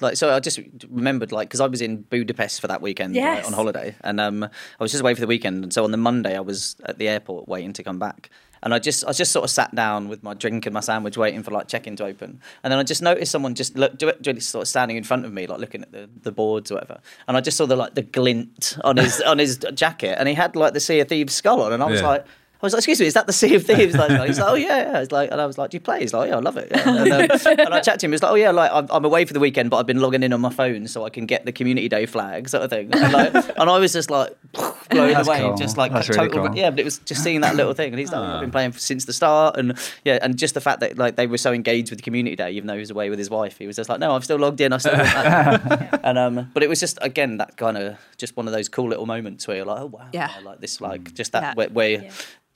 Like 0.00 0.16
so 0.16 0.34
I 0.34 0.40
just 0.40 0.58
remembered 0.88 1.32
like 1.32 1.48
because 1.48 1.60
I 1.60 1.66
was 1.66 1.80
in 1.80 2.02
Budapest 2.02 2.60
for 2.60 2.66
that 2.68 2.80
weekend 2.82 3.14
like, 3.14 3.22
Yes. 3.22 3.46
on 3.46 3.52
holiday, 3.52 3.94
and 4.02 4.20
um, 4.20 4.42
I 4.44 4.48
was 4.82 4.90
just 4.90 5.00
away 5.02 5.14
for 5.14 5.20
the 5.20 5.26
weekend, 5.26 5.62
and 5.64 5.72
so 5.72 5.84
on 5.84 5.90
the 5.90 5.96
Monday 5.96 6.36
I 6.36 6.40
was 6.40 6.76
at 6.86 6.98
the 6.98 7.08
airport 7.08 7.48
waiting 7.48 7.72
to 7.74 7.82
come 7.82 7.98
back. 7.98 8.30
And 8.64 8.72
I 8.72 8.78
just, 8.78 9.04
I 9.04 9.12
just 9.12 9.32
sort 9.32 9.42
of 9.42 9.50
sat 9.50 9.74
down 9.74 10.08
with 10.08 10.22
my 10.22 10.34
drink 10.34 10.66
and 10.66 10.72
my 10.74 10.78
sandwich, 10.78 11.16
waiting 11.16 11.42
for 11.42 11.50
like 11.50 11.66
check-in 11.66 11.96
to 11.96 12.04
open. 12.04 12.40
And 12.62 12.70
then 12.70 12.78
I 12.78 12.84
just 12.84 13.02
noticed 13.02 13.32
someone 13.32 13.56
just 13.56 13.76
look, 13.76 13.98
do 13.98 14.06
it, 14.06 14.22
just 14.22 14.50
sort 14.50 14.62
of 14.62 14.68
standing 14.68 14.96
in 14.96 15.02
front 15.02 15.24
of 15.24 15.32
me, 15.32 15.48
like 15.48 15.58
looking 15.58 15.82
at 15.82 15.90
the, 15.90 16.08
the 16.22 16.30
boards 16.30 16.70
or 16.70 16.74
whatever. 16.76 17.00
And 17.26 17.36
I 17.36 17.40
just 17.40 17.56
saw 17.56 17.66
the 17.66 17.74
like 17.74 17.96
the 17.96 18.02
glint 18.02 18.78
on 18.84 18.98
his 18.98 19.20
on 19.32 19.38
his 19.40 19.58
jacket, 19.74 20.14
and 20.16 20.28
he 20.28 20.34
had 20.34 20.54
like 20.54 20.74
the 20.74 20.80
Sea 20.80 21.00
of 21.00 21.08
Thieves 21.08 21.34
skull 21.34 21.60
on, 21.60 21.72
and 21.72 21.82
I 21.82 21.86
was 21.86 22.00
Yeah. 22.02 22.06
like. 22.06 22.26
I 22.62 22.66
was 22.66 22.72
like, 22.74 22.78
excuse 22.78 23.00
me, 23.00 23.06
is 23.06 23.14
that 23.14 23.26
the 23.26 23.32
Sea 23.32 23.56
of 23.56 23.64
Thieves? 23.66 23.96
Like, 23.96 24.26
he's 24.28 24.38
like, 24.38 24.50
oh 24.50 24.54
yeah, 24.54 24.76
yeah. 24.92 25.00
It's 25.00 25.10
like, 25.10 25.32
and 25.32 25.40
I 25.40 25.46
was 25.46 25.58
like, 25.58 25.70
do 25.70 25.76
you 25.76 25.80
play? 25.80 26.00
He's 26.00 26.14
like, 26.14 26.28
yeah, 26.30 26.36
I 26.36 26.40
love 26.40 26.56
it. 26.56 26.68
Yeah. 26.70 26.88
And, 26.88 27.12
um, 27.32 27.38
and 27.58 27.74
I 27.74 27.80
chatted 27.80 28.00
to 28.00 28.06
him. 28.06 28.12
He 28.12 28.14
was 28.14 28.22
like, 28.22 28.32
oh 28.32 28.36
yeah, 28.36 28.52
like 28.52 28.70
I'm, 28.72 28.86
I'm 28.90 29.04
away 29.04 29.24
for 29.24 29.32
the 29.32 29.40
weekend, 29.40 29.68
but 29.70 29.78
I've 29.78 29.86
been 29.86 30.00
logging 30.00 30.22
in 30.22 30.32
on 30.32 30.40
my 30.40 30.50
phone 30.50 30.86
so 30.86 31.04
I 31.04 31.10
can 31.10 31.26
get 31.26 31.44
the 31.44 31.50
community 31.52 31.88
day 31.88 32.06
flag, 32.06 32.48
sort 32.48 32.62
of 32.62 32.70
thing. 32.70 32.88
And, 32.92 33.12
like, 33.12 33.34
and 33.58 33.68
I 33.68 33.78
was 33.78 33.92
just 33.92 34.10
like 34.10 34.36
blown 34.52 35.12
That's 35.12 35.26
away, 35.26 35.40
cool. 35.40 35.56
just 35.56 35.76
like 35.76 35.90
That's 35.92 36.08
really 36.08 36.28
total. 36.28 36.46
cool. 36.48 36.56
Yeah, 36.56 36.70
but 36.70 36.78
it 36.78 36.84
was 36.84 36.98
just 36.98 37.24
seeing 37.24 37.40
that 37.40 37.56
little 37.56 37.74
thing, 37.74 37.88
and 37.92 37.98
he's 37.98 38.12
like, 38.12 38.20
I've 38.22 38.40
been 38.42 38.50
playing 38.52 38.72
since 38.74 39.06
the 39.06 39.12
start, 39.12 39.56
and 39.56 39.76
yeah, 40.04 40.18
and 40.22 40.38
just 40.38 40.54
the 40.54 40.60
fact 40.60 40.78
that 40.80 40.96
like 40.96 41.16
they 41.16 41.26
were 41.26 41.38
so 41.38 41.52
engaged 41.52 41.90
with 41.90 41.98
the 41.98 42.04
community 42.04 42.36
day, 42.36 42.52
even 42.52 42.68
though 42.68 42.74
he 42.74 42.80
was 42.80 42.90
away 42.90 43.10
with 43.10 43.18
his 43.18 43.28
wife, 43.30 43.58
he 43.58 43.66
was 43.66 43.74
just 43.74 43.88
like, 43.88 43.98
no, 43.98 44.14
I've 44.14 44.24
still 44.24 44.38
logged 44.38 44.60
in, 44.60 44.72
I 44.72 44.78
still. 44.78 44.92
that." 44.94 46.00
and 46.04 46.16
um, 46.18 46.50
but 46.54 46.62
it 46.62 46.68
was 46.68 46.78
just 46.78 46.98
again 47.02 47.38
that 47.38 47.56
kind 47.56 47.76
of 47.76 47.96
just 48.18 48.36
one 48.36 48.46
of 48.46 48.52
those 48.52 48.68
cool 48.68 48.88
little 48.88 49.06
moments 49.06 49.48
where 49.48 49.56
you're 49.56 49.66
like, 49.66 49.80
oh 49.80 49.86
wow, 49.86 50.06
Yeah. 50.12 50.30
I 50.36 50.40
like 50.42 50.60
this, 50.60 50.80
like 50.80 51.12
just 51.14 51.32
that 51.32 51.42
Yeah. 51.42 51.54
where, 51.54 51.68
where 51.70 52.10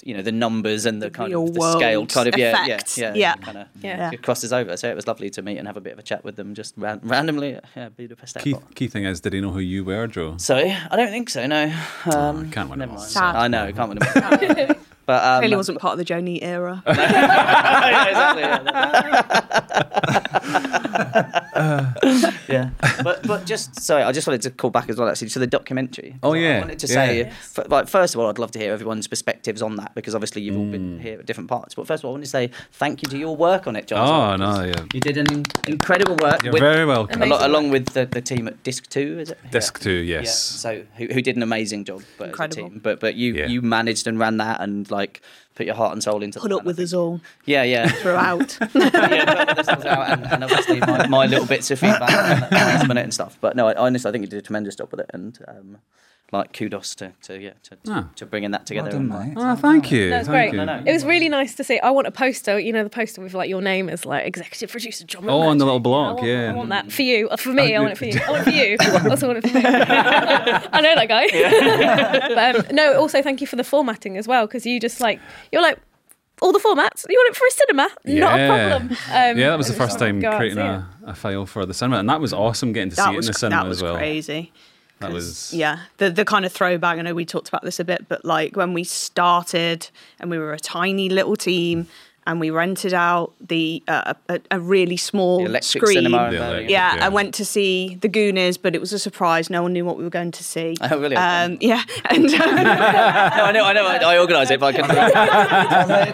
you 0.06 0.14
know 0.14 0.22
the 0.22 0.32
numbers 0.32 0.86
and 0.86 1.02
the 1.02 1.10
kind 1.10 1.30
real 1.30 1.44
of 1.48 1.54
the 1.54 1.72
scale 1.72 2.06
kind 2.06 2.28
of 2.28 2.38
yeah 2.38 2.62
effect. 2.64 2.96
yeah 2.96 3.12
Yeah. 3.14 3.34
kind 3.36 3.58
of 3.58 3.66
Yeah. 3.82 4.10
it 4.12 4.22
crosses 4.22 4.52
over. 4.52 4.76
So 4.76 4.88
it 4.88 4.94
was 4.94 5.06
lovely 5.06 5.30
to 5.30 5.42
meet 5.42 5.58
and 5.58 5.66
have 5.66 5.76
a 5.76 5.80
bit 5.80 5.92
of 5.94 5.98
a 5.98 6.02
chat 6.02 6.24
with 6.24 6.36
them 6.36 6.54
just 6.54 6.74
ran- 6.76 7.00
randomly 7.02 7.54
at 7.54 7.64
yeah, 7.76 7.88
Budapest 7.88 8.38
Key, 8.38 8.54
airport. 8.54 8.74
key 8.74 8.88
thing 8.88 9.04
is, 9.04 9.20
did 9.20 9.32
he 9.32 9.40
know 9.40 9.50
who 9.50 9.60
you 9.60 9.84
were, 9.84 10.06
Joe? 10.06 10.36
So 10.38 10.56
I 10.56 10.96
don't 10.96 11.10
think 11.10 11.28
so. 11.30 11.46
No, 11.46 11.64
um, 12.14 12.48
I 12.50 12.54
can't 12.54 12.70
win 12.70 12.78
never 12.78 12.90
them 12.90 12.90
all. 12.90 12.96
mind. 12.98 13.10
Sad. 13.10 13.36
I 13.36 13.48
know, 13.48 13.64
I 13.64 13.72
can't 13.72 13.88
win 13.88 13.98
them. 13.98 14.68
all. 14.70 14.76
but 15.06 15.22
um, 15.24 15.40
Clearly 15.40 15.56
wasn't 15.56 15.78
part 15.78 15.92
of 15.92 15.98
the 15.98 16.04
Joe 16.04 16.20
Neate 16.20 16.42
era. 16.42 16.82
yeah, 16.86 18.06
exactly. 18.08 18.42
Yeah. 18.42 19.52
yeah. 22.48 22.70
But 23.02 23.26
but 23.26 23.46
just 23.46 23.80
sorry, 23.80 24.02
I 24.02 24.12
just 24.12 24.26
wanted 24.26 24.42
to 24.42 24.50
call 24.50 24.70
back 24.70 24.88
as 24.88 24.96
well 24.98 25.08
actually 25.08 25.28
to 25.30 25.38
the 25.38 25.46
documentary. 25.46 26.16
Oh, 26.22 26.34
I 26.34 26.38
yeah. 26.38 26.60
wanted 26.60 26.78
to 26.80 26.88
say 26.88 27.18
Yes. 27.18 27.58
f- 27.58 27.68
like 27.70 27.88
first 27.88 28.14
of 28.14 28.20
all 28.20 28.28
I'd 28.28 28.38
love 28.38 28.50
to 28.52 28.58
hear 28.58 28.72
everyone's 28.72 29.06
perspectives 29.06 29.62
on 29.62 29.76
that 29.76 29.94
because 29.94 30.14
obviously 30.14 30.42
you've 30.42 30.56
all 30.56 30.64
Mm. 30.66 30.72
been 30.72 30.98
here 31.00 31.18
at 31.20 31.26
different 31.26 31.48
parts. 31.48 31.74
But 31.74 31.86
first 31.86 32.02
of 32.02 32.06
all 32.06 32.12
I 32.12 32.14
want 32.14 32.24
to 32.24 32.30
say 32.30 32.50
thank 32.72 33.02
you 33.02 33.08
to 33.10 33.18
your 33.18 33.36
work 33.36 33.66
on 33.66 33.76
it, 33.76 33.86
John. 33.86 34.08
Oh 34.08 34.36
no, 34.36 34.62
yeah. 34.64 34.84
You 34.92 35.00
did 35.00 35.16
an 35.16 35.44
incredible 35.68 36.16
work 36.16 36.42
You're 36.42 36.52
with, 36.52 36.62
very 36.62 36.84
welcome. 36.84 37.22
alo- 37.22 37.36
Amazing 37.36 37.50
along 37.50 37.70
with 37.70 37.86
the, 37.90 38.06
the 38.06 38.20
team 38.20 38.48
at 38.48 38.62
Disc 38.62 38.88
2, 38.88 39.18
is 39.20 39.30
it? 39.30 39.38
Disc 39.50 39.78
two, 39.80 39.90
Yeah. 39.92 40.20
yes. 40.20 40.36
So 40.38 40.82
who, 40.96 41.06
who 41.06 41.22
did 41.22 41.36
an 41.36 41.42
amazing 41.42 41.84
job, 41.84 42.02
but 42.18 42.28
Incredible. 42.28 42.64
as 42.66 42.70
a 42.70 42.70
team. 42.74 42.80
But 42.82 43.00
but 43.00 43.14
you 43.14 43.34
Yeah. 43.34 43.46
you 43.46 43.62
managed 43.62 44.06
and 44.06 44.18
ran 44.18 44.38
that 44.38 44.60
and 44.60 44.90
like 44.90 44.95
put 45.54 45.66
your 45.66 45.74
heart 45.74 45.92
and 45.92 46.02
soul 46.02 46.22
into 46.22 46.38
it. 46.38 46.42
Put 46.42 46.52
up 46.52 46.64
with 46.64 46.78
us 46.78 46.92
all 46.92 47.20
Yeah, 47.44 47.62
yeah. 47.62 47.88
throughout. 48.02 48.58
yeah, 48.74 49.54
put 49.54 49.86
out 49.86 50.10
and, 50.10 50.26
and 50.26 50.44
obviously 50.44 50.80
my, 50.80 51.06
my 51.06 51.26
little 51.26 51.46
bits 51.46 51.70
of 51.70 51.78
feedback 51.78 52.52
and 52.52 52.88
minute 52.88 53.04
and 53.04 53.14
stuff. 53.14 53.38
But 53.40 53.56
no, 53.56 53.68
I, 53.68 53.74
honestly, 53.74 54.08
I 54.08 54.12
think 54.12 54.22
you 54.22 54.28
did 54.28 54.38
a 54.38 54.42
tremendous 54.42 54.76
job 54.76 54.90
with 54.90 55.00
it, 55.00 55.10
and 55.12 55.38
um, 55.48 55.78
like 56.32 56.52
kudos 56.52 56.96
to, 56.96 57.12
to 57.22 57.38
yeah 57.40 57.52
to, 57.62 57.76
to, 57.76 57.78
Ah. 57.92 58.08
to 58.16 58.26
bringing 58.26 58.50
that 58.50 58.66
together. 58.66 58.90
Well 58.90 58.98
done, 58.98 59.12
and, 59.12 59.34
mate. 59.36 59.40
Oh, 59.40 59.54
thank 59.54 59.92
you. 59.92 60.10
That's 60.10 60.26
thank 60.26 60.50
great. 60.50 60.60
you. 60.60 60.66
No, 60.66 60.78
no. 60.80 60.82
It 60.84 60.92
was 60.92 61.04
really 61.04 61.28
nice 61.28 61.54
to 61.54 61.62
see. 61.64 61.78
I 61.78 61.90
want 61.90 62.08
a 62.08 62.10
poster, 62.10 62.58
you 62.58 62.72
know, 62.72 62.82
the 62.82 62.90
poster 62.90 63.20
with 63.22 63.32
like 63.32 63.48
your 63.48 63.62
name 63.62 63.88
as 63.88 64.04
like 64.04 64.26
executive 64.26 64.70
producer 64.70 65.04
John. 65.04 65.28
Oh, 65.30 65.42
on 65.42 65.58
the 65.58 65.64
little 65.64 65.78
McMurtrie. 65.78 65.82
block, 65.84 66.08
I 66.08 66.14
want, 66.14 66.26
yeah. 66.26 66.50
I 66.50 66.54
want 66.54 66.68
that 66.70 66.90
for 66.90 67.02
you. 67.02 67.28
Uh, 67.28 67.36
For 67.36 67.50
me, 67.52 67.74
Oh, 67.74 67.76
I 67.76 67.80
want 67.80 67.92
it 67.92 67.98
for 67.98 68.04
you. 68.06 68.20
I 68.26 68.30
want 68.30 68.42
it 68.48 68.50
for 68.50 68.56
you. 68.56 68.76
I 69.06 69.08
also 69.08 69.26
want 69.28 69.44
it 69.44 69.48
for 69.50 69.56
me. 69.56 69.62
I 69.66 70.80
know 70.80 70.94
that 70.96 71.08
guy. 71.08 71.26
but 72.34 72.70
um, 72.70 72.74
no, 72.76 72.98
also 72.98 73.22
thank 73.22 73.40
you 73.40 73.46
for 73.46 73.56
the 73.56 73.64
formatting 73.64 74.16
as 74.16 74.26
well 74.26 74.46
because 74.46 74.66
you 74.66 74.80
just 74.80 75.00
like 75.00 75.20
you're 75.52 75.62
like 75.62 75.78
all 76.42 76.52
the 76.52 76.58
formats. 76.58 77.06
You 77.08 77.16
want 77.18 77.30
it 77.30 77.36
for 77.36 77.46
a 77.46 77.50
cinema? 77.50 77.88
Not 78.20 78.40
a 78.40 78.46
problem. 78.68 78.90
Um, 79.12 79.38
Yeah, 79.38 79.50
that 79.50 79.58
was 79.58 79.68
the 79.68 79.74
first 79.74 79.98
time 79.98 80.20
go 80.20 80.28
out 80.28 80.34
and 80.34 80.38
creating 80.40 80.58
a, 80.58 80.88
a 81.06 81.14
file 81.14 81.46
for 81.46 81.64
the 81.64 81.72
cinema, 81.72 81.98
and 81.98 82.08
that 82.10 82.20
was 82.20 82.32
awesome 82.32 82.72
getting 82.72 82.90
to 82.90 82.96
see 82.96 83.02
that 83.02 83.14
it 83.14 83.18
in 83.18 83.24
the 83.26 83.32
cinema 83.32 83.56
as 83.56 83.62
well. 83.62 83.62
that 83.62 83.68
was 83.68 83.78
as 83.78 83.82
well. 83.82 83.96
crazy. 83.96 84.52
That 85.00 85.12
was 85.12 85.52
yeah 85.52 85.80
the 85.98 86.10
the 86.10 86.24
kind 86.24 86.44
of 86.46 86.52
throwback. 86.52 86.98
I 86.98 87.02
know 87.02 87.14
we 87.14 87.26
talked 87.26 87.48
about 87.48 87.62
this 87.62 87.78
a 87.78 87.84
bit, 87.84 88.08
but 88.08 88.24
like 88.24 88.56
when 88.56 88.72
we 88.72 88.82
started 88.84 89.88
and 90.18 90.30
we 90.30 90.38
were 90.38 90.52
a 90.52 90.58
tiny 90.58 91.08
little 91.08 91.36
team 91.36 91.86
and 92.26 92.40
we 92.40 92.50
rented 92.50 92.92
out 92.94 93.32
the 93.40 93.82
uh, 93.88 94.14
a, 94.28 94.40
a 94.50 94.60
really 94.60 94.96
small 94.96 95.38
The 95.38 95.44
electric 95.46 95.82
screen. 95.82 95.94
cinema. 95.98 96.16
in 96.16 96.22
The 96.24 96.30
Birmingham. 96.38 96.48
electric- 96.50 96.70
yeah, 96.70 96.96
Yeah. 96.96 97.06
I 97.06 97.08
went 97.08 97.34
to 97.34 97.44
see 97.44 97.96
the 98.00 98.08
Goonies, 98.08 98.58
but 98.58 98.74
it 98.74 98.80
was 98.80 98.92
a 98.92 98.98
surprise. 98.98 99.48
No 99.50 99.62
one 99.62 99.72
knew 99.72 99.84
what 99.84 99.96
we 99.96 100.04
were 100.04 100.10
going 100.10 100.32
to 100.32 100.44
see. 100.44 100.76
Oh, 100.80 100.98
really? 100.98 101.16
Um, 101.16 101.58
yeah, 101.60 101.82
and, 102.10 102.24
No, 102.30 102.38
I 102.38 103.52
know, 103.52 103.64
I 103.64 103.72
know. 103.72 103.86
I, 103.86 103.96
I 103.98 104.18
organised 104.18 104.50
it, 104.50 104.58
but 104.60 104.74
I 104.74 104.82
couldn't. 104.82 104.90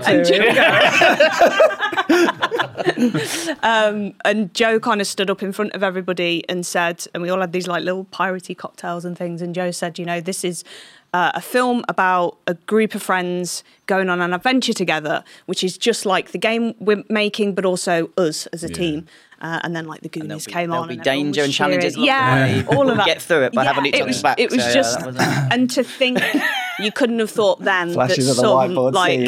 and 0.09 0.27
Joe, 3.59 3.59
um, 3.63 4.15
and 4.25 4.53
Joe 4.55 4.81
kind 4.81 5.01
of 5.01 5.07
stood 5.07 5.31
up 5.31 5.43
in 5.43 5.53
front 5.53 5.73
of 5.73 5.83
everybody 5.83 6.45
and 6.49 6.65
said, 6.67 7.05
and 7.15 7.23
we 7.23 7.31
all 7.31 7.41
had 7.41 7.53
these 7.53 7.67
like 7.67 7.85
little 7.85 8.05
piratey 8.07 8.57
cocktails 8.57 9.05
and 9.05 9.17
things. 9.17 9.43
And 9.43 9.55
Joe 9.55 9.71
said, 9.71 9.99
you 9.99 10.05
know, 10.05 10.21
this 10.21 10.45
is 10.45 10.65
uh, 11.13 11.33
a 11.35 11.41
film 11.41 11.85
about 11.89 12.39
a 12.47 12.55
group 12.55 12.95
of 12.95 13.03
friends 13.03 13.63
going 13.87 14.09
on 14.09 14.21
an 14.21 14.33
adventure 14.33 14.73
together, 14.73 15.23
which 15.47 15.63
is 15.63 15.77
just 15.77 16.07
like 16.07 16.31
the 16.33 16.39
game 16.39 16.75
we're 16.81 17.05
making, 17.11 17.55
but 17.55 17.65
also 17.65 18.11
us 18.17 18.47
as 18.49 18.65
a 18.65 18.69
Yeah. 18.69 18.75
team. 18.75 19.07
Uh, 19.41 19.59
and 19.65 19.75
then 19.75 19.87
like 19.89 20.01
the 20.03 20.09
there'll 20.09 20.29
Goonies 20.29 20.47
be- 20.47 20.53
came 20.53 20.71
there'll 20.71 20.85
on. 20.85 20.89
be 20.89 20.95
and 20.95 21.03
danger 21.03 21.43
and 21.43 21.53
challenges 21.53 21.95
cheering. 21.97 22.09
along 22.09 22.49
the 22.49 22.57
Yeah, 22.71 22.77
all 22.77 22.89
of 22.89 22.97
that. 22.97 23.07
Get 23.07 23.21
through 23.21 23.43
it 23.43 23.53
by 23.53 23.65
having 23.65 23.87
each 23.87 23.95
it 23.97 24.03
other's 24.03 24.15
was, 24.17 24.23
backs. 24.23 24.41
It 24.41 24.51
was 24.53 24.63
So, 24.63 24.73
just, 24.73 24.99
that 25.01 25.07
was- 25.09 25.17
and 25.51 25.69
to 25.71 25.83
think 25.83 26.21
you 26.79 26.93
couldn't 26.93 27.19
have 27.19 27.31
thought 27.31 27.59
then 27.61 27.93
Flashes 27.93 28.27
that 28.27 28.31
of 28.31 28.37
the 28.37 28.43
some 28.43 28.57
whiteboard 28.71 28.93
like 28.95 29.19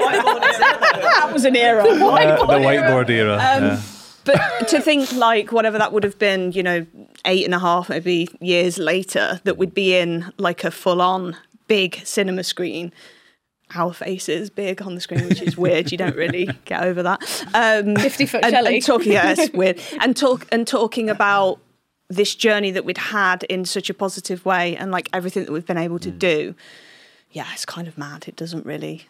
that 0.00 1.30
was 1.32 1.44
an 1.44 1.56
era. 1.56 1.82
Uh, 1.84 2.46
the 2.46 2.54
whiteboard 2.54 3.10
era. 3.10 3.34
Um, 3.34 3.64
yeah. 3.64 3.80
but 4.24 4.68
to 4.68 4.80
think 4.80 5.12
like 5.12 5.52
whatever 5.52 5.78
that 5.78 5.92
would 5.92 6.04
have 6.04 6.18
been, 6.18 6.52
you 6.52 6.62
know, 6.62 6.86
eight 7.26 7.44
and 7.44 7.54
a 7.54 7.58
half 7.58 7.88
maybe 7.88 8.28
years 8.40 8.78
later, 8.78 9.40
that 9.44 9.56
we'd 9.58 9.74
be 9.74 9.96
in 9.96 10.32
like 10.38 10.64
a 10.64 10.70
full 10.70 11.02
on 11.02 11.36
big 11.68 12.00
cinema 12.04 12.44
screen. 12.44 12.92
Our 13.74 13.92
faces 13.92 14.48
big 14.48 14.80
on 14.80 14.94
the 14.94 15.00
screen, 15.00 15.28
which 15.28 15.42
is 15.42 15.56
weird. 15.56 15.90
You 15.90 15.98
don't 15.98 16.14
really 16.14 16.48
get 16.64 16.82
over 16.82 17.02
that. 17.02 17.20
Um, 17.52 17.96
50 17.96 18.26
foot 18.26 18.44
and, 18.44 18.52
Shelley. 18.52 18.74
and 18.76 18.84
talking, 18.84 19.12
yeah, 19.12 19.34
it's 19.36 19.52
weird. 19.54 19.80
And 20.00 20.16
talk 20.16 20.46
and 20.52 20.66
talking 20.66 21.10
about 21.10 21.58
this 22.08 22.36
journey 22.36 22.70
that 22.70 22.84
we'd 22.84 22.98
had 22.98 23.42
in 23.44 23.64
such 23.64 23.90
a 23.90 23.94
positive 23.94 24.44
way, 24.44 24.76
and 24.76 24.92
like 24.92 25.08
everything 25.12 25.44
that 25.44 25.52
we've 25.52 25.66
been 25.66 25.78
able 25.78 25.98
to 25.98 26.12
mm. 26.12 26.18
do. 26.18 26.54
Yeah, 27.32 27.46
it's 27.52 27.64
kind 27.66 27.88
of 27.88 27.98
mad. 27.98 28.26
It 28.28 28.36
doesn't 28.36 28.64
really 28.64 29.08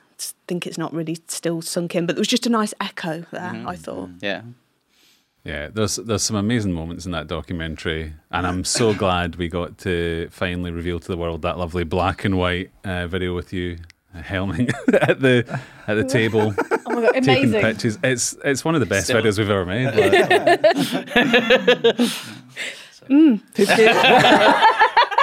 think 0.49 0.67
it's 0.67 0.79
not 0.79 0.93
really 0.95 1.19
still 1.29 1.61
sunk 1.61 1.95
in, 1.95 2.07
but 2.07 2.17
there 2.17 2.21
was 2.21 2.29
just 2.29 2.47
a 2.47 2.51
nice 2.51 2.73
echo 2.81 3.27
there. 3.31 3.53
Mm-hmm. 3.53 3.69
I 3.69 3.77
thought. 3.77 4.09
Mm-hmm. 4.09 4.25
yeah. 4.25 4.43
Yeah, 5.47 5.69
there's 5.73 5.97
there's 5.97 6.23
some 6.25 6.37
amazing 6.37 6.73
moments 6.73 7.07
in 7.07 7.13
that 7.13 7.29
documentary, 7.29 8.13
and 8.33 8.47
I'm 8.47 8.65
so 8.65 8.93
glad 9.05 9.37
we 9.37 9.49
got 9.49 9.79
to 9.79 10.29
finally 10.31 10.73
reveal 10.73 10.99
to 10.99 11.07
the 11.09 11.17
world 11.17 11.43
that 11.43 11.57
lovely 11.59 11.85
black 11.85 12.25
and 12.25 12.37
white 12.37 12.71
uh, 12.85 13.07
video 13.07 13.33
with 13.35 13.53
you 13.53 13.79
uh, 14.15 14.23
helming 14.23 14.73
at 15.03 15.21
the 15.21 15.61
at 15.87 15.95
the 15.95 16.05
table, 16.05 16.53
Oh 16.87 16.95
my 16.95 17.03
god, 17.03 17.13
taking 17.23 17.45
amazing. 17.45 17.61
pictures. 17.61 17.99
It's 18.03 18.37
it's 18.45 18.65
one 18.65 18.75
of 18.75 18.81
the 18.81 18.87
best 18.87 19.07
Still. 19.07 19.23
videos 19.23 19.39
we've 19.39 19.51
ever 19.51 19.67
made. 19.67 19.95
like. 19.95 20.13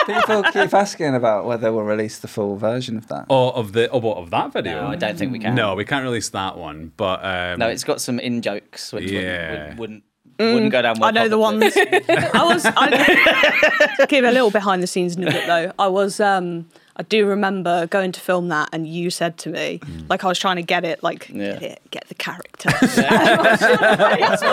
People 0.06 0.44
keep 0.44 0.74
asking 0.74 1.16
about 1.16 1.46
whether 1.46 1.72
we'll 1.72 1.84
release 1.86 2.20
the 2.20 2.28
full 2.28 2.58
version 2.58 2.98
of 2.98 3.08
that. 3.08 3.26
oh, 3.30 3.52
of 3.52 3.72
the 3.72 3.90
oh, 3.90 4.00
what, 4.00 4.18
of 4.18 4.32
that 4.32 4.52
video? 4.52 4.82
No, 4.82 4.88
I 4.88 4.96
don't 4.98 5.18
think 5.18 5.32
we 5.32 5.40
can. 5.40 5.56
No, 5.56 5.76
we 5.76 5.86
can't 5.86 6.04
release 6.04 6.28
that 6.30 6.58
one. 6.58 6.92
But 6.98 7.24
um, 7.24 7.60
No, 7.60 7.70
it's 7.70 7.86
got 7.86 8.02
some 8.02 8.20
in 8.20 8.42
jokes 8.42 8.92
which 8.92 9.10
Yeah. 9.10 9.52
wouldn't, 9.52 9.80
wouldn't, 9.80 10.04
wouldn't, 10.40 10.54
wouldn't 10.56 10.72
go 10.72 10.82
down 10.82 11.00
well. 11.00 11.10
I 11.10 11.12
know 11.12 11.28
the 11.30 11.38
ones. 11.38 11.64
I 11.78 12.44
was. 12.44 12.66
I, 12.66 14.06
give 14.08 14.24
a 14.32 14.32
little 14.32 14.52
behind 14.52 14.82
the 14.84 14.88
scenes 14.88 15.18
nugget 15.18 15.46
though, 15.48 15.72
I 15.80 15.88
was. 15.88 16.20
um 16.20 16.66
I 16.96 17.02
do 17.02 17.26
remember 17.26 17.88
going 17.88 18.12
to 18.12 18.20
film 18.20 18.50
that, 18.50 18.70
and 18.72 18.86
you 18.86 19.10
said 19.10 19.40
to 19.40 19.50
me, 19.50 19.80
like 20.10 20.24
I 20.24 20.28
was 20.28 20.38
trying 20.38 20.58
to 20.58 20.62
get 20.62 20.86
it, 20.86 21.02
like 21.02 21.28
Yeah. 21.30 21.54
get 21.54 21.64
it, 21.64 21.82
get 21.90 22.08
the 22.08 22.14
character. 22.14 22.70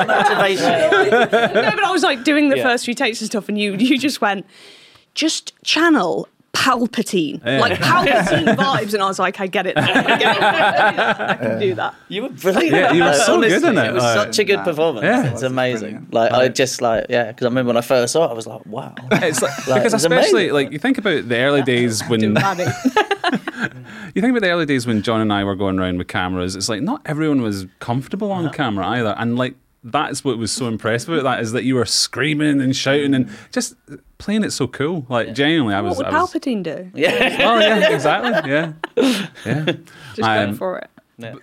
motivation. 0.06 1.10
no, 1.10 1.26
but 1.74 1.84
I 1.84 1.90
was 1.90 2.02
like 2.02 2.24
doing 2.24 2.48
the 2.48 2.56
Yeah. 2.56 2.62
first 2.62 2.84
few 2.86 2.94
takes 2.94 3.20
and 3.20 3.26
stuff, 3.28 3.48
and 3.48 3.58
you 3.58 3.74
you 3.74 3.98
just 3.98 4.20
went, 4.20 4.46
just 5.14 5.52
channel 5.64 6.28
Palpatine, 6.52 7.40
Yeah. 7.44 7.60
like 7.60 7.78
Palpatine 7.78 8.56
vibes, 8.56 8.92
and 8.94 9.02
I 9.02 9.06
was 9.06 9.18
like, 9.18 9.40
I 9.40 9.46
get 9.46 9.66
it. 9.66 9.76
Now. 9.76 9.82
I, 9.88 10.18
get 10.18 10.36
it. 10.36 10.42
I 10.42 11.34
can 11.40 11.58
do 11.60 11.74
that. 11.76 11.94
You 12.08 12.22
were 12.24 12.28
brilliant. 12.28 12.72
Yeah, 12.74 12.92
you 12.92 13.04
were 13.04 13.14
so 13.14 13.34
Honestly, 13.36 13.60
good 13.60 13.68
in 13.70 13.78
it, 13.78 13.86
It 13.86 13.94
was 13.94 14.02
like- 14.02 14.16
such 14.16 14.38
a 14.40 14.44
good 14.44 14.56
Nah. 14.56 14.64
performance. 14.64 15.04
Yeah. 15.04 15.32
it's 15.32 15.42
It 15.42 15.46
amazing. 15.46 15.80
brilliant. 16.06 16.14
Like 16.14 16.32
I 16.32 16.48
just 16.48 16.82
like 16.82 17.06
yeah, 17.08 17.28
because 17.28 17.44
I 17.46 17.48
remember 17.48 17.68
when 17.68 17.76
I 17.76 17.80
first 17.82 18.12
saw 18.12 18.26
it, 18.26 18.30
I 18.30 18.34
was 18.34 18.46
like, 18.46 18.66
wow. 18.66 18.94
it's 19.12 19.40
like, 19.42 19.66
Like, 19.68 19.80
because 19.82 19.94
it's 19.94 20.02
especially 20.04 20.48
amazing. 20.48 20.54
like 20.54 20.72
you 20.72 20.78
think 20.78 20.98
about 20.98 21.28
the 21.28 21.36
early 21.38 21.62
days 21.74 22.02
when 22.08 22.20
you 22.20 22.34
think 22.34 24.30
about 24.30 24.42
the 24.42 24.50
early 24.50 24.66
days 24.66 24.86
when 24.86 25.02
John 25.02 25.20
and 25.20 25.32
I 25.32 25.44
were 25.44 25.54
going 25.56 25.78
around 25.78 25.98
with 25.98 26.08
cameras. 26.08 26.56
It's 26.56 26.68
like 26.68 26.82
not 26.82 27.00
everyone 27.06 27.42
was 27.42 27.66
comfortable 27.78 28.32
on 28.32 28.46
uh-huh. 28.46 28.54
camera 28.54 28.86
either, 28.88 29.14
and 29.18 29.36
like 29.36 29.54
that's 29.82 30.22
what 30.24 30.36
was 30.38 30.52
so 30.52 30.66
impressive 30.68 31.08
about 31.14 31.22
that 31.24 31.40
is 31.42 31.52
that 31.52 31.64
you 31.64 31.74
were 31.74 31.84
screaming 31.86 32.60
and 32.60 32.76
shouting 32.76 33.14
and 33.14 33.30
just 33.52 33.74
playing 34.18 34.44
it 34.44 34.50
so 34.52 34.66
cool. 34.66 35.06
Like 35.08 35.34
genuinely, 35.34 35.74
I 35.74 35.80
was. 35.80 35.96
What 35.96 36.06
would 36.06 36.14
I 36.14 36.20
was, 36.20 36.32
Palpatine 36.32 36.62
do? 36.62 36.90
Yeah. 36.94 37.38
well, 37.38 37.60
yeah, 37.80 37.94
exactly. 37.94 38.50
Yeah, 38.50 38.72
yeah. 39.46 39.64
Just 40.14 40.20
going 40.20 40.48
Um, 40.50 40.54
for 40.56 40.78
it. 40.78 40.90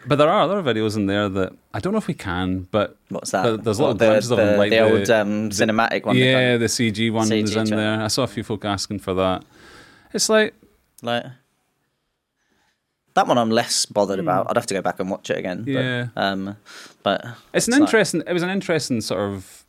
But 0.08 0.16
there 0.16 0.28
are 0.28 0.42
other 0.42 0.62
videos 0.64 0.96
in 0.96 1.06
there 1.06 1.30
that 1.30 1.54
I 1.74 1.80
don't 1.80 1.94
know 1.94 2.00
if 2.00 2.08
we 2.08 2.16
can, 2.16 2.68
but 2.72 2.98
What's 3.10 3.30
that? 3.32 3.64
there's 3.64 3.78
What, 3.80 3.90
little 3.90 3.94
the, 3.94 4.06
glimpses 4.08 4.32
of 4.32 4.38
them, 4.38 4.54
the- 4.54 4.58
like 4.58 4.70
the 4.72 4.80
old 4.80 5.10
um, 5.12 5.50
cinematic 5.52 6.04
one. 6.06 6.16
Yeah, 6.18 6.58
the 6.58 6.66
CG 6.66 7.12
one 7.12 7.28
CG 7.28 7.44
is 7.44 7.56
in 7.56 7.68
trailer. 7.68 7.84
there. 7.84 8.02
I 8.02 8.08
saw 8.08 8.24
a 8.24 8.28
few 8.28 8.44
folk 8.44 8.66
asking 8.66 9.00
for 9.00 9.14
that. 9.14 9.44
It's 10.14 10.30
like 10.30 10.56
like 11.04 11.26
that 13.18 13.28
one. 13.28 13.38
I'm 13.38 13.52
less 13.52 13.86
bothered 13.86 14.20
about. 14.20 14.48
I'd 14.50 14.56
have 14.58 14.66
to 14.68 14.74
go 14.74 14.82
back 14.82 15.00
and 15.00 15.10
watch 15.12 15.30
it 15.30 15.38
again. 15.38 15.64
Hmm. 15.64 15.70
Yeah. 15.70 16.08
But, 16.16 16.22
um, 16.24 16.58
but 17.04 17.26
it's 17.54 17.68
an 17.68 17.74
like- 17.74 17.82
interesting. 17.82 18.24
It 18.26 18.34
was 18.34 18.44
an 18.44 18.50
interesting 18.50 19.02
sort 19.02 19.20
of 19.22 19.66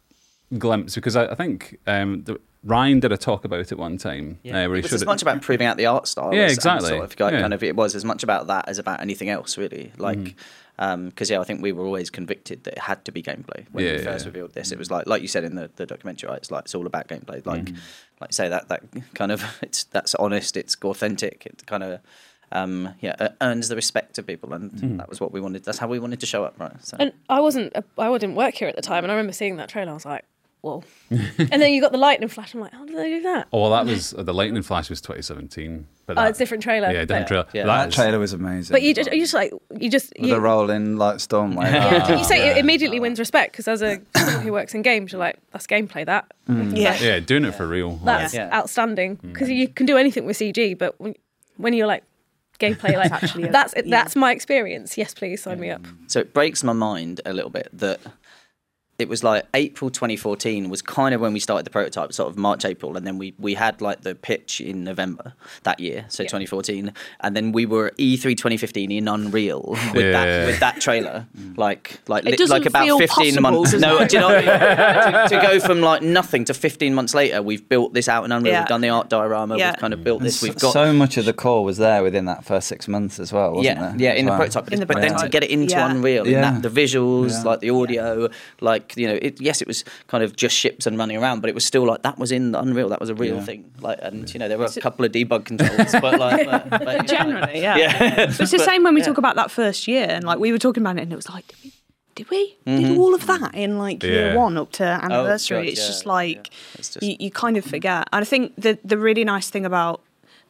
glimpse 0.56 0.94
because 0.94 1.16
I, 1.16 1.26
I 1.26 1.34
think 1.34 1.78
um, 1.86 2.22
the, 2.24 2.40
Ryan 2.64 3.00
did 3.00 3.12
a 3.12 3.16
talk 3.16 3.44
about 3.44 3.70
it 3.70 3.78
one 3.78 3.98
time 3.98 4.38
uh, 4.46 4.50
where 4.50 4.74
he 4.74 4.78
it 4.78 4.82
was 4.84 4.92
as 4.94 5.04
much 5.06 5.22
about 5.22 5.42
proving 5.42 5.66
out 5.66 5.76
the 5.76 5.86
art 5.86 6.08
style. 6.08 6.32
Yeah, 6.34 6.42
as- 6.44 6.54
exactly. 6.54 6.88
Sort 6.90 7.04
of, 7.04 7.20
like, 7.20 7.32
Yeah. 7.32 7.40
kind 7.40 7.54
of, 7.54 7.62
it 7.62 7.76
was 7.76 7.94
as 7.94 8.04
much 8.04 8.22
about 8.22 8.46
that 8.48 8.68
as 8.68 8.78
about 8.78 9.00
anything 9.00 9.28
else, 9.28 9.58
really. 9.58 9.92
Like, 9.98 10.18
Mm-hmm. 10.18 11.06
because 11.08 11.28
yeah, 11.28 11.40
I 11.40 11.44
think 11.44 11.60
we 11.60 11.72
were 11.72 11.84
always 11.84 12.08
convicted 12.08 12.62
that 12.64 12.74
it 12.74 12.78
had 12.78 13.04
to 13.06 13.10
be 13.12 13.20
gameplay 13.22 13.66
when 13.72 13.84
Yeah, 13.84 13.92
we 13.96 13.98
first 14.04 14.24
yeah. 14.24 14.28
revealed 14.30 14.54
this. 14.54 14.70
It 14.72 14.78
was 14.78 14.90
like, 14.92 15.06
like 15.08 15.22
you 15.22 15.28
said 15.28 15.42
in 15.44 15.56
the, 15.56 15.68
the 15.76 15.86
documentary, 15.86 16.28
right? 16.30 16.38
It's 16.38 16.50
like 16.52 16.64
it's 16.66 16.74
all 16.74 16.86
about 16.86 17.08
gameplay. 17.08 17.44
Like, 17.44 17.64
Mm-hmm. 17.64 17.76
like 18.20 18.32
say 18.32 18.48
that 18.48 18.68
that 18.68 18.82
kind 19.14 19.32
of 19.32 19.42
it's 19.62 19.84
that's 19.84 20.14
honest, 20.16 20.56
it's 20.56 20.76
authentic, 20.82 21.46
it 21.46 21.64
kind 21.66 21.82
of. 21.82 22.00
Um, 22.52 22.94
yeah, 23.00 23.14
uh, 23.18 23.28
earns 23.40 23.68
the 23.68 23.76
respect 23.76 24.18
of 24.18 24.26
people, 24.26 24.52
and 24.54 24.70
Mm-hmm. 24.70 24.96
that 24.98 25.08
was 25.08 25.20
what 25.20 25.32
we 25.32 25.40
wanted. 25.40 25.64
That's 25.64 25.78
how 25.78 25.88
we 25.88 25.98
wanted 25.98 26.20
to 26.20 26.26
show 26.26 26.44
up, 26.44 26.58
right? 26.58 26.72
So. 26.84 26.96
And 27.00 27.12
I 27.28 27.40
wasn't, 27.40 27.74
I 27.98 28.10
didn't 28.18 28.36
work 28.36 28.54
here 28.54 28.68
at 28.68 28.76
the 28.76 28.82
time, 28.82 29.04
and 29.04 29.10
I 29.12 29.14
remember 29.14 29.32
seeing 29.32 29.56
that 29.56 29.68
trailer. 29.68 29.90
I 29.90 29.94
was 29.94 30.06
like, 30.06 30.24
whoa. 30.60 30.82
and 31.10 31.62
then 31.62 31.72
you 31.72 31.80
got 31.80 31.92
the 31.92 31.98
lightning 31.98 32.28
flash. 32.28 32.52
I'm 32.54 32.60
like, 32.60 32.72
how 32.72 32.84
did 32.84 32.96
they 32.96 33.10
do 33.10 33.22
that? 33.22 33.48
Oh, 33.52 33.60
well, 33.62 33.70
that 33.70 33.86
was 33.86 34.12
uh, 34.14 34.22
the 34.24 34.34
Lightning 34.34 34.62
Flash 34.62 34.90
was 34.90 35.00
2017. 35.00 35.86
But 36.06 36.18
Oh, 36.18 36.22
that- 36.22 36.30
it's 36.30 36.38
a 36.38 36.42
different 36.42 36.62
trailer. 36.64 36.88
Yeah, 36.90 37.04
different 37.04 37.24
but- 37.24 37.28
trailer. 37.28 37.46
Yeah. 37.52 37.64
That 37.66 37.76
That 37.82 37.88
is- 37.90 37.94
trailer 37.94 38.18
was 38.18 38.32
amazing. 38.32 38.74
But 38.74 38.82
you 38.82 38.92
just, 38.94 39.12
you 39.12 39.20
just 39.20 39.34
like, 39.34 39.52
you 39.78 39.88
just, 39.90 40.12
you, 40.18 40.28
the 40.34 40.40
roll 40.40 40.68
in 40.70 40.96
like 40.96 41.16
Stormwave. 41.18 41.62
yeah, 41.72 42.16
you 42.18 42.24
say 42.24 42.38
yeah. 42.46 42.52
it 42.52 42.58
immediately 42.58 42.98
wins 42.98 43.18
respect 43.20 43.52
because 43.52 43.68
as 43.68 43.82
a 43.82 44.00
someone 44.16 44.42
who 44.42 44.52
works 44.52 44.74
in 44.74 44.82
games, 44.82 45.12
you're 45.12 45.20
like, 45.20 45.38
that's 45.52 45.66
gameplay. 45.66 46.04
That 46.06 46.32
Yeah. 46.48 46.98
Yeah, 47.00 47.20
doing 47.20 47.44
it 47.44 47.54
for 47.54 47.66
real. 47.68 47.96
that's 48.04 48.34
Yeah. 48.34 48.50
outstanding 48.52 49.14
because 49.16 49.48
you 49.50 49.68
can 49.68 49.86
do 49.86 49.96
anything 49.96 50.24
with 50.26 50.38
CG, 50.38 50.76
but 50.76 50.98
when, 51.00 51.14
when 51.56 51.72
you're 51.72 51.86
like 51.86 52.02
gameplay, 52.58 52.96
like 52.96 53.10
actually 53.12 53.44
a- 53.44 53.52
that's 53.52 53.74
yeah. 53.76 53.82
that's 53.86 54.16
my 54.16 54.32
experience. 54.32 54.98
Yes, 54.98 55.14
please 55.14 55.42
sign 55.42 55.60
me 55.60 55.70
up. 55.70 55.86
So 56.06 56.20
it 56.20 56.34
breaks 56.34 56.62
my 56.64 56.72
mind 56.72 57.20
a 57.24 57.32
little 57.32 57.50
bit 57.50 57.68
that 57.72 58.00
it 58.98 59.08
was 59.08 59.22
like 59.22 59.46
April 59.54 59.90
2014 59.90 60.68
was 60.68 60.82
kind 60.82 61.14
of 61.14 61.20
when 61.20 61.32
we 61.32 61.38
started 61.38 61.64
the 61.64 61.70
prototype, 61.70 62.12
sort 62.12 62.28
of 62.28 62.36
March, 62.36 62.64
April, 62.64 62.96
and 62.96 63.06
then 63.06 63.16
we, 63.16 63.32
we 63.38 63.54
had 63.54 63.80
like 63.80 64.00
the 64.00 64.16
pitch 64.16 64.60
in 64.60 64.82
November 64.82 65.34
that 65.62 65.78
year, 65.78 66.04
so 66.08 66.24
2014, 66.24 66.92
and 67.20 67.36
then 67.36 67.52
we 67.52 67.64
were 67.64 67.92
E 67.96 68.16
E3 68.16 68.36
2015 68.36 68.90
in 68.90 69.06
Unreal 69.06 69.62
with 69.94 70.04
Yeah. 70.04 70.10
that 70.10 70.46
with 70.46 70.58
that 70.58 70.80
trailer, 70.80 71.26
like 71.56 72.00
like 72.08 72.26
It 72.26 72.40
li- 72.40 72.46
like 72.46 72.66
about 72.66 72.84
feel 72.86 72.98
15 72.98 73.34
possible, 73.36 73.42
months. 73.42 73.72
No, 73.74 74.04
do 74.04 74.16
you 74.16 74.20
know 74.20 74.28
what 74.34 74.48
I 74.48 75.10
mean? 75.20 75.28
to, 75.28 75.36
to 75.36 75.42
go 75.42 75.60
from 75.60 75.80
like 75.80 76.02
nothing 76.02 76.44
to 76.46 76.54
15 76.54 76.92
months 76.92 77.14
later, 77.14 77.40
we've 77.40 77.68
built 77.68 77.94
this 77.94 78.08
out 78.08 78.24
in 78.24 78.32
Unreal. 78.32 78.52
Yeah. 78.52 78.60
We've 78.62 78.68
done 78.68 78.80
the 78.80 78.88
art 78.88 79.08
diorama. 79.08 79.56
Yeah. 79.58 79.70
We've 79.70 79.78
kind 79.80 79.94
of 79.94 80.02
built 80.02 80.22
this. 80.24 80.40
So- 80.40 80.46
We've 80.48 80.58
got 80.58 80.72
so 80.72 80.92
much 80.92 81.16
of 81.16 81.24
the 81.24 81.32
core 81.32 81.62
was 81.64 81.76
there 81.78 82.02
within 82.02 82.24
that 82.24 82.44
first 82.44 82.66
six 82.66 82.88
months 82.88 83.20
as 83.20 83.32
well, 83.32 83.52
wasn't 83.52 83.76
yeah, 83.76 83.90
there? 83.92 83.94
yeah, 83.96 84.12
in 84.14 84.26
the 84.26 84.34
prototype. 84.34 84.72
In 84.72 84.80
the 84.80 84.86
but 84.86 85.00
then 85.00 85.16
to 85.18 85.28
get 85.28 85.44
it 85.44 85.50
into 85.50 85.74
Yeah. 85.74 85.88
Unreal, 85.88 86.26
Yeah. 86.26 86.48
and 86.48 86.64
that, 86.64 86.68
the 86.74 86.80
visuals, 86.84 87.30
Yeah. 87.30 87.42
like 87.44 87.60
the 87.60 87.70
audio, 87.70 88.28
like 88.60 88.87
you 88.96 89.06
know, 89.08 89.18
it, 89.20 89.40
yes, 89.40 89.60
it 89.60 89.68
was 89.68 89.84
kind 90.06 90.22
of 90.24 90.36
just 90.36 90.54
ships 90.56 90.86
and 90.86 90.96
running 90.98 91.16
around, 91.16 91.40
but 91.40 91.50
it 91.50 91.54
was 91.54 91.64
still 91.64 91.84
like 91.84 92.02
that 92.02 92.18
was 92.18 92.32
in 92.32 92.54
Unreal. 92.54 92.88
That 92.88 93.00
was 93.00 93.10
a 93.10 93.14
real 93.14 93.36
Yeah. 93.36 93.44
thing. 93.44 93.70
Like, 93.80 93.98
and 94.02 94.32
you 94.32 94.38
know, 94.40 94.48
there 94.48 94.58
were 94.58 94.66
a 94.66 94.80
couple 94.80 95.04
of 95.04 95.12
debug 95.12 95.44
controls, 95.46 95.92
but 96.00 96.18
like, 96.18 96.46
but, 96.50 96.70
but, 96.70 96.80
you 96.80 96.86
know, 96.98 97.02
Generally, 97.04 97.60
yeah. 97.60 97.76
yeah. 97.76 98.26
But 98.26 98.40
it's 98.40 98.50
the 98.52 98.58
same 98.70 98.82
when 98.84 98.94
we 98.94 99.02
talk 99.02 99.18
about 99.18 99.36
that 99.36 99.50
first 99.50 99.86
year, 99.88 100.06
and 100.08 100.24
like 100.24 100.38
we 100.38 100.52
were 100.52 100.58
talking 100.58 100.82
about 100.82 100.96
it, 100.98 101.02
and 101.02 101.12
it 101.12 101.16
was 101.16 101.28
like, 101.28 101.46
did 101.48 101.56
we? 101.62 101.72
Did 102.14 102.30
we? 102.30 102.56
Did 102.88 102.98
all 102.98 103.14
of 103.14 103.26
that 103.26 103.54
in 103.54 103.78
like 103.78 104.02
year 104.02 104.36
one 104.36 104.56
up 104.56 104.72
to 104.72 104.82
anniversary? 104.84 105.58
God, 105.58 105.66
it's 105.68 105.80
yeah, 105.80 105.86
just 105.86 106.04
yeah. 106.04 106.12
like 106.12 106.50
It's 106.74 106.88
just- 106.94 107.02
you, 107.06 107.16
you 107.20 107.30
kind 107.30 107.56
of 107.56 107.64
forget. 107.64 108.08
And 108.12 108.22
I 108.22 108.24
think 108.24 108.54
the 108.56 108.76
the 108.84 108.98
really 108.98 109.22
nice 109.24 109.50
thing 109.50 109.64
about 109.64 110.00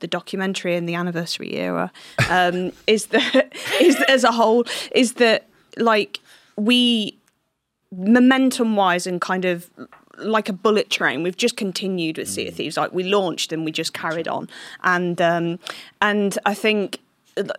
the 0.01 0.07
documentary 0.07 0.77
and 0.77 0.89
the 0.89 0.95
anniversary 0.95 1.55
era 1.57 1.91
um, 2.31 2.71
is 2.87 3.07
that 3.07 3.53
is 3.81 4.01
as 4.09 4.23
a 4.25 4.31
whole 4.31 4.65
is 4.93 5.15
that 5.15 5.47
like 5.77 6.21
we 6.57 7.18
momentum 7.91 8.77
wise 8.77 9.07
and 9.07 9.21
kind 9.21 9.45
of 9.45 9.71
like 10.19 10.49
a 10.49 10.53
bullet 10.53 10.91
train 10.91 11.23
we've 11.23 11.37
just 11.37 11.57
continued 11.57 12.19
with 12.19 12.29
sea 12.29 12.49
of 12.49 12.55
thieves. 12.55 12.77
Like 12.77 12.93
we 12.93 13.05
launched 13.05 13.53
and 13.53 13.65
we 13.65 13.73
just 13.73 13.93
carried 13.93 14.29
on. 14.29 14.49
And 14.83 15.21
um 15.21 15.59
and 16.01 16.39
i 16.45 16.55
think 16.55 17.01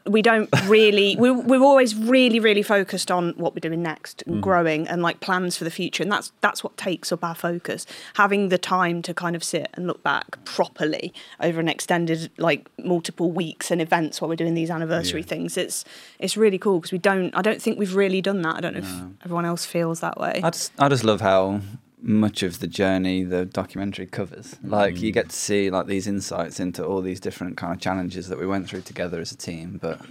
we 0.06 0.22
don't 0.22 0.50
really 0.66 1.16
we, 1.18 1.32
we're 1.32 1.62
always 1.62 1.96
really 1.96 2.40
really 2.40 2.64
focused 2.64 3.12
on 3.12 3.34
what 3.38 3.54
we're 3.54 3.60
doing 3.60 3.82
next 3.82 4.24
and 4.26 4.38
mm. 4.38 4.42
growing 4.42 4.88
and 4.88 5.02
like 5.02 5.20
plans 5.20 5.58
for 5.58 5.64
the 5.64 5.72
future. 5.72 6.04
And 6.04 6.12
that's 6.12 6.32
that's 6.42 6.64
what 6.64 6.78
takes 6.78 7.12
up 7.12 7.24
our 7.24 7.36
focus. 7.36 7.86
Having 8.16 8.50
the 8.50 8.58
time 8.58 9.02
to 9.04 9.14
kind 9.14 9.36
of 9.36 9.44
sit 9.44 9.70
and 9.74 9.88
look 9.88 10.04
back 10.04 10.44
properly 10.46 11.14
over 11.40 11.60
an 11.60 11.70
extended 11.70 12.32
like 12.38 12.70
multiple 12.84 13.32
weeks 13.32 13.72
and 13.72 13.82
events 13.82 14.22
while 14.22 14.30
we're 14.30 14.36
doing 14.36 14.54
these 14.54 14.70
anniversary 14.70 15.22
Yeah. 15.22 15.28
things 15.28 15.58
it's 15.58 15.86
it's 16.20 16.36
really 16.38 16.58
cool 16.58 16.80
because 16.80 16.92
we 16.92 16.98
don't 16.98 17.36
i 17.36 17.42
don't 17.42 17.62
think 17.62 17.78
we've 17.80 17.96
really 17.96 18.22
done 18.22 18.42
that. 18.44 18.56
I 18.56 18.62
don't 18.62 18.74
know 18.74 18.80
if 18.80 19.24
everyone 19.26 19.46
else 19.46 19.66
feels 19.66 20.00
that 20.02 20.20
way. 20.20 20.42
I 20.44 20.50
just, 20.50 20.72
I 20.80 20.90
just 20.90 21.04
love 21.04 21.22
how 21.22 21.62
much 22.02 22.44
of 22.44 22.60
the 22.60 22.68
journey 22.68 23.24
the 23.24 23.46
documentary 23.46 24.06
covers. 24.06 24.56
Like 24.64 25.00
you 25.02 25.12
get 25.12 25.26
mm. 25.26 25.30
to 25.30 25.36
see 25.36 25.70
like 25.70 25.88
these 25.88 26.08
insights 26.08 26.60
into 26.60 26.86
all 26.86 27.02
these 27.02 27.20
different 27.20 27.58
kind 27.58 27.74
of 27.74 27.80
challenges 27.80 28.30
that 28.30 28.40
we 28.40 28.48
went 28.48 28.70
through 28.70 28.82
together 28.82 29.20
as 29.20 29.32
a 29.32 29.38
team. 29.38 29.80
But 29.82 30.02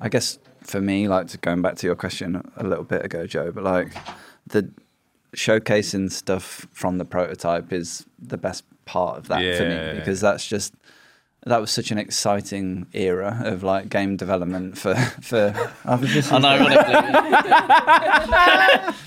I 0.00 0.08
guess 0.08 0.38
for 0.62 0.80
me, 0.80 1.08
like 1.08 1.28
to 1.28 1.38
going 1.38 1.62
back 1.62 1.76
to 1.76 1.86
your 1.86 1.96
question 1.96 2.50
a 2.56 2.64
little 2.64 2.84
bit 2.84 3.04
ago, 3.04 3.26
Joe, 3.26 3.52
but 3.52 3.64
like 3.64 3.96
the 4.46 4.70
showcasing 5.34 6.10
stuff 6.10 6.66
from 6.72 6.98
the 6.98 7.04
prototype 7.04 7.72
is 7.72 8.06
the 8.18 8.36
best 8.38 8.64
part 8.84 9.18
of 9.18 9.28
that 9.28 9.40
for 9.58 9.68
me 9.68 9.98
because 9.98 10.20
that's 10.20 10.46
just 10.46 10.74
that 11.46 11.60
was 11.60 11.70
such 11.70 11.90
an 11.90 11.98
exciting 11.98 12.86
era 12.92 13.40
of 13.44 13.62
like 13.62 13.88
game 13.88 14.16
development 14.16 14.76
for 14.76 14.94
for. 15.22 15.54
I've 15.84 16.04
just 16.04 16.30
Unironically. 16.30 16.92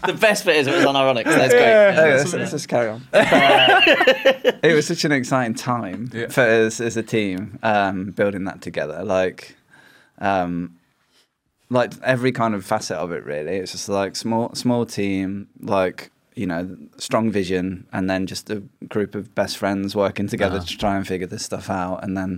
the 0.05 0.13
best 0.13 0.45
bit 0.45 0.55
is 0.57 0.67
it 0.67 0.75
was 0.75 0.85
unironic. 0.85 1.25
So 1.25 1.31
that's 1.35 1.53
great. 1.53 1.63
Okay, 1.63 2.09
Yeah. 2.09 2.15
let's, 2.17 2.33
let's 2.33 2.51
just 2.51 2.67
carry 2.67 2.89
on. 2.89 3.01
it 3.13 4.73
was 4.75 4.87
such 4.87 5.05
an 5.05 5.11
exciting 5.11 5.53
time 5.55 6.09
Yeah. 6.13 6.27
for 6.27 6.41
us 6.41 6.79
as 6.79 6.97
a 6.97 7.03
team 7.03 7.59
um, 7.63 8.11
building 8.11 8.45
that 8.45 8.61
together. 8.61 9.03
Like, 9.03 9.55
um, 10.19 10.77
like 11.69 11.93
every 12.03 12.31
kind 12.31 12.55
of 12.55 12.65
facet 12.65 12.97
of 12.97 13.11
it. 13.11 13.23
Really, 13.25 13.57
it's 13.57 13.71
just 13.73 13.89
like 13.89 14.15
small, 14.15 14.53
small 14.55 14.85
team, 14.85 15.47
like 15.59 16.11
you 16.39 16.47
know, 16.47 16.63
strong 16.97 17.29
vision, 17.31 17.85
and 17.91 18.09
then 18.09 18.25
just 18.25 18.49
a 18.49 18.57
group 18.87 19.13
of 19.15 19.23
best 19.35 19.57
friends 19.57 19.95
working 19.95 20.27
together 20.27 20.57
Uh-huh. 20.57 20.65
to 20.65 20.77
try 20.77 20.95
and 20.97 21.05
figure 21.07 21.27
this 21.27 21.43
stuff 21.43 21.69
out, 21.69 22.03
and 22.03 22.15
then 22.17 22.31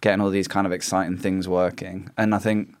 getting 0.00 0.20
all 0.22 0.30
these 0.30 0.48
kind 0.48 0.66
of 0.66 0.72
exciting 0.72 1.16
things 1.18 1.46
working. 1.46 2.10
And 2.16 2.34
I 2.34 2.38
think 2.38 2.74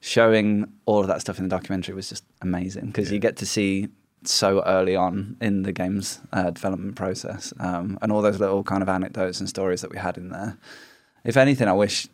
showing 0.00 0.72
all 0.86 1.00
of 1.00 1.06
that 1.06 1.20
stuff 1.20 1.38
in 1.38 1.44
the 1.48 1.56
documentary 1.56 1.94
was 1.94 2.08
just 2.08 2.24
amazing 2.42 2.86
because 2.86 3.10
you 3.12 3.18
get 3.18 3.36
to 3.36 3.46
see 3.46 3.88
so 4.24 4.62
early 4.66 4.96
on 4.96 5.36
in 5.40 5.62
the 5.62 5.72
game's 5.72 6.20
uh, 6.32 6.50
development 6.50 6.94
process 6.96 7.52
um, 7.60 7.98
and 8.02 8.10
all 8.12 8.22
those 8.22 8.40
little 8.40 8.62
kind 8.62 8.82
of 8.82 8.88
anecdotes 8.88 9.38
and 9.40 9.48
stories 9.48 9.80
that 9.82 9.90
we 9.90 9.98
had 9.98 10.16
in 10.18 10.28
there. 10.30 10.56
If 11.24 11.36
anything, 11.36 11.68
I 11.68 11.72
wish 11.72 12.08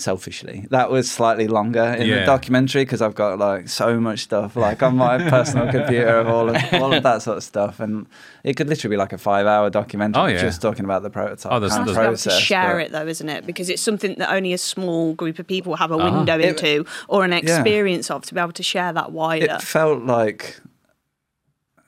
selfishly 0.00 0.66
that 0.70 0.90
was 0.90 1.10
slightly 1.10 1.46
longer 1.48 1.82
in 1.82 2.06
Yeah. 2.06 2.20
the 2.20 2.26
documentary 2.26 2.84
because 2.84 3.00
I've 3.02 3.14
got 3.14 3.38
like 3.38 3.68
so 3.68 3.98
much 4.00 4.20
stuff 4.20 4.56
like 4.56 4.82
on 4.82 4.96
my 4.96 5.18
personal 5.30 5.70
computer 5.70 6.18
of 6.18 6.28
all 6.28 6.48
of 6.48 6.56
all 6.74 6.92
of 6.92 7.02
that 7.02 7.22
sort 7.22 7.36
of 7.38 7.42
stuff 7.44 7.80
and 7.80 8.06
it 8.44 8.56
could 8.56 8.68
literally 8.68 8.94
be 8.94 8.98
like 8.98 9.12
a 9.12 9.18
five 9.18 9.46
hour 9.46 9.70
documentary 9.70 10.22
Oh, 10.22 10.26
yeah. 10.26 10.40
just 10.40 10.60
talking 10.62 10.84
about 10.84 11.02
the 11.02 11.10
prototype 11.10 11.52
Oh, 11.52 11.60
there's- 11.60 11.74
kind 11.74 11.86
Nice 11.86 11.96
of 11.96 12.02
to 12.02 12.06
process 12.08 12.34
to 12.38 12.40
share 12.40 12.72
but- 12.74 12.82
it 12.86 12.92
though, 12.92 13.06
isn't 13.06 13.28
it? 13.28 13.46
Because 13.46 13.68
it's 13.70 13.82
something 13.82 14.14
that 14.18 14.30
only 14.32 14.52
a 14.52 14.58
small 14.58 15.14
group 15.14 15.38
of 15.38 15.46
people 15.46 15.76
have 15.76 15.90
a 15.90 15.94
Uh-huh. 15.96 16.16
window 16.18 16.38
It- 16.38 16.44
into 16.62 16.84
or 17.08 17.24
an 17.24 17.32
experience 17.32 18.10
of 18.10 18.24
to 18.26 18.34
be 18.34 18.40
able 18.40 18.52
to 18.52 18.62
share 18.62 18.92
that 18.92 19.12
wider. 19.12 19.46
it 19.46 19.62
felt 19.62 20.02
like 20.02 20.60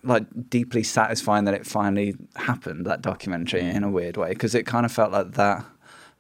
like 0.05 0.25
deeply 0.49 0.83
satisfying 0.85 1.45
that 1.45 1.55
it 1.55 1.67
finally 1.67 2.15
happened 2.37 2.87
that 2.87 3.03
documentary 3.03 3.61
in 3.61 3.83
a 3.83 3.91
weird 3.91 4.17
way 4.17 4.29
because 4.31 4.55
it 4.55 4.65
kind 4.65 4.87
of 4.87 4.93
felt 4.93 5.11
like 5.13 5.33
that 5.33 5.65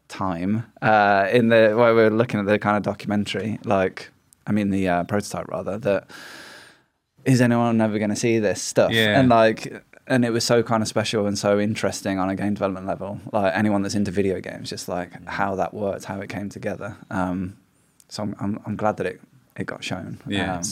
time 0.09 0.65
uh, 0.83 1.29
in 1.31 1.49
the 1.49 1.75
where 1.77 1.95
we 1.95 2.03
were 2.03 2.11
looking 2.11 2.41
at 2.41 2.47
the 2.47 2.59
kind 2.59 2.77
of 2.77 2.83
documentary 2.83 3.59
like 3.65 4.11
I 4.47 4.53
mean 4.53 4.71
the 4.71 4.89
uh, 4.89 5.05
prototype 5.05 5.49
rather 5.49 5.79
that 5.79 6.07
is 7.25 7.41
anyone 7.41 7.81
ever 7.81 7.99
going 7.99 8.11
to 8.11 8.17
see 8.17 8.39
this 8.39 8.63
stuff 8.63 8.93
Yeah. 8.93 9.19
and 9.21 9.29
like 9.29 9.85
and 10.07 10.25
it 10.25 10.31
was 10.31 10.45
so 10.45 10.63
kind 10.63 10.83
of 10.83 10.89
special 10.89 11.27
and 11.27 11.39
so 11.39 11.59
interesting 11.61 12.19
on 12.19 12.31
a 12.31 12.35
game 12.35 12.55
development 12.55 12.87
level 12.87 13.21
like 13.33 13.53
anyone 13.55 13.83
that's 13.83 13.95
into 13.95 14.11
video 14.11 14.41
games 14.41 14.71
just 14.71 14.89
like 14.89 15.11
how 15.29 15.55
that 15.57 15.75
worked 15.75 16.05
how 16.05 16.21
it 16.21 16.29
came 16.31 16.49
together 16.49 16.97
um, 17.11 17.57
so 18.09 18.23
I'm, 18.23 18.35
I'm, 18.41 18.61
I'm 18.65 18.77
glad 18.77 18.97
that 18.97 19.07
it, 19.07 19.21
it 19.57 19.67
got 19.67 19.85
shown 19.85 20.19
Yeah. 20.27 20.55
Um, 20.57 20.63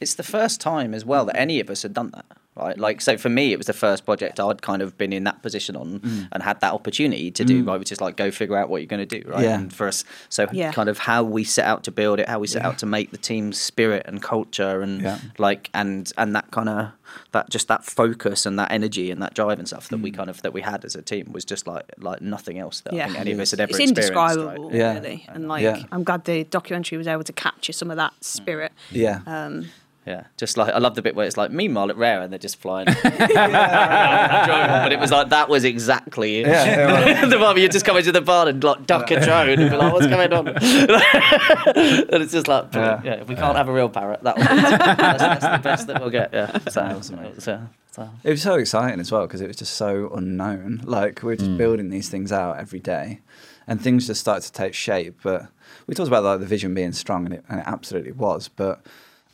it's 0.00 0.14
the 0.14 0.22
first 0.22 0.60
time 0.60 0.94
as 0.94 1.04
well 1.04 1.24
that 1.26 1.36
any 1.36 1.60
of 1.60 1.68
us 1.68 1.82
had 1.82 1.92
done 1.92 2.10
that. 2.14 2.24
Right, 2.56 2.76
like 2.76 3.00
so 3.00 3.16
for 3.16 3.28
me, 3.28 3.52
it 3.52 3.56
was 3.58 3.68
the 3.68 3.72
first 3.72 4.04
project 4.04 4.40
I'd 4.40 4.60
kind 4.60 4.82
of 4.82 4.98
been 4.98 5.12
in 5.12 5.22
that 5.24 5.40
position 5.40 5.76
on 5.76 6.00
Mm. 6.00 6.28
and 6.32 6.42
had 6.42 6.60
that 6.60 6.72
opportunity 6.74 7.30
to 7.30 7.44
do. 7.44 7.62
Right, 7.64 7.78
which 7.78 7.92
is 7.92 8.00
like 8.00 8.16
go 8.16 8.30
figure 8.32 8.56
out 8.56 8.68
what 8.68 8.78
you're 8.82 8.88
going 8.88 9.06
to 9.06 9.20
do. 9.20 9.26
Right, 9.26 9.44
Yeah. 9.44 9.54
and 9.60 9.72
for 9.72 9.86
us, 9.86 10.04
so 10.28 10.46
Yeah. 10.52 10.72
kind 10.72 10.88
of 10.88 10.98
how 10.98 11.22
we 11.22 11.44
set 11.44 11.64
out 11.64 11.84
to 11.84 11.92
build 11.92 12.18
it, 12.18 12.28
how 12.28 12.40
we 12.40 12.48
set 12.48 12.62
out 12.64 12.76
to 12.78 12.86
make 12.86 13.12
the 13.12 13.16
team's 13.18 13.58
spirit 13.58 14.02
and 14.06 14.20
culture, 14.20 14.82
and 14.82 15.00
Yeah. 15.00 15.18
like 15.38 15.70
and 15.72 16.12
and 16.18 16.34
that 16.34 16.50
kind 16.50 16.68
of 16.68 16.88
that 17.32 17.48
just 17.50 17.68
that 17.68 17.84
focus 17.84 18.44
and 18.44 18.58
that 18.58 18.70
energy 18.72 19.10
and 19.12 19.22
that 19.22 19.32
drive 19.34 19.58
and 19.60 19.68
stuff 19.68 19.88
that 19.88 19.96
Mm. 19.98 20.02
we 20.02 20.10
kind 20.10 20.28
of 20.28 20.42
that 20.42 20.52
we 20.52 20.60
had 20.62 20.84
as 20.84 20.96
a 20.96 21.02
team 21.02 21.32
was 21.32 21.44
just 21.44 21.68
like 21.68 21.84
like 21.98 22.20
nothing 22.20 22.58
else 22.58 22.80
that 22.80 22.92
I 22.92 22.96
Yeah. 22.96 23.06
think 23.06 23.20
any 23.20 23.32
of 23.32 23.38
us 23.40 23.52
had 23.52 23.60
ever 23.60 23.70
it's 23.70 23.78
experienced. 23.78 24.10
right? 24.16 24.30
indescribable, 24.36 24.76
Yeah. 24.76 24.94
really. 24.94 25.26
And 25.28 25.46
like, 25.48 25.62
Yeah. 25.62 25.84
I'm 25.92 26.02
glad 26.02 26.24
the 26.24 26.42
documentary 26.44 26.98
was 26.98 27.06
able 27.06 27.24
to 27.24 27.32
capture 27.32 27.72
some 27.72 27.90
of 27.92 27.96
that 27.96 28.12
spirit. 28.24 28.72
Yeah. 28.90 29.20
Um, 29.26 29.66
Yeah, 30.06 30.24
just 30.38 30.56
like 30.56 30.72
I 30.72 30.78
love 30.78 30.94
the 30.94 31.02
bit 31.02 31.14
where 31.14 31.26
it's 31.26 31.36
like 31.36 31.50
meanwhile 31.50 31.90
at 31.90 31.96
Rare 31.96 32.22
and 32.22 32.32
they're 32.32 32.38
just 32.38 32.56
flying. 32.56 32.86
but 33.02 33.02
it 34.92 34.98
was 34.98 35.10
like 35.10 35.28
that 35.28 35.50
was 35.50 35.64
exactly 35.64 36.40
it. 36.40 36.46
Yeah, 36.46 37.26
the 37.26 37.38
moment 37.38 37.58
you 37.58 37.68
just 37.68 37.84
come 37.84 37.98
into 37.98 38.10
the 38.10 38.22
bar 38.22 38.48
and 38.48 38.64
like 38.64 38.86
duck 38.86 39.10
a 39.10 39.20
drone 39.20 39.50
and 39.50 39.70
be 39.70 39.76
like, 39.76 39.92
"What's 39.92 40.06
going 40.06 40.32
on?" 40.32 40.48
and 40.48 42.22
it's 42.22 42.32
just 42.32 42.48
like, 42.48 42.72
yeah. 42.72 43.02
Yeah. 43.04 43.12
if 43.20 43.28
we 43.28 43.34
can't 43.34 43.58
have 43.58 43.68
a 43.68 43.72
real 43.72 43.90
parrot, 43.90 44.22
that 44.22 44.36
that's, 44.36 45.22
that's 45.22 45.44
the 45.44 45.60
best 45.62 45.86
that 45.88 46.00
we'll 46.00 46.08
get. 46.08 46.32
Yeah, 46.32 46.58
so, 46.70 47.00
so, 47.02 47.68
so, 47.90 48.10
It 48.24 48.30
was 48.30 48.40
so 48.40 48.54
exciting 48.54 49.00
as 49.00 49.12
well 49.12 49.26
because 49.26 49.42
it 49.42 49.48
was 49.48 49.56
just 49.56 49.74
so 49.74 50.10
unknown. 50.14 50.80
Like 50.84 51.22
we 51.22 51.34
are 51.34 51.36
just 51.36 51.50
mm. 51.50 51.58
building 51.58 51.90
these 51.90 52.08
things 52.08 52.32
out 52.32 52.58
every 52.58 52.80
day, 52.80 53.20
and 53.66 53.78
things 53.78 54.06
just 54.06 54.22
started 54.22 54.46
to 54.46 54.52
take 54.52 54.72
shape. 54.72 55.20
But 55.22 55.48
we 55.86 55.94
talked 55.94 56.08
about 56.08 56.24
like 56.24 56.40
the 56.40 56.46
vision 56.46 56.72
being 56.72 56.92
strong, 56.92 57.26
and 57.26 57.34
it, 57.34 57.44
and 57.50 57.60
it 57.60 57.66
absolutely 57.66 58.12
was. 58.12 58.48
But 58.48 58.80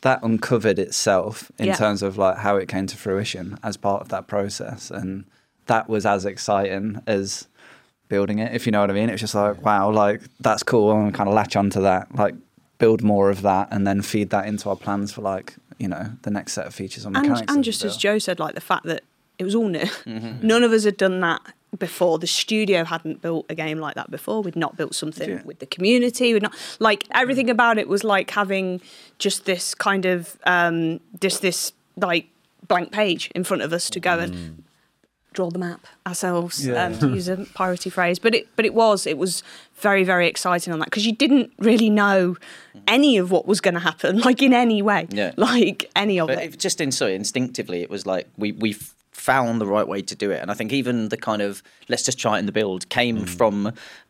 that 0.01 0.21
uncovered 0.23 0.79
itself 0.79 1.51
in 1.57 1.67
Yeah. 1.67 1.75
terms 1.75 2.01
of 2.03 2.17
like 2.17 2.37
how 2.37 2.55
it 2.57 2.67
came 2.67 2.87
to 2.87 2.97
fruition 2.97 3.57
as 3.63 3.77
part 3.77 4.01
of 4.01 4.09
that 4.09 4.27
process, 4.27 4.91
and 4.91 5.25
that 5.65 5.89
was 5.89 6.05
as 6.05 6.25
exciting 6.25 7.01
as 7.07 7.47
building 8.09 8.39
it. 8.39 8.53
If 8.53 8.65
you 8.65 8.71
know 8.71 8.81
what 8.81 8.89
I 8.89 8.93
mean, 8.93 9.09
it 9.09 9.13
was 9.13 9.21
just 9.21 9.35
like 9.35 9.63
wow, 9.63 9.91
like 9.91 10.21
that's 10.39 10.63
cool. 10.63 10.91
I'm 10.91 11.11
kind 11.11 11.27
of 11.27 11.35
latch 11.35 11.55
onto 11.55 11.81
that, 11.81 12.13
like 12.15 12.35
build 12.77 13.03
more 13.03 13.29
of 13.29 13.41
that, 13.41 13.67
and 13.71 13.85
then 13.87 14.01
feed 14.01 14.29
that 14.29 14.45
into 14.47 14.69
our 14.69 14.75
plans 14.75 15.11
for 15.11 15.21
like 15.21 15.55
you 15.77 15.87
know 15.87 16.11
the 16.23 16.31
next 16.31 16.53
set 16.53 16.65
of 16.67 16.73
features 16.73 17.05
on 17.05 17.15
and, 17.15 17.23
mechanics. 17.27 17.47
that 17.47 17.55
and 17.55 17.63
just 17.63 17.83
as. 17.83 17.97
Joe 17.97 18.17
said, 18.19 18.39
like 18.39 18.55
the 18.55 18.61
fact 18.61 18.85
that 18.85 19.03
it 19.39 19.43
was 19.43 19.55
all 19.55 19.67
new. 19.67 19.79
Mm-hmm. 20.05 20.47
None 20.47 20.63
of 20.63 20.71
us 20.71 20.83
had 20.85 20.97
done 20.97 21.19
that 21.21 21.41
before. 21.77 22.19
The 22.19 22.27
studio 22.27 22.83
hadn't 22.85 23.21
built 23.21 23.45
a 23.49 23.55
game 23.55 23.79
like 23.79 23.95
that 23.95 24.09
before. 24.11 24.41
We'd 24.41 24.55
not 24.55 24.77
built 24.77 24.95
something 24.95 25.29
Yeah. 25.29 25.41
with 25.43 25.59
the 25.59 25.65
community. 25.65 26.33
We'd 26.33 26.43
not 26.43 26.55
like 26.79 27.05
everything 27.11 27.49
about 27.49 27.77
it 27.77 27.87
was 27.87 28.03
like 28.03 28.31
having 28.31 28.81
just 29.19 29.45
this 29.45 29.75
kind 29.75 30.05
of 30.05 30.37
um, 30.45 30.99
just 31.19 31.41
this 31.41 31.73
like 31.95 32.27
blank 32.67 32.91
page 32.91 33.31
in 33.35 33.43
front 33.43 33.61
of 33.63 33.73
us 33.73 33.89
to 33.91 33.99
go 33.99 34.19
and 34.19 34.63
draw 35.33 35.49
the 35.51 35.59
map 35.59 35.85
ourselves 36.07 36.65
Yeah. 36.65 36.85
um, 36.85 36.97
to 36.99 37.09
use 37.09 37.27
a 37.27 37.37
piratey 37.57 37.91
phrase 37.91 38.17
but 38.17 38.33
it 38.33 38.47
but 38.55 38.65
it 38.65 38.73
was 38.73 39.05
it 39.05 39.17
was 39.19 39.43
very 39.75 40.03
very 40.03 40.27
exciting 40.27 40.73
on 40.73 40.79
that 40.79 40.85
because 40.85 41.05
you 41.05 41.11
didn't 41.13 41.51
really 41.59 41.91
know 41.91 42.37
any 42.87 43.17
of 43.17 43.29
what 43.29 43.45
was 43.45 43.61
going 43.61 43.75
to 43.75 43.79
happen 43.79 44.17
like 44.29 44.41
in 44.41 44.51
any 44.51 44.81
way 44.81 45.05
Yeah. 45.11 45.33
like 45.37 45.91
any 45.95 46.19
of 46.19 46.27
But 46.27 46.39
it 46.39 46.57
just 46.59 46.81
in 46.81 46.91
so 46.91 47.05
instinctively, 47.07 47.83
it 47.83 47.89
was 47.89 48.05
like 48.07 48.27
we 48.35 48.51
we 48.53 48.75
found 49.27 49.59
the 49.59 49.65
right 49.75 49.87
way 49.93 50.01
to 50.01 50.15
do 50.23 50.31
it, 50.31 50.39
and 50.41 50.49
I 50.49 50.53
think 50.53 50.71
even 50.71 51.09
the 51.09 51.17
kind 51.29 51.41
of 51.41 51.61
let's 51.89 52.03
just 52.03 52.17
try 52.17 52.33
it 52.35 52.39
in 52.39 52.45
the 52.45 52.51
build 52.59 52.87
came 52.89 53.17
mm. 53.19 53.29
from 53.37 53.55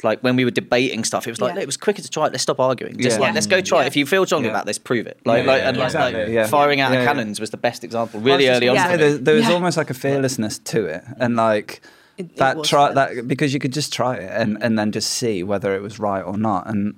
like 0.04 0.20
when 0.26 0.36
we 0.40 0.46
were 0.46 0.56
debating 0.62 1.04
stuff. 1.04 1.24
It 1.28 1.32
was 1.32 1.42
like 1.42 1.56
Yeah. 1.56 1.64
it 1.64 1.66
was 1.66 1.78
quicker 1.78 2.04
to 2.08 2.10
try 2.18 2.26
it. 2.28 2.32
Let's 2.34 2.44
stop 2.44 2.60
arguing. 2.60 2.96
Just 3.00 3.18
Yeah. 3.18 3.26
like 3.26 3.34
let's 3.34 3.48
go 3.48 3.60
try 3.62 3.84
it. 3.84 3.88
If 3.88 3.96
you 4.00 4.06
feel 4.06 4.26
strongly 4.26 4.48
Yeah. 4.50 4.56
about 4.58 4.66
this, 4.70 4.78
prove 4.78 5.08
it. 5.08 5.18
Like 5.26 5.44
Yeah, 5.46 5.52
like 5.52 5.62
yeah, 5.62 5.68
and 5.70 5.78
yeah. 5.78 5.84
like, 5.84 6.14
like 6.14 6.28
yeah. 6.30 6.48
firing 6.48 6.80
out 6.82 6.92
Yeah, 6.92 7.00
of 7.00 7.04
yeah. 7.04 7.14
cannons 7.14 7.40
was 7.40 7.50
the 7.50 7.64
best 7.68 7.84
example. 7.84 8.20
Really 8.20 8.48
I 8.48 8.52
was 8.52 8.58
early 8.58 8.68
just 8.68 8.86
on. 8.86 8.92
Yeah. 8.92 8.98
There, 8.98 9.18
there 9.18 9.36
was 9.36 9.48
Yeah. 9.48 9.54
almost 9.58 9.78
like 9.82 9.90
a 9.90 9.98
fearlessness 10.06 10.60
to 10.74 10.86
it, 10.86 11.04
and 11.24 11.36
like 11.36 11.82
It- 12.18 12.26
it 12.26 12.38
that 12.38 12.58
was 12.58 12.70
try 12.70 12.94
that 12.94 13.28
because 13.28 13.54
you 13.56 13.60
could 13.60 13.74
just 13.74 13.92
try 13.94 14.14
it 14.16 14.32
and 14.42 14.58
and 14.64 14.78
then 14.80 14.92
just 14.92 15.10
see 15.22 15.44
whether 15.52 15.70
it 15.78 15.82
was 15.82 15.96
right 16.10 16.26
or 16.32 16.38
not. 16.50 16.62
And 16.70 16.94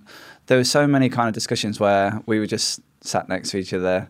there 0.47 0.57
were 0.57 0.72
so 0.80 0.84
many 0.88 1.07
kind 1.09 1.28
of 1.30 1.34
discussions 1.34 1.80
where 1.80 2.22
we 2.26 2.39
were 2.39 2.51
just 2.57 2.82
sat 3.01 3.30
next 3.30 3.51
to 3.51 3.57
each 3.57 3.74
other, 3.74 4.09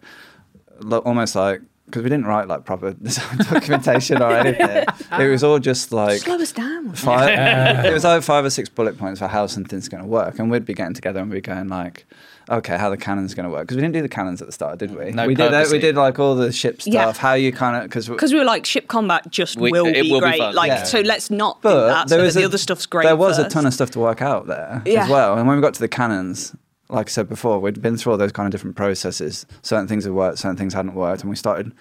almost 1.06 1.36
like 1.36 1.62
because 1.90 2.04
we 2.04 2.10
didn't 2.10 2.26
write 2.28 2.48
like 2.48 2.66
proper 2.66 2.94
documentation 3.52 4.22
or 4.22 4.32
anything. 4.32 4.86
It 5.20 5.28
was 5.30 5.44
all 5.44 5.60
just 5.60 5.92
like 5.92 6.22
slow 6.22 6.36
us 6.36 6.52
down 6.52 6.94
five. 6.94 7.30
it 7.86 7.92
was 7.94 8.04
like 8.04 8.22
five 8.24 8.46
or 8.46 8.50
six 8.50 8.70
bullet 8.70 8.98
points 8.98 9.20
for 9.20 9.28
how 9.28 9.48
something's 9.48 9.90
going 9.90 10.04
to 10.04 10.08
work, 10.08 10.38
and 10.40 10.50
we'd 10.52 10.66
be 10.66 10.74
getting 10.74 10.94
together 10.94 11.20
and 11.20 11.30
we'd 11.30 11.38
be 11.38 11.42
going 11.42 11.68
like, 11.68 12.06
okay, 12.50 12.78
how 12.78 12.90
the 12.90 12.98
cannon's 12.98 13.34
going 13.34 13.44
to 13.46 13.50
work 13.50 13.64
because 13.64 13.76
we 13.76 13.82
didn't 13.82 13.96
do 13.96 14.02
the 14.02 14.08
cannons 14.10 14.40
at 14.42 14.48
the 14.48 14.52
start, 14.52 14.78
did 14.80 14.96
we? 14.96 15.12
No, 15.12 15.26
we 15.28 15.34
did. 15.36 15.54
uh. 15.54 15.66
We 15.72 15.80
did 15.80 15.96
like 15.96 16.20
all 16.20 16.36
the 16.36 16.52
ship 16.52 16.82
stuff. 16.82 16.94
Yeah. 16.94 17.12
How 17.14 17.34
you 17.34 17.52
kind 17.52 17.76
of 17.78 17.84
because 17.84 18.08
because 18.08 18.32
we 18.32 18.40
were 18.40 18.46
like 18.46 18.66
ship 18.66 18.88
combat 18.88 19.30
just 19.32 19.58
We- 19.58 19.72
will 19.72 19.88
it 19.88 19.94
be 20.04 20.12
will 20.12 20.20
be 20.20 20.26
great 20.28 20.38
fun. 20.40 20.56
like 20.56 20.68
Yeah. 20.70 20.84
so 20.84 21.02
let's 21.02 21.30
not 21.32 21.56
do 21.62 21.70
but 21.70 21.88
that 21.88 22.08
there 22.08 22.20
so 22.20 22.24
was 22.24 22.34
that 22.36 22.40
the 22.42 22.46
a- 22.46 22.50
other 22.50 22.58
stuff's 22.60 22.86
great 22.86 23.06
There 23.06 23.16
was 23.18 23.40
a 23.40 23.50
ton 23.50 23.66
of 23.66 23.74
stuff 23.74 23.90
to 23.92 24.00
work 24.00 24.22
out 24.22 24.46
there 24.48 24.82
Yeah. 24.86 25.04
as 25.06 25.10
well. 25.10 25.38
And 25.38 25.48
when 25.48 25.58
we 25.58 25.62
got 25.62 25.74
to 25.74 25.80
the 25.80 25.88
cannons, 25.88 26.56
like 26.90 27.08
I 27.08 27.12
said 27.12 27.30
before, 27.30 27.60
we'd 27.60 27.82
been 27.82 27.98
through 27.98 28.14
all 28.14 28.18
those 28.18 28.32
kind 28.32 28.48
of 28.48 28.52
different 28.52 28.76
processes. 28.76 29.46
Certain 29.62 29.88
things 29.88 30.06
had 30.06 30.14
worked, 30.14 30.40
certain 30.40 30.58
things 30.58 30.74
hadn't 30.74 30.96
worked, 30.96 31.22
and 31.22 31.30
we 31.30 31.36
started 31.36 31.72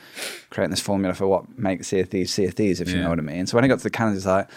creating 0.51 0.71
this 0.71 0.81
formula 0.81 1.15
for 1.15 1.27
what 1.27 1.59
makes 1.59 1.89
Sea 1.89 2.01
of 2.01 2.11
Thieves 2.11 2.33
Sea 2.33 2.45
of 2.45 2.55
Thieves, 2.55 2.81
if 2.81 2.91
you 2.91 3.01
know 3.01 3.09
what 3.09 3.19
I 3.19 3.23
mean. 3.23 3.47
So 3.47 3.57
when 3.57 3.65
I 3.65 3.69
got 3.69 3.79
to 3.79 3.85
the 3.85 3.91
cannons, 3.91 4.19
it's 4.19 4.27
like, 4.27 4.49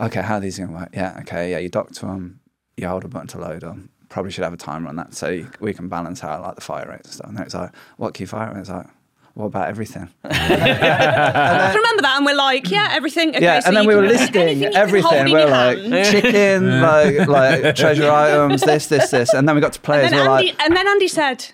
okay, 0.00 0.22
how 0.22 0.36
are 0.36 0.40
these 0.40 0.58
going 0.58 0.70
to 0.70 0.74
work? 0.74 0.90
Yeah, 0.94 1.18
okay, 1.20 1.50
yeah, 1.50 1.58
you 1.58 1.68
dock 1.68 1.92
to 1.92 2.06
them, 2.06 2.40
you 2.76 2.88
hold 2.88 3.04
a 3.04 3.08
button 3.08 3.28
to 3.28 3.38
load 3.38 3.60
them. 3.60 3.90
Probably 4.08 4.30
should 4.30 4.44
have 4.44 4.54
a 4.54 4.56
timer 4.56 4.88
on 4.88 4.96
that 4.96 5.12
so 5.12 5.28
you, 5.28 5.50
we 5.60 5.74
can 5.74 5.88
balance 5.88 6.24
out 6.24 6.40
like 6.40 6.54
the 6.54 6.62
fire 6.62 6.88
rates 6.88 7.08
and 7.08 7.14
stuff. 7.14 7.28
And 7.28 7.36
then 7.36 7.44
it's 7.44 7.54
like, 7.54 7.74
what 7.98 8.14
key 8.14 8.24
fire? 8.24 8.48
And 8.48 8.58
it's 8.58 8.70
like, 8.70 8.86
what 9.38 9.46
about 9.46 9.68
everything? 9.68 10.08
I 10.24 11.72
remember 11.72 12.02
that 12.02 12.14
and 12.16 12.26
we're 12.26 12.34
like 12.34 12.68
yeah 12.70 12.88
everything 12.90 13.28
okay, 13.30 13.40
yeah, 13.40 13.60
so 13.60 13.68
and 13.68 13.76
then 13.76 13.86
we 13.86 13.94
were 13.94 14.02
listing 14.02 14.42
anything 14.42 14.62
you 14.64 14.70
can 14.70 14.74
hold 14.74 15.14
everything. 15.14 15.32
We're 15.32 15.46
like 15.46 15.78
hand. 15.78 16.06
chicken, 16.06 16.80
like 16.82 17.28
like 17.28 17.76
treasure 17.76 18.10
items, 18.26 18.62
this, 18.62 18.88
this, 18.88 19.10
this, 19.12 19.32
and 19.32 19.48
then 19.48 19.54
we 19.54 19.60
got 19.60 19.72
to 19.74 19.80
players. 19.80 20.06
and 20.06 20.14
then, 20.14 20.26
We're 20.26 20.32
Andy, 20.38 20.46
like, 20.48 20.60
and 20.64 20.76
then 20.76 20.88
Andy 20.88 21.06
said 21.08 21.52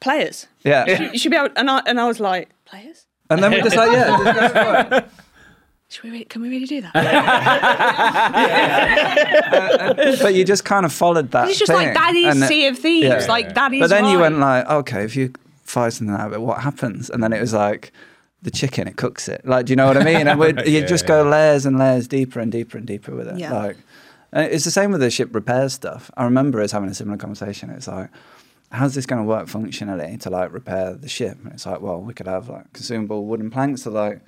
players 0.00 0.46
yeah, 0.64 1.10
you 1.12 1.18
should 1.18 1.30
be 1.30 1.36
able 1.36 1.50
and 1.56 1.68
I, 1.70 1.82
and 1.86 2.00
I 2.00 2.06
was 2.06 2.20
like 2.20 2.48
players 2.64 3.06
and 3.28 3.42
then 3.42 3.50
we 3.52 3.60
just 3.60 3.76
like, 3.76 3.92
yeah, 3.92 4.16
just 4.16 4.24
go 4.24 4.48
for 4.48 4.96
it. 4.96 5.04
should 5.88 6.04
we 6.04 6.10
re- 6.10 6.24
can 6.24 6.40
we 6.42 6.48
really 6.48 6.66
do 6.66 6.80
that 6.80 6.92
but 10.22 10.34
you 10.34 10.44
just 10.44 10.64
kind 10.64 10.84
of 10.86 10.92
followed 10.92 11.30
that. 11.32 11.48
it's 11.48 11.58
just 11.58 11.70
thing. 11.70 11.78
like 11.86 11.94
that 11.94 12.14
is 12.14 12.34
And 12.34 12.44
Sea 12.44 12.66
of 12.68 12.78
Thieves 12.78 13.06
yeah. 13.06 13.26
like 13.28 13.54
that 13.54 13.72
is 13.74 13.80
But 13.80 13.90
then 13.90 14.06
you 14.06 14.18
went 14.20 14.38
like, 14.38 14.66
okay, 14.68 15.04
if 15.04 15.16
you 15.16 15.32
fire 15.66 15.90
something 15.90 16.14
out 16.14 16.28
of 16.28 16.32
it, 16.32 16.40
what 16.40 16.60
happens? 16.62 17.10
And 17.10 17.22
then 17.22 17.32
it 17.32 17.40
was 17.40 17.52
like. 17.52 17.92
The 18.42 18.50
chicken, 18.50 18.86
it 18.86 18.96
cooks 18.96 19.28
it. 19.28 19.44
Like, 19.44 19.66
do 19.66 19.72
you 19.72 19.76
know 19.76 19.86
what 19.88 19.96
I 19.96 20.04
mean? 20.04 20.28
And 20.28 20.38
we'd, 20.38 20.58
you 20.66 20.80
Yeah, 20.80 20.86
just 20.86 21.04
yeah. 21.04 21.08
go 21.08 21.22
layers 21.24 21.66
and 21.66 21.78
layers 21.78 22.06
deeper 22.06 22.38
and 22.38 22.52
deeper 22.52 22.78
and 22.78 22.86
deeper 22.86 23.12
with 23.16 23.26
it. 23.26 23.38
Yeah. 23.38 23.52
Like, 23.52 23.76
and 24.30 24.52
it's 24.52 24.64
the 24.64 24.70
same 24.70 24.92
with 24.92 25.00
the 25.00 25.10
ship 25.10 25.34
repair 25.34 25.68
stuff. 25.70 26.10
I 26.16 26.24
remember 26.24 26.60
us 26.60 26.70
having 26.70 26.88
a 26.90 26.94
similar 26.94 27.16
conversation. 27.16 27.70
It's 27.70 27.88
like, 27.88 28.10
how's 28.70 28.94
this 28.94 29.04
going 29.06 29.20
to 29.22 29.26
work 29.26 29.48
functionally 29.48 30.16
to 30.18 30.30
like 30.30 30.52
repair 30.52 30.92
the 30.94 31.08
ship? 31.08 31.38
And 31.42 31.54
it's 31.54 31.66
like, 31.66 31.80
well, 31.80 32.00
we 32.00 32.12
could 32.14 32.28
have 32.28 32.48
like 32.48 32.72
consumable 32.72 33.24
wooden 33.24 33.50
planks 33.50 33.82
to 33.84 33.90
like 33.90 34.20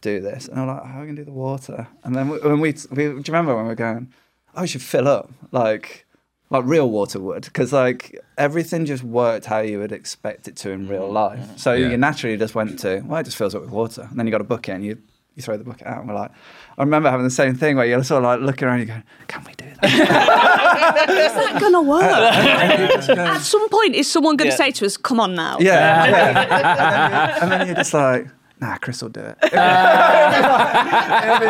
do 0.00 0.20
this. 0.20 0.48
And 0.48 0.60
I'm 0.60 0.68
like, 0.68 0.84
how 0.84 0.98
are 0.98 1.00
we 1.00 1.06
going 1.08 1.16
to 1.16 1.22
do 1.22 1.26
the 1.26 1.32
water? 1.36 1.88
And 2.04 2.14
then 2.14 2.28
we- 2.30 2.38
when 2.38 2.60
we, 2.60 2.74
we 2.90 2.96
do 2.96 3.02
you 3.02 3.22
remember 3.26 3.54
when 3.54 3.64
we 3.64 3.70
were 3.70 3.74
going, 3.74 4.10
oh, 4.54 4.62
we 4.62 4.68
should 4.68 4.82
fill 4.82 5.08
up 5.08 5.30
like 5.50 6.06
like 6.50 6.64
real 6.64 6.90
water 6.90 7.20
would 7.20 7.44
because 7.44 7.72
like 7.72 8.18
everything 8.38 8.86
just 8.86 9.02
worked 9.02 9.44
how 9.46 9.58
you 9.58 9.78
would 9.78 9.92
expect 9.92 10.48
it 10.48 10.56
to 10.56 10.70
in 10.70 10.88
real 10.88 11.02
mm-hmm. 11.02 11.12
life. 11.14 11.38
Mm-hmm. 11.40 11.56
So 11.56 11.72
Yeah. 11.74 11.90
you 11.90 11.96
naturally 11.98 12.36
just 12.36 12.54
went 12.54 12.78
to 12.80 13.02
well, 13.04 13.20
it 13.20 13.24
just 13.24 13.36
fills 13.36 13.54
up 13.54 13.62
with 13.62 13.70
water, 13.70 14.06
and 14.10 14.18
then 14.18 14.26
you 14.26 14.30
got 14.32 14.40
a 14.40 14.44
bucket 14.44 14.74
and 14.74 14.84
you 14.84 14.98
you 15.34 15.42
throw 15.42 15.56
the 15.56 15.62
bucket 15.62 15.86
out, 15.86 16.00
and 16.00 16.08
we're 16.08 16.16
like, 16.16 16.32
I 16.78 16.82
remember 16.82 17.08
having 17.08 17.22
the 17.22 17.30
same 17.30 17.54
thing 17.54 17.76
where 17.76 17.86
you're 17.86 18.02
sort 18.02 18.24
of 18.24 18.30
like 18.30 18.40
looking 18.40 18.66
around, 18.66 18.80
and 18.80 18.88
you 18.88 18.94
go, 18.96 19.02
can 19.28 19.44
we 19.44 19.52
do 19.54 19.66
that? 19.66 19.84
is 21.10 21.34
that 21.34 21.60
gonna 21.60 21.80
work 21.82 22.02
And 22.02 22.82
you 22.82 22.88
just 22.88 23.06
go, 23.06 23.14
at 23.14 23.38
some 23.42 23.68
point 23.68 23.94
is 23.94 24.10
someone 24.10 24.36
going 24.36 24.50
to 24.50 24.54
Yeah. 24.54 24.64
say 24.64 24.70
to 24.72 24.86
us 24.86 24.96
come 24.96 25.20
on 25.20 25.36
now 25.36 25.58
yeah, 25.60 26.06
yeah. 26.06 26.28
and, 26.28 26.36
then 26.36 27.10
you, 27.36 27.42
and 27.42 27.52
then 27.52 27.66
you're 27.68 27.76
just 27.76 27.94
like. 27.94 28.26
Nah, 28.60 28.76
Chris 28.78 29.00
will 29.02 29.08
do 29.10 29.20
it. 29.20 29.36
It'll 29.42 29.50
be 29.52 29.56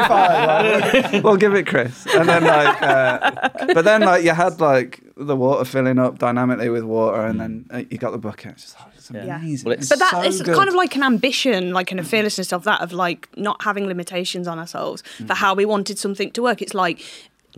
fine. 0.09 0.81
like, 0.81 1.13
we'll, 1.13 1.23
we'll 1.23 1.37
give 1.37 1.55
it 1.55 1.67
Chris. 1.67 2.07
And 2.15 2.29
then 2.29 2.45
like, 2.45 2.83
uh, 2.83 3.49
but 3.75 3.85
then 3.85 4.03
like 4.03 4.25
you 4.25 4.33
had 4.33 4.61
like 4.61 5.01
the 5.17 5.35
water 5.37 5.65
filling 5.65 5.99
up 5.99 6.19
dynamically 6.19 6.69
with 6.69 6.85
water, 6.85 7.23
and 7.27 7.41
then 7.41 7.67
uh, 7.71 7.83
you 7.91 7.99
got 7.99 8.11
the 8.13 8.19
bucket. 8.19 8.53
It's 8.53 8.63
just 8.65 8.77
oh, 8.81 8.87
it's 8.95 9.11
amazing. 9.11 9.65
Well, 9.67 9.73
it's- 9.73 9.89
But 9.89 9.99
that 10.01 10.11
so 10.11 10.21
it's 10.23 10.43
good. 10.43 10.55
kind 10.57 10.69
of 10.69 10.75
like 10.75 10.95
an 10.97 11.03
ambition, 11.03 11.73
like 11.73 11.91
an 11.93 11.99
a 11.99 12.05
fearlessness 12.05 12.53
of 12.53 12.65
that, 12.65 12.81
of 12.83 12.93
like 12.93 13.29
not 13.37 13.63
having 13.63 13.87
limitations 13.87 14.47
on 14.47 14.59
ourselves 14.59 15.03
for 15.27 15.35
how 15.35 15.55
we 15.55 15.65
wanted 15.65 15.99
something 15.99 16.31
to 16.33 16.43
work. 16.43 16.61
It's 16.63 16.75
like 16.75 17.01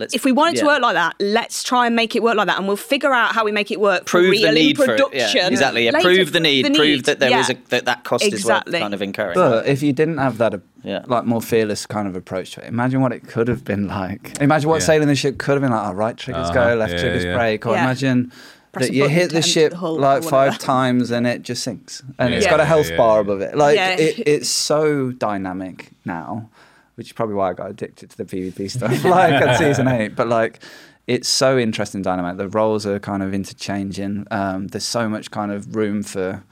Let's- 0.01 0.15
if 0.15 0.25
we 0.25 0.33
want 0.33 0.57
it 0.57 0.61
to 0.61 0.67
work 0.67 0.81
like 0.83 0.95
that, 0.95 1.15
let's 1.21 1.63
try 1.63 1.87
and 1.87 1.95
make 1.95 2.17
it 2.17 2.23
work 2.23 2.37
like 2.37 2.47
that, 2.49 2.59
and 2.59 2.67
we'll 2.67 2.77
figure 2.77 3.13
out 3.13 3.33
how 3.35 3.45
we 3.45 3.53
make 3.53 3.71
it 3.71 3.79
work. 3.81 4.07
prove 4.07 4.25
for 4.27 4.31
real 4.31 4.49
the 4.49 4.53
need 4.55 4.79
in 4.81 4.85
for 4.87 4.95
it. 4.95 5.03
Yeah, 5.13 5.47
exactly. 5.49 5.85
Yeah, 5.85 5.93
later. 5.93 6.09
prove 6.09 6.33
the 6.33 6.41
need. 6.41 6.75
Prove 6.75 7.05
that 7.05 7.21
there 7.21 7.31
yeah. 7.31 7.41
is 7.41 7.51
a 7.51 7.57
that 7.69 7.85
that 7.85 8.05
cost 8.05 8.25
is 8.25 8.33
Exactly. 8.33 8.73
worth 8.73 8.81
kind 8.83 8.95
of 8.95 9.03
incurring. 9.03 9.35
But 9.35 9.67
if 9.67 9.83
you 9.83 9.93
didn't 9.93 10.19
have 10.19 10.39
that, 10.39 10.55
uh, 10.55 10.59
Yeah. 10.83 11.03
like 11.07 11.25
more 11.25 11.43
fearless 11.43 11.87
kind 11.87 12.09
of 12.09 12.17
approach 12.17 12.53
to 12.53 12.63
it, 12.63 12.67
imagine 12.69 13.01
what 13.03 13.13
it 13.13 13.27
could 13.29 13.49
have 13.49 13.65
been 13.65 13.87
like. 13.89 14.41
Imagine 14.41 14.69
what 14.71 14.81
Yeah. 14.81 14.87
sailing 14.87 15.09
the 15.09 15.15
ship 15.15 15.39
could 15.39 15.53
have 15.53 15.61
been 15.63 15.71
like. 15.71 15.89
Oh, 15.89 15.93
right 15.93 16.17
triggers 16.17 16.49
Uh-huh. 16.51 16.71
go, 16.71 16.75
left 16.77 16.93
Yeah, 16.95 17.01
triggers 17.01 17.25
yeah. 17.25 17.37
brake. 17.37 17.67
Or 17.67 17.75
Yeah. 17.75 17.85
imagine 17.85 18.33
press 18.73 18.87
that 18.87 18.95
you 18.95 19.09
hit 19.09 19.31
the 19.33 19.43
ship 19.43 19.73
the 19.73 19.89
like 19.91 20.23
five 20.23 20.57
times 20.59 21.11
and 21.11 21.27
it 21.27 21.43
just 21.43 21.63
sinks, 21.63 22.03
and 22.19 22.33
it's 22.33 22.47
got 22.47 22.61
a 22.61 22.63
Yeah, 22.63 22.67
health 22.69 22.91
yeah, 22.91 22.97
bar 22.97 23.21
above 23.21 23.41
it. 23.41 23.57
Like 23.57 23.77
Yeah. 23.77 23.97
it, 23.99 24.23
it's 24.27 24.49
so 24.49 25.11
dynamic 25.11 25.91
now, 26.05 26.49
which 27.01 27.09
is 27.09 27.13
probably 27.15 27.35
why 27.35 27.49
I 27.49 27.55
got 27.55 27.71
addicted 27.71 28.11
to 28.11 28.17
the 28.19 28.25
PvP 28.27 28.71
stuff. 28.77 29.05
like 29.05 29.33
at 29.33 29.57
season 29.59 29.89
eight, 29.97 30.15
but 30.15 30.29
like. 30.29 30.63
It's 31.07 31.29
so 31.29 31.59
interesting, 31.59 32.03
dynamic. 32.03 32.37
The 32.37 32.49
roles 32.51 32.87
are 32.87 33.01
kind 33.01 33.21
of 33.25 33.35
interchanging. 33.35 34.29
Um, 34.31 34.69
there's 34.69 34.85
so 34.85 35.09
much 35.09 35.33
kind 35.33 35.51
of 35.51 35.75
room 35.75 36.05
for 36.05 36.45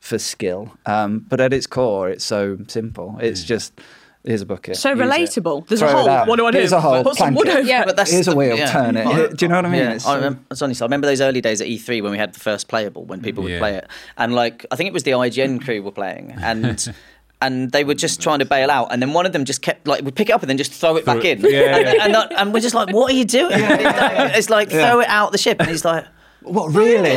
for 0.00 0.18
skill, 0.18 0.72
um, 0.86 1.24
but 1.28 1.38
at 1.40 1.52
its 1.52 1.66
core, 1.68 2.08
it's 2.08 2.24
so 2.24 2.58
simple. 2.66 3.18
It's 3.20 3.44
just 3.44 3.78
here's 4.24 4.40
a 4.42 4.46
bucket. 4.46 4.76
So 4.78 4.90
use 4.90 4.98
it. 4.98 5.02
relatable. 5.04 5.68
There's 5.68 5.82
a 5.82 5.88
Throw 5.88 6.00
it 6.06 6.08
hole. 6.08 6.26
What 6.26 6.36
do 6.36 6.46
I 6.46 6.50
do? 6.50 6.58
Here's 6.58 6.72
a 6.72 6.80
hole. 6.80 7.04
Put 7.04 7.16
some 7.18 7.34
plank 7.34 7.38
wood 7.38 7.48
it. 7.48 7.56
over 7.58 7.68
Yeah, 7.68 7.84
but 7.84 7.94
that's 7.94 8.10
Here's 8.10 8.26
a 8.26 8.30
the- 8.32 8.36
wheel. 8.36 8.56
yeah. 8.56 8.72
Turn 8.72 8.96
it. 8.96 9.36
Do 9.36 9.44
you 9.44 9.48
know 9.48 9.56
what 9.56 9.66
I 9.66 9.68
mean? 9.70 9.80
Yeah, 9.82 9.92
It's 9.92 10.06
I 10.06 10.16
remember, 10.16 10.40
it's 10.50 10.60
honest. 10.62 10.82
I 10.82 10.86
remember 10.86 11.06
those 11.06 11.20
early 11.20 11.40
days 11.40 11.60
at 11.60 11.68
E3 11.68 12.02
when 12.02 12.10
we 12.10 12.18
had 12.18 12.32
the 12.32 12.40
first 12.40 12.66
playable, 12.66 13.04
when 13.04 13.20
people 13.22 13.44
would 13.44 13.52
Yeah. 13.52 13.58
play 13.60 13.74
it, 13.76 13.86
and 14.16 14.34
like 14.34 14.66
I 14.72 14.76
think 14.76 14.88
it 14.88 14.92
was 14.92 15.04
the 15.04 15.12
IGN 15.12 15.62
crew 15.64 15.82
were 15.82 15.92
playing, 15.92 16.34
and 16.42 16.92
and 17.42 17.70
they 17.72 17.84
were 17.84 17.94
just 17.94 18.20
trying 18.20 18.38
to 18.40 18.44
bail 18.44 18.70
out, 18.70 18.92
and 18.92 19.00
then 19.00 19.12
one 19.12 19.26
of 19.26 19.32
them 19.32 19.44
just 19.44 19.62
kept 19.62 19.86
like 19.86 20.02
would 20.04 20.14
pick 20.16 20.28
it 20.28 20.32
up 20.32 20.42
and 20.42 20.50
then 20.50 20.58
just 20.58 20.72
throw 20.72 20.96
it 20.96 21.04
back 21.04 21.24
it- 21.24 21.42
in, 21.44 21.50
yeah, 21.52 21.76
and, 21.76 21.86
yeah. 21.86 22.04
and, 22.04 22.14
that- 22.14 22.32
and 22.38 22.52
we're 22.52 22.60
just 22.60 22.74
like, 22.74 22.92
what 22.94 23.10
are 23.12 23.14
you 23.14 23.24
doing? 23.24 23.52
It's 23.54 24.50
like 24.50 24.70
throw 24.70 25.00
it 25.00 25.08
out 25.08 25.32
the 25.32 25.38
ship, 25.38 25.58
and 25.60 25.68
he's 25.68 25.84
like. 25.84 26.04
What 26.42 26.68
really? 26.74 27.10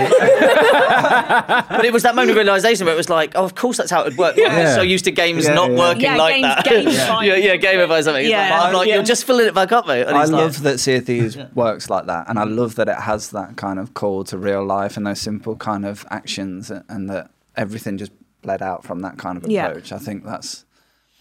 But 0.67 1.85
it 1.85 1.93
was 1.93 2.03
that 2.03 2.13
moment 2.13 2.31
of 2.31 2.35
realization 2.35 2.85
where 2.85 2.93
it 2.93 2.97
was 2.97 3.09
like, 3.09 3.31
oh, 3.35 3.45
of 3.45 3.55
course 3.55 3.77
that's 3.77 3.89
how 3.89 4.01
it 4.01 4.05
would 4.09 4.17
work. 4.17 4.35
Yeah. 4.35 4.53
We're 4.55 4.75
so 4.75 4.81
used 4.81 5.05
to 5.05 5.11
games 5.11 5.45
Yeah, 5.45 5.53
not 5.53 5.71
yeah. 5.71 5.77
working 5.77 6.01
Yeah, 6.03 6.17
like 6.17 6.35
games- 6.35 6.43
that. 6.43 6.65
gamify. 6.65 7.25
yeah, 7.27 7.35
yeah, 7.35 7.55
gamify 7.55 8.03
something. 8.03 8.21
He's 8.23 8.31
Yeah. 8.31 8.49
like, 8.51 8.67
I'm 8.67 8.73
like, 8.73 8.87
Yeah. 8.89 8.95
you're 8.95 9.03
just 9.03 9.23
filling 9.25 9.47
it 9.47 9.53
back 9.53 9.71
up, 9.71 9.87
mate. 9.87 10.05
And 10.07 10.17
I 10.17 10.21
he's 10.21 10.31
like, 10.31 10.41
love 10.41 10.63
that 10.63 10.79
Sea 10.79 10.95
of 10.95 11.05
Thieves 11.05 11.37
works 11.55 11.89
like 11.89 12.05
that, 12.07 12.27
and 12.29 12.37
I 12.37 12.43
love 12.43 12.75
that 12.75 12.89
it 12.89 12.97
has 12.97 13.29
that 13.29 13.55
kind 13.55 13.79
of 13.79 13.93
call 13.93 14.25
to 14.25 14.37
real 14.37 14.65
life 14.65 14.97
and 14.97 15.07
those 15.07 15.21
simple 15.21 15.55
kind 15.55 15.85
of 15.85 16.05
actions, 16.09 16.69
and 16.89 17.09
that 17.09 17.29
everything 17.55 17.97
just 17.97 18.11
bled 18.43 18.61
out 18.61 18.83
from 18.83 18.99
that 19.01 19.17
kind 19.17 19.37
of 19.37 19.49
Yeah. 19.49 19.67
approach. 19.67 19.91
I 19.91 19.97
think 19.97 20.23
that's 20.25 20.65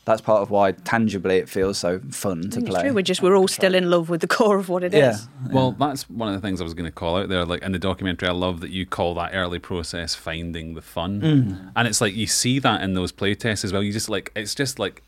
that's 0.05 0.21
part 0.21 0.43
of 0.43 0.51
why 0.51 0.73
tangibly 0.73 1.37
it 1.37 1.49
feels 1.49 1.79
so 1.79 2.01
fun 2.11 2.51
to 2.51 2.59
It's 2.59 2.69
play. 2.69 2.83
true. 2.83 2.93
We're 2.93 3.03
just 3.03 3.23
we're 3.23 3.37
all 3.37 3.47
still 3.47 3.73
in 3.75 3.89
love 3.89 4.09
with 4.09 4.21
the 4.21 4.27
core 4.37 4.59
of 4.59 4.69
what 4.69 4.83
it 4.83 4.93
is. 4.93 5.01
yeah. 5.01 5.53
Well, 5.53 5.73
that's 5.79 6.11
one 6.11 6.27
of 6.29 6.35
the 6.35 6.41
things 6.41 6.61
I 6.61 6.65
was 6.65 6.75
going 6.75 6.87
to 6.91 6.93
call 6.93 7.17
out 7.19 7.29
there. 7.29 7.45
Like 7.45 7.63
in 7.63 7.71
the 7.71 7.79
documentary, 7.79 8.29
I 8.29 8.33
love 8.33 8.61
that 8.63 8.71
you 8.71 8.85
call 8.85 9.15
that 9.15 9.31
early 9.33 9.61
process 9.61 10.17
finding 10.17 10.75
the 10.75 10.83
fun, 10.83 11.21
Mm. 11.21 11.73
and 11.77 11.87
it's 11.89 12.01
like 12.01 12.15
you 12.17 12.27
see 12.27 12.59
that 12.59 12.83
in 12.83 12.95
those 12.95 13.13
play 13.13 13.35
tests 13.37 13.65
as 13.65 13.73
well. 13.73 13.83
You 13.83 13.93
just 13.93 14.09
like 14.09 14.33
it's 14.35 14.55
just 14.55 14.79
like. 14.79 15.03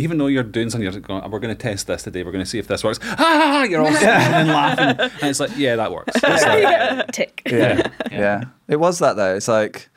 Even 0.00 0.16
though 0.18 0.28
you're 0.28 0.44
doing 0.44 0.70
something, 0.70 0.84
you're 0.84 0.92
just 0.92 1.04
going, 1.04 1.28
we're 1.28 1.40
going 1.40 1.52
to 1.52 1.60
test 1.60 1.88
this 1.88 2.04
today. 2.04 2.22
We're 2.22 2.30
going 2.30 2.44
to 2.44 2.48
see 2.48 2.60
if 2.60 2.68
this 2.68 2.84
works. 2.84 3.00
Ah, 3.18 3.64
you're 3.64 3.80
all 3.84 3.90
sitting 3.92 4.08
and 4.08 4.46
laughing, 4.48 5.10
and 5.20 5.22
it's 5.28 5.40
like, 5.40 5.50
yeah, 5.56 5.74
that 5.74 5.90
works. 5.90 6.12
It's 6.22 6.44
like, 6.44 7.10
Tick. 7.10 7.42
yeah, 7.44 7.88
yeah. 8.12 8.44
It 8.68 8.76
was 8.78 9.00
that 9.00 9.16
though. 9.16 9.34
It's 9.34 9.48
like 9.48 9.88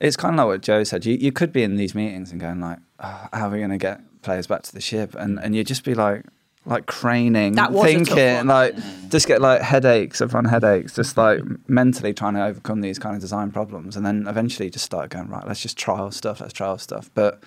it's 0.00 0.16
kind 0.16 0.34
of 0.34 0.38
like 0.38 0.46
what 0.46 0.62
Joe 0.62 0.82
said. 0.84 1.04
You 1.04 1.16
you 1.16 1.32
could 1.32 1.52
be 1.52 1.62
in 1.62 1.76
these 1.76 1.94
meetings 1.94 2.32
and 2.32 2.40
going 2.40 2.60
like, 2.60 2.78
oh, 3.00 3.28
how 3.32 3.48
are 3.48 3.50
we 3.50 3.58
going 3.58 3.70
to 3.70 3.78
get 3.78 4.00
players 4.22 4.46
back 4.46 4.62
to 4.62 4.72
the 4.72 4.80
ship? 4.80 5.14
And 5.14 5.38
and 5.38 5.54
you'd 5.54 5.66
just 5.66 5.84
be 5.84 5.94
like 5.94 6.24
like 6.66 6.86
craning, 6.86 7.56
thinking, 7.82 8.46
like 8.46 8.74
just 9.08 9.26
get 9.26 9.40
like 9.40 9.62
headaches 9.62 10.20
upon 10.20 10.44
headaches, 10.44 10.94
just 10.94 11.16
like 11.16 11.40
mentally 11.68 12.12
trying 12.12 12.34
to 12.34 12.44
overcome 12.44 12.80
these 12.80 12.98
kind 12.98 13.14
of 13.14 13.20
design 13.20 13.50
problems. 13.50 13.96
And 13.96 14.04
then 14.04 14.26
eventually 14.26 14.70
just 14.70 14.84
start 14.84 15.10
going 15.10 15.28
right. 15.28 15.46
Let's 15.46 15.60
just 15.60 15.78
trial 15.78 16.10
stuff. 16.10 16.40
Let's 16.40 16.52
trial 16.52 16.78
stuff. 16.78 17.10
But 17.14 17.42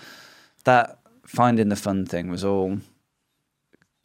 that 0.63 0.99
finding 1.25 1.69
the 1.69 1.75
fun 1.75 2.05
thing 2.05 2.29
was 2.29 2.43
all 2.43 2.79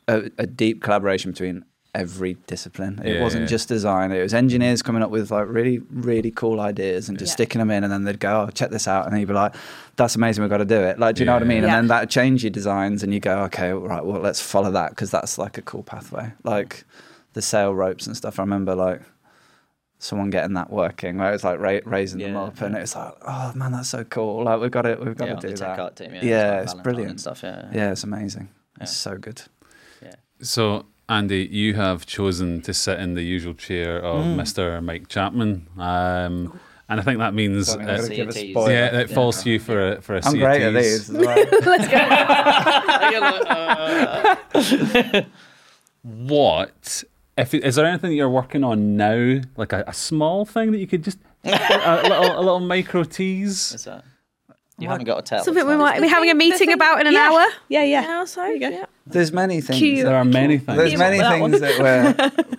a, 0.07 0.31
a 0.39 0.47
deep 0.47 0.83
collaboration 0.83 1.33
between 1.33 1.65
every 1.99 2.35
discipline. 2.47 3.01
It 3.05 3.17
Yeah, 3.17 3.23
wasn't 3.23 3.43
yeah. 3.43 3.49
just 3.49 3.69
design. 3.69 4.13
It 4.13 4.23
was 4.23 4.33
engineers 4.33 4.81
coming 4.83 5.03
up 5.03 5.11
with 5.11 5.31
like 5.31 5.47
really, 5.49 5.79
really 5.91 6.31
cool 6.31 6.61
ideas 6.61 7.09
and 7.09 7.19
just 7.19 7.31
Yeah. 7.31 7.35
sticking 7.35 7.59
them 7.59 7.71
in, 7.71 7.85
and 7.85 7.93
then 7.93 8.05
they'd 8.05 8.21
go, 8.21 8.47
"Oh, 8.47 8.51
check 8.51 8.71
this 8.71 8.87
out," 8.89 9.05
and 9.05 9.13
then 9.13 9.21
you'd 9.21 9.27
be 9.29 9.35
like, 9.35 9.55
"That's 9.97 10.17
amazing. 10.17 10.43
We've 10.43 10.51
got 10.51 10.59
to 10.59 10.65
do 10.65 10.81
it." 10.81 10.99
Like, 10.99 11.17
do 11.17 11.23
you 11.23 11.27
know 11.27 11.35
what 11.35 11.43
I 11.43 11.47
mean? 11.47 11.59
Yeah. 11.63 11.65
And 11.65 11.75
then 11.75 11.87
that 11.89 12.01
would 12.03 12.11
change 12.11 12.45
your 12.45 12.51
designs, 12.51 13.03
and 13.03 13.13
you 13.13 13.21
go, 13.21 13.41
"Okay, 13.45 13.73
right. 13.73 14.05
Well, 14.05 14.21
let's 14.21 14.41
follow 14.41 14.71
that 14.71 14.91
because 14.91 15.11
that's 15.11 15.37
like 15.39 15.59
a 15.59 15.63
cool 15.63 15.83
pathway." 15.83 16.33
Like 16.45 16.85
the 17.35 17.43
sail 17.43 17.75
ropes 17.75 18.07
and 18.07 18.17
stuff. 18.17 18.39
I 18.39 18.43
remember 18.43 18.75
like. 18.75 19.03
Someone 20.01 20.31
getting 20.31 20.55
that 20.55 20.71
working, 20.71 21.19
where 21.19 21.29
it 21.31 21.33
was 21.33 21.43
like 21.43 21.59
ra- 21.59 21.81
raising 21.85 22.21
them 22.21 22.35
Yeah, 22.35 22.43
up, 22.43 22.61
and 22.61 22.77
it 22.77 22.81
was 22.83 22.95
like, 22.95 23.15
oh 23.27 23.53
man, 23.57 23.73
that's 23.73 23.89
so 23.89 24.05
cool! 24.05 24.45
Like 24.45 24.61
we've 24.61 24.71
got 24.71 24.83
to, 24.83 24.95
we've 24.95 25.17
got 25.17 25.27
yeah, 25.27 25.35
to 25.35 25.41
do 25.41 25.49
the 25.49 25.57
tech 25.57 25.77
that. 25.77 25.81
art 25.81 25.97
team. 25.97 26.15
Yeah, 26.15 26.23
Yeah, 26.23 26.51
like 26.55 26.63
it's 26.63 26.75
brilliant. 26.75 27.11
and 27.11 27.21
stuff. 27.21 27.41
Yeah, 27.43 27.67
Yeah, 27.73 27.91
it's 27.91 28.05
amazing. 28.05 28.49
It's 28.81 28.93
so 28.97 29.19
good. 29.19 29.43
yeah. 30.01 30.15
So, 30.41 30.87
Andy, 31.09 31.49
you 31.51 31.75
have 31.75 32.05
chosen 32.07 32.61
to 32.63 32.75
sit 32.75 33.01
in 33.01 33.15
the 33.15 33.23
usual 33.23 33.55
chair 33.55 33.99
of 33.99 34.25
Mm. 34.25 34.37
Mr. 34.37 34.83
Mike 34.85 35.09
Chapman, 35.09 35.67
um, 35.79 36.59
and 36.91 37.01
I 37.01 37.03
think 37.03 37.19
that 37.19 37.33
means 37.35 37.71
uh, 37.71 37.77
gonna 37.77 38.09
give 38.09 38.29
a 38.29 38.33
spoiler. 38.33 38.71
yeah, 38.73 38.99
it 39.01 39.11
falls 39.11 39.43
to 39.43 39.51
you 39.51 39.59
for 39.59 39.93
a 39.93 40.01
for 40.03 40.17
a 40.17 40.21
I'm 40.25 40.39
great 40.39 40.63
at 40.63 40.73
CATs. 40.75 41.09
these. 41.09 41.11
as 41.11 41.17
well. 41.17 41.37
What 46.03 47.05
if 47.37 47.55
is 47.55 47.75
there 47.77 47.87
anything 47.87 48.11
that 48.11 48.17
you're 48.17 48.29
working 48.31 48.65
on 48.65 48.97
now, 48.97 49.41
like 49.57 49.73
a, 49.73 49.85
a 49.87 49.93
small 49.93 50.45
thing 50.45 50.73
that 50.73 50.79
you 50.79 50.87
could 50.87 51.05
just 51.05 51.19
a, 51.45 52.01
little 52.03 52.39
a 52.39 52.41
little 52.41 52.61
micro 52.61 53.05
tease? 53.05 53.73
What's 53.73 53.85
that? 53.85 54.05
You 54.79 54.89
haven't 54.89 55.07
got 55.07 55.17
to 55.27 55.29
tell. 55.29 55.45
Something 55.45 55.67
we 55.67 55.77
might 55.77 56.01
be 56.01 56.09
having 56.09 56.31
a 56.31 56.35
meeting 56.35 56.73
about 56.73 57.01
in 57.01 57.07
an 57.09 57.13
Yeah. 57.13 57.31
hour. 57.33 57.47
Yeah, 57.69 57.83
yeah. 57.83 58.03
Yeah, 58.03 58.25
so, 58.25 58.47
you 58.47 58.61
go. 58.61 58.69
yeah. 58.69 58.87
There's 59.07 59.33
many 59.33 59.61
things. 59.61 59.79
Cute. 59.79 60.05
There 60.05 60.15
are 60.17 60.25
many 60.25 60.59
things. 60.59 60.79
There's 60.79 60.97
many 60.97 61.19
That 61.19 61.33
things 61.33 61.61
that 61.61 61.79
we're 61.81 62.13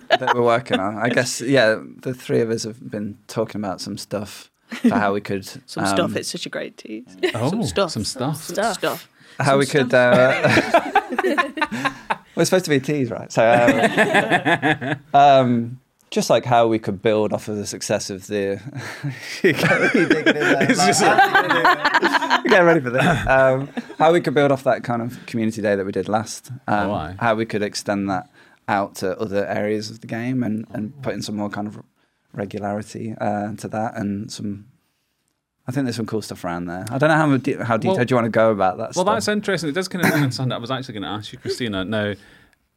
that 0.18 0.34
we're 0.34 0.42
working 0.42 0.78
on. 0.80 0.98
I 0.98 1.08
guess 1.08 1.40
yeah, 1.40 1.80
the 2.02 2.12
three 2.12 2.40
of 2.40 2.50
us 2.50 2.64
have 2.64 2.90
been 2.90 3.16
talking 3.26 3.60
about 3.60 3.80
some 3.80 3.96
stuff 3.96 4.50
for 4.68 4.90
how 4.94 5.14
we 5.14 5.20
could 5.20 5.44
Some 5.66 5.84
um, 5.84 5.86
stuff. 5.96 6.16
It's 6.16 6.28
such 6.30 6.44
a 6.46 6.48
great 6.50 6.76
tease. 6.76 7.16
oh, 7.34 7.50
some 7.50 7.62
stuff. 7.62 7.90
Some 7.92 8.04
stuff. 8.04 8.42
Stuff. 8.42 8.74
Stuff. 8.78 9.08
how 9.38 9.56
we 9.58 9.66
could. 9.66 9.92
Uh, 9.94 10.90
we're 12.34 12.44
supposed 12.44 12.64
to 12.64 12.70
be 12.70 12.76
a 12.76 12.80
tease, 12.80 13.10
right? 13.10 13.32
So, 13.32 14.98
um, 15.14 15.20
um, 15.20 15.79
just 16.10 16.28
like 16.30 16.44
how 16.44 16.66
we 16.66 16.78
could 16.78 17.00
build 17.02 17.32
off 17.32 17.48
of 17.48 17.56
the 17.56 17.66
success 17.66 18.10
of 18.10 18.26
the. 18.26 18.60
You 19.42 19.54
can't 19.54 19.94
really 19.94 20.08
dig 20.08 20.26
it 20.26 20.36
in 20.36 20.42
there. 20.42 20.62
It's 20.70 20.84
just 20.86 21.00
Get 22.48 22.60
ready 22.60 22.80
for 22.80 22.90
this. 22.90 23.26
Um, 23.26 23.68
how 23.98 24.12
we 24.12 24.20
could 24.20 24.34
build 24.34 24.50
off 24.52 24.64
that 24.64 24.82
kind 24.84 25.02
of 25.02 25.24
community 25.26 25.62
day 25.62 25.76
that 25.76 25.84
we 25.86 25.92
did 25.92 26.08
last. 26.08 26.50
Um, 26.66 26.90
Oh, 26.90 27.14
how 27.20 27.34
we 27.34 27.46
could 27.46 27.62
extend 27.62 28.08
that 28.10 28.28
out 28.68 28.96
to 28.96 29.18
other 29.20 29.46
areas 29.46 29.90
of 29.90 30.00
the 30.00 30.06
game 30.06 30.42
and, 30.42 30.66
and 30.70 31.00
put 31.02 31.14
in 31.14 31.22
some 31.22 31.36
more 31.36 31.48
kind 31.50 31.66
of 31.66 31.80
regularity 32.32 33.14
uh, 33.20 33.54
to 33.56 33.68
that 33.68 33.96
and 33.96 34.30
some. 34.32 34.66
I 35.68 35.72
think 35.72 35.84
there's 35.84 35.96
some 35.96 36.06
cool 36.06 36.22
stuff 36.22 36.44
around 36.44 36.66
there. 36.66 36.84
I 36.90 36.98
don't 36.98 37.08
know 37.10 37.14
how 37.16 37.36
de- 37.36 37.64
how 37.64 37.76
detailed 37.76 37.98
Well- 37.98 38.06
you 38.08 38.16
want 38.16 38.24
to 38.26 38.30
go 38.30 38.50
about 38.50 38.78
that. 38.78 38.94
Well, 38.96 39.04
stuff. 39.04 39.06
that's 39.06 39.28
interesting. 39.28 39.68
It 39.70 39.74
does 39.74 39.86
kind 39.88 40.04
of 40.04 40.10
bring 40.10 40.24
in 40.24 40.32
something 40.32 40.52
I 40.52 40.58
was 40.58 40.70
actually 40.70 40.94
going 40.94 41.02
to 41.04 41.08
ask 41.10 41.32
you, 41.32 41.38
Christina. 41.38 41.84
Now, 41.84 42.14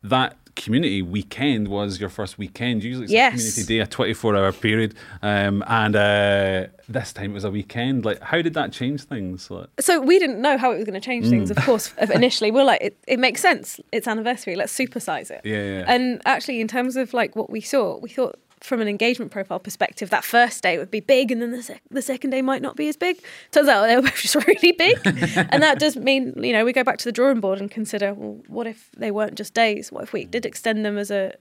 that 0.04 0.38
community 0.56 1.02
weekend 1.02 1.68
was 1.68 2.00
your 2.00 2.10
first 2.10 2.38
weekend. 2.38 2.84
Usually, 2.84 3.04
it's 3.06 3.12
Yes. 3.14 3.34
a 3.34 3.38
community 3.38 3.64
day, 3.66 3.80
a 3.80 3.88
twenty-four 3.88 4.36
hour 4.36 4.52
period, 4.52 4.96
um, 5.22 5.64
and 5.68 5.96
uh, 5.96 6.68
this 6.88 7.14
time 7.14 7.32
it 7.32 7.34
was 7.34 7.44
a 7.44 7.52
weekend. 7.52 8.06
Like, 8.06 8.22
how 8.22 8.42
did 8.42 8.54
that 8.54 8.72
change 8.72 9.04
things? 9.04 9.50
Like, 9.50 9.68
So 9.80 10.00
we 10.00 10.20
didn't 10.20 10.42
know 10.42 10.58
how 10.58 10.72
it 10.72 10.76
was 10.78 10.86
going 10.86 11.00
to 11.00 11.06
change 11.06 11.28
things, 11.30 11.50
Mm. 11.50 11.58
of 11.58 11.64
course, 11.66 11.94
initially. 12.14 12.52
We 12.52 12.62
are 12.62 12.66
like, 12.66 12.82
it, 12.82 12.98
it 13.08 13.20
makes 13.20 13.42
sense. 13.42 13.80
It's 13.92 14.08
anniversary. 14.08 14.56
Let's 14.56 14.78
supersize 14.78 15.32
it. 15.32 15.42
Yeah, 15.44 15.64
yeah. 15.64 15.86
And 15.88 16.22
actually, 16.26 16.62
in 16.62 16.68
terms 16.68 16.96
of 16.96 17.14
like 17.14 17.36
what 17.36 17.50
we 17.50 17.62
saw, 17.62 17.98
we 17.98 18.10
thought 18.10 18.36
from 18.64 18.80
an 18.80 18.88
engagement 18.88 19.30
profile 19.30 19.60
perspective, 19.60 20.10
that 20.10 20.24
first 20.24 20.64
day 20.64 20.78
would 20.78 20.90
be 20.90 21.02
big, 21.02 21.32
and 21.34 21.42
then 21.42 21.52
the, 21.52 21.62
sec- 21.62 21.82
the 21.92 22.02
second 22.02 22.30
day 22.30 22.42
might 22.42 22.62
not 22.62 22.78
be 22.78 22.88
as 22.88 22.96
big. 22.96 23.22
Turns 23.52 23.68
out 23.68 23.86
they 23.86 23.96
were 23.98 24.04
both 24.04 24.16
just 24.16 24.36
really 24.36 24.72
big, 24.72 24.98
and 25.06 25.62
that 25.62 25.80
does 25.80 25.98
mean 25.98 26.34
you 26.42 26.54
know 26.54 26.64
we 26.64 26.72
go 26.72 26.84
back 26.84 26.98
to 27.00 27.06
the 27.06 27.12
drawing 27.12 27.42
board 27.42 27.60
and 27.60 27.70
consider 27.70 28.14
well, 28.14 28.42
what 28.48 28.66
if 28.66 28.90
they 28.96 29.12
weren't 29.12 29.36
just 29.36 29.54
days? 29.54 29.92
What 29.92 30.04
if 30.04 30.14
we 30.14 30.24
did 30.24 30.46
extend 30.46 30.86
them 30.86 30.98
as 30.98 31.12
a 31.12 31.34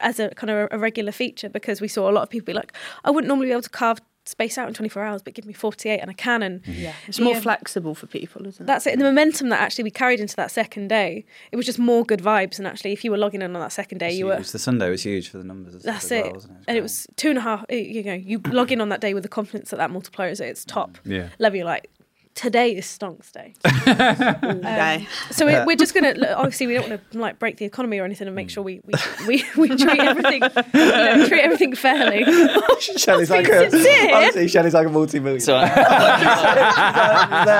as 0.00 0.20
a 0.20 0.30
kind 0.30 0.50
of 0.50 0.68
a, 0.70 0.78
regular 0.78 1.10
feature? 1.10 1.48
Because 1.48 1.80
we 1.80 1.88
saw 1.88 2.08
a 2.08 2.12
lot 2.12 2.22
of 2.22 2.30
people 2.30 2.46
be 2.46 2.52
like, 2.52 2.72
I 3.04 3.10
wouldn't 3.10 3.26
normally 3.26 3.48
be 3.48 3.52
able 3.52 3.62
to 3.62 3.70
carve 3.70 4.00
space 4.28 4.58
out 4.58 4.68
in 4.68 4.74
24 4.74 5.02
hours, 5.02 5.22
but 5.22 5.34
give 5.34 5.44
me 5.46 5.52
48 5.52 5.98
and 6.00 6.10
I 6.10 6.12
can. 6.14 6.42
And 6.42 6.60
Yeah. 6.66 6.92
It's 7.06 7.18
more 7.20 7.34
Yeah. 7.34 7.40
flexible 7.40 7.94
for 7.94 8.06
people, 8.06 8.46
isn't 8.46 8.62
it? 8.62 8.66
that's 8.66 8.86
it. 8.86 8.92
And 8.92 9.00
the 9.00 9.04
momentum 9.06 9.48
that 9.48 9.60
actually 9.60 9.84
we 9.84 9.90
carried 9.90 10.20
into 10.20 10.36
that 10.36 10.50
second 10.50 10.88
day, 10.88 11.24
it 11.52 11.56
was 11.56 11.66
just 11.66 11.78
more 11.78 12.04
good 12.04 12.20
vibes. 12.20 12.58
And 12.58 12.66
actually, 12.66 12.92
if 12.92 13.04
you 13.04 13.10
were 13.10 13.18
logging 13.18 13.42
in 13.42 13.54
on 13.54 13.60
that 13.60 13.72
second 13.72 13.98
day, 13.98 14.08
It's 14.08 14.18
you 14.18 14.26
were. 14.26 14.36
huge. 14.36 14.50
The 14.52 14.58
Sunday 14.58 14.90
was 14.90 15.02
huge 15.02 15.28
for 15.30 15.38
the 15.38 15.44
numbers. 15.44 15.82
That's 15.82 16.04
as 16.06 16.12
it. 16.12 16.24
well, 16.24 16.32
wasn't 16.34 16.52
and 16.56 16.64
great. 16.66 16.76
it 16.76 16.82
was 16.82 17.06
two 17.16 17.30
and 17.30 17.38
a 17.38 17.42
half. 17.42 17.64
You 17.70 18.02
know, 18.02 18.14
you 18.14 18.40
log 18.50 18.70
in 18.72 18.80
on 18.80 18.88
that 18.90 19.00
day 19.00 19.14
with 19.14 19.22
the 19.22 19.28
confidence 19.28 19.70
that 19.70 19.76
that 19.76 19.90
multiplier 19.90 20.28
is 20.28 20.40
at 20.40 20.48
its 20.48 20.64
top 20.64 20.98
yeah. 21.04 21.28
level. 21.38 21.56
You're 21.56 21.66
like, 21.66 21.90
today 22.38 22.70
is 22.76 22.86
stonks 22.86 23.32
day. 23.32 23.54
Um, 23.88 24.58
okay. 24.58 25.08
So 25.30 25.46
we, 25.46 25.54
we're 25.64 25.76
just 25.76 25.94
gonna 25.94 26.14
obviously 26.34 26.66
we 26.66 26.74
don't 26.74 26.88
want 26.88 27.10
to 27.10 27.18
like 27.18 27.38
break 27.38 27.56
the 27.56 27.64
economy 27.64 27.98
or 27.98 28.04
anything 28.04 28.26
and 28.26 28.36
make 28.36 28.48
hmm. 28.48 28.54
sure 28.54 28.62
we 28.62 28.80
we, 28.84 28.94
we, 29.26 29.44
we 29.56 29.68
treat 29.76 29.98
everything 30.00 30.42
you 30.74 30.86
know, 30.86 31.26
treat 31.26 31.40
everything 31.40 31.74
fairly. 31.74 32.24
Shelley's 32.80 33.30
like 33.30 33.46
being 33.46 33.56
a, 33.56 33.70
sincere. 33.70 34.14
honestly, 34.14 34.48
Shelley's 34.48 34.74
like 34.74 34.86
a 34.86 34.90
multi-million. 34.90 35.40
So, 35.40 35.58
There 35.58 35.68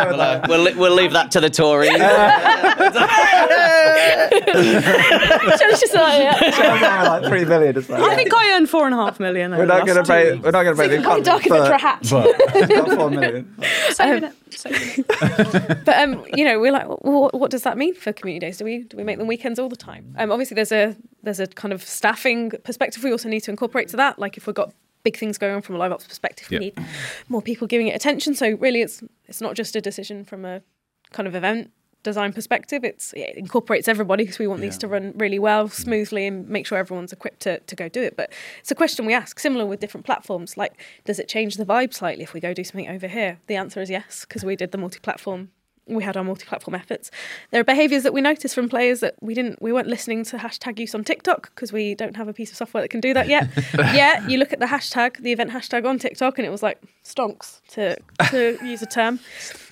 we'll, 0.08 0.20
uh, 0.20 0.46
we'll, 0.48 0.76
we'll 0.76 0.94
leave 0.94 1.12
that 1.12 1.30
to 1.32 1.40
the 1.40 1.50
Tories. 1.50 1.90
It's 5.70 5.80
just 5.80 5.94
like, 5.94 6.20
yeah. 6.20 7.08
like 7.08 7.24
three 7.24 7.44
million. 7.44 7.76
It's 7.76 7.88
like, 7.88 8.02
I 8.02 8.14
think 8.14 8.32
I 8.34 8.56
earned 8.56 8.68
four 8.68 8.86
and 8.86 8.94
a 8.94 8.98
half 8.98 9.18
million. 9.18 9.52
we're 9.52 9.66
not 9.66 9.86
going 9.86 10.02
to 10.02 10.10
pay. 10.10 10.36
We're 10.36 10.50
not 10.50 10.62
going 10.64 10.76
to 10.76 10.82
pay 10.82 10.88
the 10.88 10.96
Buy 10.96 11.02
economy, 11.02 11.24
dark 11.24 11.46
in 11.46 11.52
the 11.52 11.78
hat. 11.78 12.06
but 12.10 12.68
got 12.68 12.90
four 12.96 13.10
million. 13.10 13.56
But 15.84 15.96
um, 15.98 16.24
you 16.34 16.44
know, 16.44 16.58
we're 16.60 16.72
like, 16.72 16.86
well, 16.88 17.22
what, 17.22 17.34
what 17.34 17.50
does 17.50 17.62
that 17.62 17.76
mean 17.78 17.94
for 17.94 18.12
community 18.12 18.46
days? 18.46 18.58
Do 18.58 18.64
we 18.64 18.82
do 18.84 18.96
we 18.96 19.04
make 19.04 19.18
them 19.18 19.26
weekends 19.26 19.58
all 19.58 19.68
the 19.68 19.76
time? 19.76 20.14
Um, 20.18 20.30
obviously, 20.30 20.54
there's 20.54 20.72
a 20.72 20.96
there's 21.22 21.40
a 21.40 21.46
kind 21.46 21.72
of 21.72 21.82
staffing 21.82 22.50
perspective 22.64 23.02
we 23.02 23.12
also 23.12 23.28
need 23.28 23.40
to 23.40 23.50
incorporate 23.50 23.88
to 23.88 23.96
that. 23.96 24.18
Like, 24.18 24.36
if 24.36 24.46
we've 24.46 24.54
got 24.54 24.72
big 25.04 25.16
things 25.16 25.38
going 25.38 25.54
on 25.54 25.62
from 25.62 25.74
a 25.76 25.78
live 25.78 25.92
ops 25.92 26.06
perspective, 26.06 26.48
we 26.50 26.56
Yeah. 26.56 26.60
need 26.60 26.78
more 27.28 27.40
people 27.42 27.66
giving 27.66 27.86
it 27.88 27.94
attention. 27.96 28.34
So 28.34 28.50
really, 28.56 28.82
it's 28.82 29.02
it's 29.26 29.40
not 29.40 29.54
just 29.54 29.74
a 29.76 29.80
decision 29.80 30.24
from 30.24 30.44
a 30.44 30.62
kind 31.12 31.26
of 31.26 31.34
event 31.34 31.70
design 32.08 32.32
perspective. 32.32 32.84
It's 32.84 33.12
it 33.12 33.36
incorporates 33.36 33.86
everybody 33.88 34.24
because 34.24 34.38
we 34.38 34.46
want 34.46 34.60
these 34.60 34.78
to 34.78 34.88
run 34.88 35.12
really 35.16 35.38
well, 35.38 35.68
mm. 35.68 35.72
smoothly, 35.72 36.26
and 36.26 36.48
make 36.48 36.66
sure 36.66 36.78
everyone's 36.78 37.12
equipped 37.12 37.40
to, 37.40 37.60
to 37.60 37.76
go 37.76 37.88
do 37.88 38.02
it. 38.02 38.16
But 38.16 38.32
it's 38.60 38.70
a 38.70 38.74
question 38.74 39.06
we 39.06 39.14
ask, 39.14 39.38
similar 39.38 39.66
with 39.66 39.80
different 39.80 40.06
platforms. 40.06 40.56
Like, 40.56 40.74
does 41.04 41.18
it 41.18 41.28
change 41.28 41.56
the 41.56 41.66
vibe 41.66 41.92
slightly 41.92 42.24
if 42.24 42.32
we 42.32 42.40
go 42.40 42.54
do 42.54 42.64
something 42.64 42.88
over 42.88 43.08
here? 43.08 43.38
The 43.46 43.56
answer 43.56 43.80
is 43.80 43.90
yes, 43.90 44.24
because 44.26 44.44
we 44.44 44.56
did 44.56 44.72
the 44.72 44.78
multi-platform. 44.78 45.50
We 45.88 46.02
had 46.04 46.16
our 46.16 46.24
multi-platform 46.24 46.74
efforts. 46.74 47.10
There 47.50 47.60
are 47.60 47.64
behaviours 47.64 48.02
that 48.02 48.12
we 48.12 48.20
noticed 48.20 48.54
from 48.54 48.68
players 48.68 49.00
that 49.00 49.14
we 49.20 49.34
didn't. 49.34 49.60
We 49.62 49.72
weren't 49.72 49.88
listening 49.88 50.24
to 50.24 50.36
hashtag 50.36 50.78
use 50.78 50.94
on 50.94 51.04
TikTok 51.04 51.54
because 51.54 51.72
we 51.72 51.94
don't 51.94 52.16
have 52.16 52.28
a 52.28 52.32
piece 52.32 52.50
of 52.50 52.56
software 52.56 52.82
that 52.82 52.88
can 52.88 53.00
do 53.00 53.14
that 53.14 53.28
yet. 53.28 53.48
yeah, 53.74 54.26
you 54.26 54.38
look 54.38 54.52
at 54.52 54.60
the 54.60 54.66
hashtag, 54.66 55.18
the 55.18 55.32
event 55.32 55.50
hashtag 55.50 55.86
on 55.86 55.98
TikTok, 55.98 56.38
and 56.38 56.46
it 56.46 56.50
was 56.50 56.62
like 56.62 56.82
stonks 57.04 57.60
to 57.68 57.96
to 58.30 58.58
use 58.64 58.82
a 58.82 58.86
term. 58.86 59.18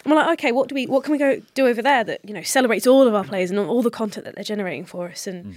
And 0.05 0.13
we're 0.13 0.21
like, 0.21 0.39
okay, 0.39 0.53
what 0.53 0.69
do 0.69 0.75
we, 0.75 0.87
what 0.87 1.03
can 1.03 1.13
we 1.13 1.19
go 1.19 1.41
do 1.55 1.67
over 1.67 1.83
there 1.83 2.05
that 2.05 2.21
you 2.25 2.33
know 2.33 2.43
celebrates 2.43 2.87
all 2.87 3.07
of 3.07 3.15
our 3.15 3.25
players 3.25 3.51
and 3.51 3.59
all 3.59 3.83
the 3.83 3.91
content 3.91 4.25
that 4.25 4.35
they're 4.35 4.45
generating 4.45 4.85
for 4.85 5.09
us, 5.09 5.27
and 5.27 5.45
hmm. 5.47 5.53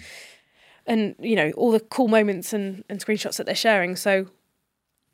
and 0.87 1.15
you 1.19 1.35
know 1.35 1.51
all 1.51 1.71
the 1.71 1.79
cool 1.79 2.07
moments 2.07 2.53
and, 2.53 2.83
and 2.89 3.03
screenshots 3.03 3.37
that 3.37 3.45
they're 3.45 3.55
sharing. 3.55 3.95
So 3.95 4.27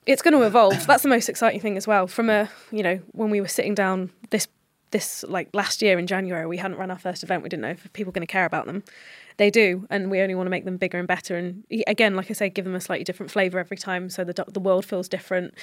it's 0.05 0.21
going 0.21 0.33
to 0.33 0.43
evolve. 0.43 0.85
That's 0.85 1.03
the 1.03 1.09
most 1.09 1.29
exciting 1.29 1.59
thing 1.59 1.77
as 1.77 1.87
well. 1.87 2.07
From 2.07 2.29
a 2.29 2.49
you 2.71 2.83
know 2.83 2.99
when 3.11 3.29
we 3.29 3.41
were 3.41 3.47
sitting 3.47 3.75
down 3.75 4.11
this 4.29 4.47
this 4.95 5.25
like 5.27 5.49
last 5.53 5.81
year 5.81 5.99
in 5.99 6.07
January, 6.07 6.45
we 6.47 6.57
hadn't 6.57 6.77
run 6.77 6.89
our 6.89 6.97
first 6.97 7.21
event. 7.23 7.43
We 7.43 7.49
didn't 7.49 7.63
know 7.63 7.69
if 7.71 7.91
people 7.93 8.09
were 8.11 8.13
going 8.19 8.25
to 8.27 8.31
care 8.31 8.45
about 8.45 8.65
them. 8.65 8.83
They 9.37 9.49
do, 9.51 9.85
and 9.89 10.09
we 10.09 10.21
only 10.21 10.35
want 10.35 10.47
to 10.47 10.49
make 10.49 10.63
them 10.63 10.77
bigger 10.77 10.97
and 10.97 11.07
better. 11.07 11.35
And 11.35 11.65
again, 11.87 12.15
like 12.15 12.31
I 12.31 12.33
say, 12.33 12.49
give 12.49 12.63
them 12.63 12.75
a 12.75 12.79
slightly 12.79 13.03
different 13.03 13.29
flavour 13.31 13.59
every 13.59 13.77
time, 13.77 14.09
so 14.09 14.23
the 14.23 14.33
the 14.47 14.61
world 14.61 14.85
feels 14.85 15.09
different. 15.09 15.53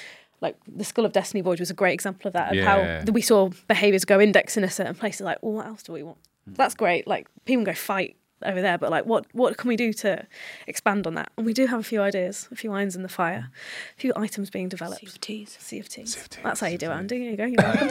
Like 0.41 0.55
the 0.67 0.83
Skull 0.83 1.05
of 1.05 1.13
Destiny 1.13 1.41
Voyage 1.41 1.59
was 1.59 1.71
a 1.71 1.73
great 1.73 1.93
example 1.93 2.27
of 2.27 2.33
that. 2.33 2.49
Of 2.51 2.55
Yeah. 2.57 2.65
how 3.05 3.11
we 3.11 3.21
saw 3.21 3.49
behaviours 3.67 4.05
go 4.05 4.21
index 4.21 4.57
in 4.57 4.63
a 4.63 4.69
certain 4.69 4.93
place. 4.95 5.19
Like, 5.19 5.39
well, 5.41 5.53
what 5.53 5.65
else 5.65 5.81
do 5.83 5.93
we 5.93 6.03
want? 6.03 6.19
Hmm. 6.45 6.53
That's 6.53 6.75
great. 6.75 7.07
Like 7.07 7.27
people 7.45 7.63
can 7.63 7.73
go 7.73 7.77
fight 7.77 8.15
over 8.45 8.61
there, 8.61 8.77
but 8.77 8.91
like, 8.91 9.05
what 9.05 9.25
what 9.33 9.57
can 9.57 9.67
we 9.67 9.75
do 9.75 9.93
to 9.93 10.25
expand 10.67 11.07
on 11.07 11.15
that? 11.15 11.31
And 11.37 11.45
we 11.45 11.53
do 11.53 11.65
have 11.67 11.79
a 11.79 11.83
few 11.83 12.01
ideas, 12.01 12.47
a 12.51 12.55
few 12.55 12.71
irons 12.73 12.95
in 12.95 13.01
the 13.03 13.09
fire, 13.09 13.49
a 13.97 13.99
few 13.99 14.13
items 14.15 14.49
being 14.49 14.69
developed. 14.69 15.03
CFTs. 15.05 15.57
CFTs. 15.57 16.41
That's 16.43 16.59
how 16.59 16.67
you 16.67 16.77
do 16.77 16.91
it, 16.91 16.93
Andy. 16.93 17.35
There 17.35 17.47
you 17.47 17.57
go. 17.57 17.63
You're 17.63 17.73
welcome. 17.73 17.89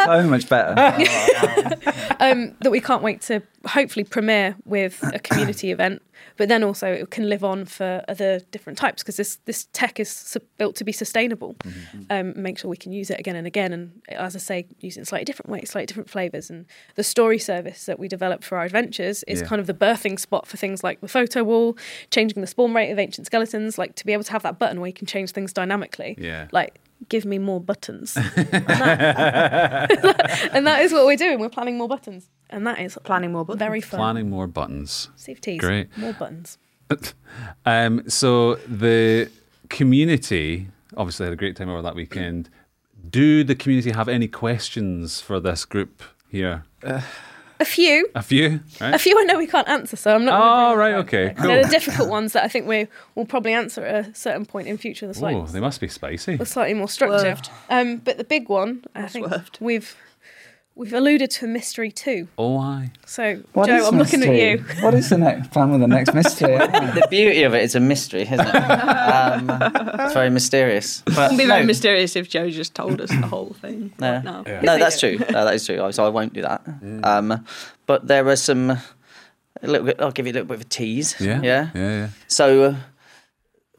So 0.10 0.22
much 0.28 0.48
better. 0.48 0.70
um, 2.20 2.54
that 2.60 2.70
we 2.70 2.80
can't 2.80 3.02
wait 3.02 3.20
to 3.22 3.42
hopefully 3.66 4.04
premiere 4.04 4.56
with 4.64 5.02
a 5.14 5.18
community 5.18 5.70
event, 5.76 6.02
but 6.36 6.48
then 6.48 6.62
also 6.64 6.86
it 6.90 7.10
can 7.10 7.28
live 7.28 7.44
on 7.44 7.64
for 7.66 8.02
other 8.08 8.40
different 8.50 8.78
types 8.78 9.02
because 9.02 9.16
this 9.16 9.36
this 9.44 9.66
tech 9.72 10.00
is 10.00 10.10
su- 10.10 10.40
built 10.58 10.76
to 10.76 10.84
be 10.84 10.92
sustainable. 10.92 11.56
Um, 12.08 12.32
make 12.40 12.58
sure 12.58 12.70
we 12.70 12.76
can 12.76 12.92
use 12.92 13.10
it 13.10 13.18
again 13.20 13.36
and 13.36 13.46
again, 13.46 13.72
and 13.72 14.02
as 14.08 14.34
I 14.34 14.38
say, 14.38 14.66
use 14.80 14.96
it 14.96 15.00
in 15.00 15.04
slightly 15.04 15.24
different 15.24 15.50
ways, 15.50 15.70
slightly 15.70 15.86
different 15.86 16.10
flavors. 16.10 16.50
And 16.50 16.66
the 16.96 17.04
story 17.04 17.38
service 17.38 17.86
that 17.86 17.98
we 17.98 18.08
develop 18.08 18.42
for 18.42 18.58
our 18.58 18.64
adventures 18.64 19.22
is 19.24 19.40
Yeah. 19.40 19.46
kind 19.46 19.59
of 19.60 19.66
the 19.66 19.74
birthing 19.74 20.18
spot 20.18 20.46
for 20.46 20.56
things 20.56 20.82
like 20.82 21.00
the 21.00 21.08
photo 21.08 21.44
wall, 21.44 21.76
changing 22.10 22.40
the 22.40 22.46
spawn 22.46 22.74
rate 22.74 22.90
of 22.90 22.98
ancient 22.98 23.26
skeletons, 23.26 23.78
like 23.78 23.94
to 23.96 24.06
be 24.06 24.12
able 24.12 24.24
to 24.24 24.32
have 24.32 24.42
that 24.42 24.58
button 24.58 24.80
where 24.80 24.88
you 24.88 24.92
can 24.94 25.06
change 25.06 25.30
things 25.32 25.52
dynamically. 25.52 26.16
Yeah. 26.18 26.48
Like 26.52 26.80
give 27.08 27.24
me 27.24 27.38
more 27.38 27.60
buttons. 27.60 28.16
and, 28.36 28.48
that, 28.66 30.50
and 30.52 30.66
that 30.66 30.82
is 30.82 30.92
what 30.92 31.06
we're 31.06 31.16
doing. 31.16 31.38
We're 31.38 31.48
planning 31.48 31.78
more 31.78 31.88
buttons. 31.88 32.28
And 32.50 32.66
that 32.66 32.80
is 32.80 32.98
Planning 33.04 33.32
more 33.32 33.44
buttons. 33.44 33.60
very 33.60 33.80
fun. 33.80 33.98
Planning 33.98 34.28
more 34.28 34.46
buttons. 34.46 35.08
CFTs. 35.16 35.58
Great. 35.58 35.96
More 35.96 36.12
buttons. 36.12 36.58
Um, 37.64 38.02
so 38.10 38.56
the 38.66 39.30
community 39.68 40.66
obviously 40.96 41.26
had 41.26 41.32
a 41.32 41.36
great 41.36 41.54
time 41.54 41.68
over 41.68 41.82
that 41.82 41.94
weekend. 41.94 42.50
Do 43.08 43.44
the 43.44 43.54
community 43.54 43.92
have 43.92 44.08
any 44.08 44.26
questions 44.26 45.20
for 45.20 45.38
this 45.38 45.64
group 45.64 46.02
here? 46.28 46.64
A 47.60 47.64
few. 47.64 48.08
A 48.14 48.22
few, 48.22 48.60
right? 48.80 48.94
A 48.94 48.98
few 48.98 49.18
I 49.18 49.24
know 49.24 49.36
we 49.38 49.46
can't 49.46 49.68
answer, 49.68 49.94
so 49.94 50.14
I'm 50.14 50.24
not. 50.24 50.40
Oh, 50.72 50.74
right, 50.74 50.90
them 50.92 51.00
up. 51.00 51.06
okay, 51.06 51.34
They're 51.38 51.62
the 51.62 51.68
difficult 51.70 52.08
ones 52.08 52.32
that 52.32 52.42
I 52.42 52.48
think 52.48 52.66
we 52.66 52.88
will 53.14 53.26
probably 53.26 53.52
answer 53.52 53.84
at 53.84 54.06
a 54.08 54.14
certain 54.14 54.46
point 54.46 54.66
in 54.66 54.78
future. 54.78 55.06
The 55.06 55.24
Oh, 55.26 55.44
they 55.46 55.60
must 55.60 55.80
be 55.80 55.86
spicy. 55.88 56.36
the 56.36 56.46
slightly 56.46 56.74
more 56.74 56.88
structured. 56.88 57.48
Um, 57.68 57.98
but 57.98 58.16
the 58.16 58.24
big 58.24 58.48
one, 58.48 58.84
I 58.94 59.06
think 59.08 59.26
swerved. 59.28 59.58
we've 59.60 59.94
we've 60.80 60.94
alluded 60.94 61.30
to 61.30 61.44
a 61.44 61.48
mystery 61.48 61.92
too. 61.92 62.26
Oh, 62.38 62.56
I. 62.56 62.90
So 63.04 63.42
What 63.52 63.66
Joe, 63.66 63.86
I'm 63.86 63.98
looking 63.98 64.22
at 64.22 64.34
you. 64.34 64.64
What 64.80 64.94
is 64.94 65.10
the 65.10 65.18
next 65.18 65.50
plan 65.50 65.70
with 65.70 65.82
the 65.82 65.86
next 65.86 66.14
mystery? 66.14 66.56
The 66.90 67.06
beauty 67.10 67.42
of 67.42 67.54
it 67.54 67.62
is 67.62 67.74
a 67.74 67.80
mystery, 67.80 68.22
isn't 68.22 68.40
it? 68.40 68.54
Um, 68.54 69.50
it's 69.50 70.14
very 70.14 70.30
mysterious. 70.30 71.02
But 71.02 71.12
it 71.12 71.16
wouldn't 71.16 71.38
be 71.38 71.46
very 71.46 71.60
no, 71.60 71.66
mysterious 71.66 72.16
if 72.16 72.30
Joe 72.30 72.48
just 72.48 72.74
told 72.74 73.00
us 73.00 73.10
the 73.10 73.26
whole 73.26 73.54
thing. 73.60 73.92
No. 74.00 74.22
But 74.24 74.46
no. 74.46 74.60
No, 74.62 74.78
that's 74.78 74.98
true. 74.98 75.18
No, 75.18 75.44
that 75.44 75.54
is 75.54 75.66
true. 75.66 75.92
So 75.92 76.06
I 76.06 76.08
won't 76.08 76.32
do 76.32 76.42
that. 76.42 76.62
Um, 77.04 77.44
but 77.86 78.06
there 78.08 78.26
are 78.26 78.36
some. 78.36 78.70
A 79.62 79.66
little 79.66 79.86
bit. 79.86 80.00
I'll 80.00 80.12
give 80.12 80.26
you 80.26 80.32
a 80.32 80.34
little 80.34 80.48
bit 80.48 80.54
of 80.54 80.60
a 80.62 80.64
tease. 80.64 81.16
Yeah. 81.20 81.42
Yeah. 81.42 81.70
Yeah, 81.74 81.90
yeah. 81.90 82.08
So, 82.28 82.62
uh, 82.62 82.76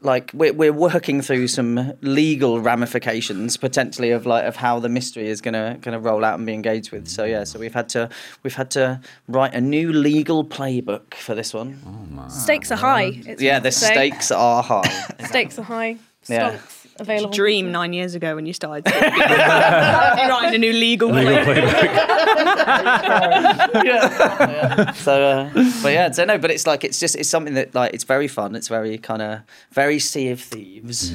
like, 0.02 0.32
we're 0.34 0.54
we're 0.54 0.74
working 0.74 1.22
through 1.22 1.48
some 1.48 1.94
legal 2.02 2.60
ramifications 2.60 3.56
potentially 3.58 4.12
of 4.12 4.26
like 4.26 4.46
of 4.46 4.56
how 4.56 4.80
the 4.80 4.90
mystery 4.90 5.30
is 5.30 5.42
gonna 5.42 5.78
gonna 5.82 6.00
roll 6.00 6.26
out 6.26 6.38
and 6.38 6.46
be 6.46 6.54
engaged 6.54 6.92
with. 6.92 7.08
So 7.08 7.24
yeah. 7.24 7.44
So 7.44 7.60
we've 7.60 7.74
had 7.74 7.90
to 7.90 8.10
we've 8.44 8.56
had 8.56 8.72
to 8.72 9.00
write 9.28 9.54
a 9.54 9.62
new 9.62 9.94
legal 9.94 10.44
playbook 10.44 11.14
for 11.14 11.36
this 11.36 11.54
one. 11.54 11.80
Oh, 11.86 12.28
stakes 12.30 12.72
are 12.72 12.78
high. 12.78 13.22
it's 13.26 13.42
yeah, 13.42 13.60
the 13.60 13.72
stakes 13.72 14.32
are 14.32 14.64
high. 14.64 14.82
Stakes 15.26 15.60
are 15.60 15.64
high. 15.64 15.98
Yeah. 16.28 16.58
Stonks 17.02 17.14
available. 17.14 17.34
Dream 17.34 17.72
nine 17.72 17.94
years 17.94 18.16
ago 18.16 18.36
when 18.36 18.46
you 18.46 18.54
started 18.54 18.86
writing 18.92 20.56
a 20.56 20.58
new 20.58 20.74
legal, 20.74 21.10
play. 21.10 21.24
yeah. 23.86 24.92
So, 24.94 25.24
uh, 25.24 25.50
but 25.82 25.94
yeah, 25.94 26.12
so 26.12 26.26
no, 26.26 26.38
but 26.38 26.52
it's 26.52 26.68
like 26.68 26.84
it's 26.84 27.00
just 27.00 27.16
it's 27.16 27.30
something 27.30 27.54
that 27.56 27.74
like 27.74 27.94
it's 27.94 28.04
very 28.04 28.28
fun. 28.28 28.56
It's 28.56 28.68
very 28.68 28.98
kind 28.98 29.22
of 29.22 29.42
very 29.72 30.00
Sea 30.00 30.30
of 30.30 30.42
Thieves. 30.42 31.12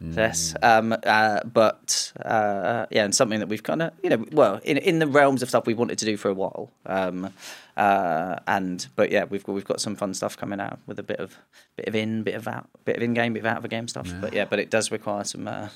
Yes, 0.00 0.54
um, 0.62 0.94
uh, 1.04 1.40
but 1.44 2.12
uh, 2.24 2.86
yeah, 2.90 3.04
and 3.04 3.14
something 3.14 3.40
that 3.40 3.48
we've 3.48 3.62
kind 3.62 3.82
of 3.82 3.92
you 4.02 4.10
know 4.10 4.24
well 4.32 4.60
in 4.64 4.78
in 4.78 4.98
the 4.98 5.06
realms 5.06 5.42
of 5.42 5.48
stuff 5.48 5.66
we 5.66 5.74
wanted 5.74 5.98
to 5.98 6.04
do 6.04 6.16
for 6.16 6.28
a 6.28 6.34
while. 6.34 6.70
Um, 6.86 7.32
uh, 7.76 8.36
and 8.46 8.86
but 8.96 9.10
yeah, 9.10 9.24
we've 9.24 9.44
got 9.44 9.52
we've 9.52 9.64
got 9.64 9.80
some 9.80 9.96
fun 9.96 10.14
stuff 10.14 10.36
coming 10.36 10.60
out 10.60 10.78
with 10.86 10.98
a 10.98 11.02
bit 11.02 11.18
of 11.20 11.36
bit 11.76 11.88
of 11.88 11.94
in, 11.94 12.22
bit 12.22 12.34
of 12.34 12.46
out, 12.48 12.68
bit 12.84 12.96
of 12.96 13.02
in 13.02 13.14
game, 13.14 13.32
bit 13.32 13.40
of 13.40 13.46
out 13.46 13.58
of 13.58 13.64
a 13.64 13.68
game 13.68 13.88
stuff. 13.88 14.12
But 14.20 14.32
yeah, 14.32 14.44
but 14.44 14.58
it 14.58 14.70
does 14.70 14.90
require 14.90 15.24
some. 15.24 15.48
Uh, 15.48 15.68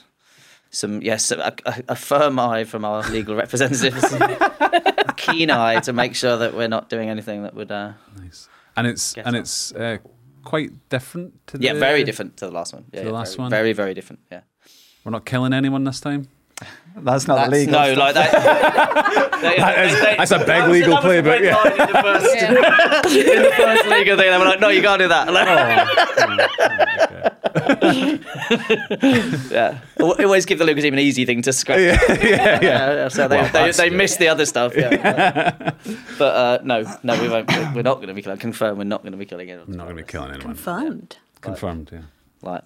some 0.70 1.00
yes, 1.00 1.30
a, 1.30 1.54
a, 1.64 1.82
a 1.90 1.96
firm 1.96 2.38
eye 2.38 2.64
from 2.64 2.84
our 2.84 3.08
legal 3.08 3.34
representatives, 3.44 4.12
a 4.12 5.14
keen 5.16 5.48
eye 5.50 5.80
to 5.80 5.92
make 5.92 6.14
sure 6.14 6.36
that 6.36 6.54
we're 6.54 6.68
not 6.68 6.90
doing 6.90 7.08
anything 7.08 7.44
that 7.44 7.54
would. 7.54 7.70
Uh, 7.70 7.92
Nice. 8.18 8.48
And 8.76 8.86
it's 8.86 9.14
and 9.14 9.36
it's 9.36 9.72
uh, 9.72 9.98
quite 10.44 10.70
different 10.90 11.46
to 11.46 11.56
the 11.56 11.64
yeah, 11.64 11.72
the 11.72 11.80
very 11.80 12.04
different 12.04 12.36
to 12.38 12.46
the 12.46 12.52
last 12.52 12.74
one. 12.74 12.84
Yeah, 12.92 13.00
the 13.00 13.06
yeah, 13.06 13.12
last 13.12 13.36
very, 13.36 13.42
one? 13.44 13.50
very 13.50 13.72
very 13.72 13.94
different. 13.94 14.20
Yeah, 14.30 14.40
We're 15.04 15.12
not 15.12 15.24
killing 15.24 15.52
anyone 15.54 15.84
this 15.84 16.00
time. 16.00 16.28
That's 16.98 17.28
not 17.28 17.36
That's- 17.36 17.52
legal. 17.52 17.72
no, 17.72 17.92
stuff. 17.92 17.98
like 17.98 18.14
that. 18.14 19.32
They- 19.46 19.56
is- 19.56 20.00
they- 20.00 20.16
that's 20.16 20.30
a 20.30 20.38
big 20.38 20.46
that 20.46 20.70
legal 20.70 20.94
that 20.94 21.04
was 21.04 21.12
the 21.14 21.30
playbook, 21.30 21.40
yeah. 21.44 21.62
In 21.70 21.76
the 21.92 22.02
first, 22.02 22.34
in 23.16 23.42
the 23.42 23.52
first 23.54 23.86
legal 23.86 24.16
thing, 24.16 24.30
they 24.30 24.38
were 24.38 24.44
like, 24.46 24.60
"No, 24.60 24.68
you 24.70 24.80
can't 24.80 24.98
do 24.98 25.08
that." 25.08 25.28
yeah, 29.50 29.78
Al- 30.00 30.22
always 30.24 30.46
give 30.46 30.58
the 30.58 30.64
legal 30.64 30.82
team 30.82 30.92
an 30.94 30.98
easy 31.00 31.24
thing 31.24 31.42
to 31.42 31.52
scratch. 31.52 31.80
yeah, 31.80 32.18
yeah. 32.22 32.60
Yeah, 32.62 33.08
so 33.08 33.28
they, 33.28 33.36
Well, 33.38 33.46
they, 33.46 33.52
that's 33.52 33.76
they 33.76 33.88
good. 33.90 33.98
missed 33.98 34.18
the 34.18 34.28
other 34.28 34.46
stuff. 34.46 34.74
Yeah. 34.76 35.72
but 36.18 36.34
uh, 36.34 36.58
no, 36.64 36.82
no, 37.02 37.20
we 37.20 37.28
won't. 37.28 37.48
We're 37.74 37.82
not 37.82 37.96
going 37.96 38.08
to 38.08 38.14
be 38.14 38.22
killing. 38.22 38.38
Confirm, 38.38 38.78
we're 38.78 38.84
not 38.84 39.02
going 39.02 39.12
to 39.12 39.18
be 39.18 39.26
killing 39.26 39.50
anyone. 39.50 39.68
I'm 39.70 39.76
not 39.76 39.84
going 39.84 39.96
to 39.96 40.02
be 40.02 40.06
killing 40.10 40.30
anyone. 40.30 40.54
Confirmed. 40.54 41.16
Confirmed, 41.40 41.90
yeah. 41.92 42.00
Like, 42.42 42.62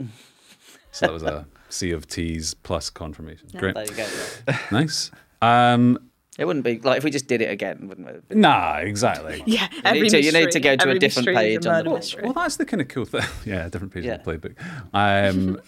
So 0.93 1.07
that 1.07 1.13
was 1.13 1.23
a 1.23 1.47
sea 1.73 1.91
of 1.93 2.07
T's 2.07 2.55
plus 2.55 2.91
confirmation. 2.91 3.49
Great. 3.57 3.75
there 3.75 3.85
you 3.85 3.95
go. 3.95 4.07
yeah. 4.49 4.59
Nice. 4.73 5.11
Um, 5.43 5.99
It 6.39 6.45
wouldn't 6.45 6.65
be 6.65 6.79
like 6.81 6.99
if 6.99 7.05
we 7.05 7.11
just 7.11 7.27
did 7.27 7.41
it 7.43 7.51
again, 7.51 7.87
wouldn't 7.89 8.09
it? 8.09 8.37
nah, 8.37 8.77
exactly. 8.77 9.43
Yeah, 9.47 9.69
You 9.73 9.81
every 9.85 10.01
need 10.03 10.11
to- 10.11 10.23
you 10.23 10.33
need 10.33 10.45
mystery- 10.47 10.53
to 10.53 10.61
go 10.61 10.77
to 10.77 10.85
a 10.87 10.89
every 10.89 10.99
different 10.99 11.27
mystery 11.29 11.35
page 11.57 11.67
a 11.67 11.69
on 11.71 11.75
the 11.79 11.85
murder 11.85 11.97
mystery. 11.97 12.23
Well, 12.25 12.33
that's 12.33 12.57
the 12.57 12.65
kind 12.65 12.81
of 12.81 12.89
cool 12.89 13.05
thing. 13.05 13.23
yeah, 13.45 13.69
different 13.69 13.93
page 13.95 14.05
Yeah. 14.05 14.15
of 14.15 14.25
the 14.25 14.33
playbook. 14.39 14.55
Um, 14.95 15.61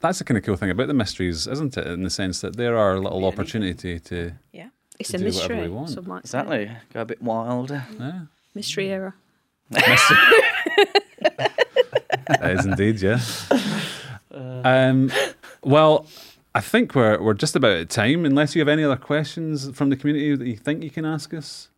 that's 0.00 0.18
the 0.18 0.24
kind 0.24 0.36
of 0.38 0.44
cool 0.44 0.56
thing 0.56 0.70
about 0.70 0.88
the 0.88 0.94
mysteries, 0.94 1.46
isn't 1.46 1.76
it? 1.76 1.86
In 1.86 2.02
the 2.02 2.10
sense 2.10 2.40
that 2.40 2.56
there 2.56 2.76
are 2.76 2.94
a 2.94 3.00
little 3.00 3.24
opportunity 3.24 3.98
to. 4.00 4.32
Yeah. 4.52 4.68
It's 4.98 5.10
to 5.10 5.16
a 5.16 5.18
do 5.20 5.24
mystery. 5.26 5.60
we 5.62 5.68
want. 5.68 5.90
some 5.90 6.06
might 6.08 6.26
say. 6.26 6.38
Exactly. 6.40 6.70
Go 6.92 7.00
a 7.02 7.04
bit 7.04 7.22
wild. 7.22 7.70
Yeah. 7.70 8.22
Mystery 8.54 8.88
era. 8.90 9.14
That 11.20 12.50
is 12.58 12.66
indeed, 12.66 13.00
yeah. 13.00 13.20
Um, 14.30 15.10
well, 15.62 16.06
I 16.54 16.60
think 16.60 16.94
we're 16.94 17.20
we're 17.22 17.34
just 17.34 17.56
about 17.56 17.72
at 17.72 17.90
time. 17.90 18.24
Unless 18.24 18.54
you 18.54 18.60
have 18.60 18.68
any 18.68 18.84
other 18.84 18.96
questions 18.96 19.70
from 19.76 19.90
the 19.90 19.96
community 19.96 20.36
that 20.36 20.46
you 20.46 20.56
think 20.56 20.82
you 20.82 20.90
can 20.90 21.04
ask 21.04 21.32
us, 21.34 21.68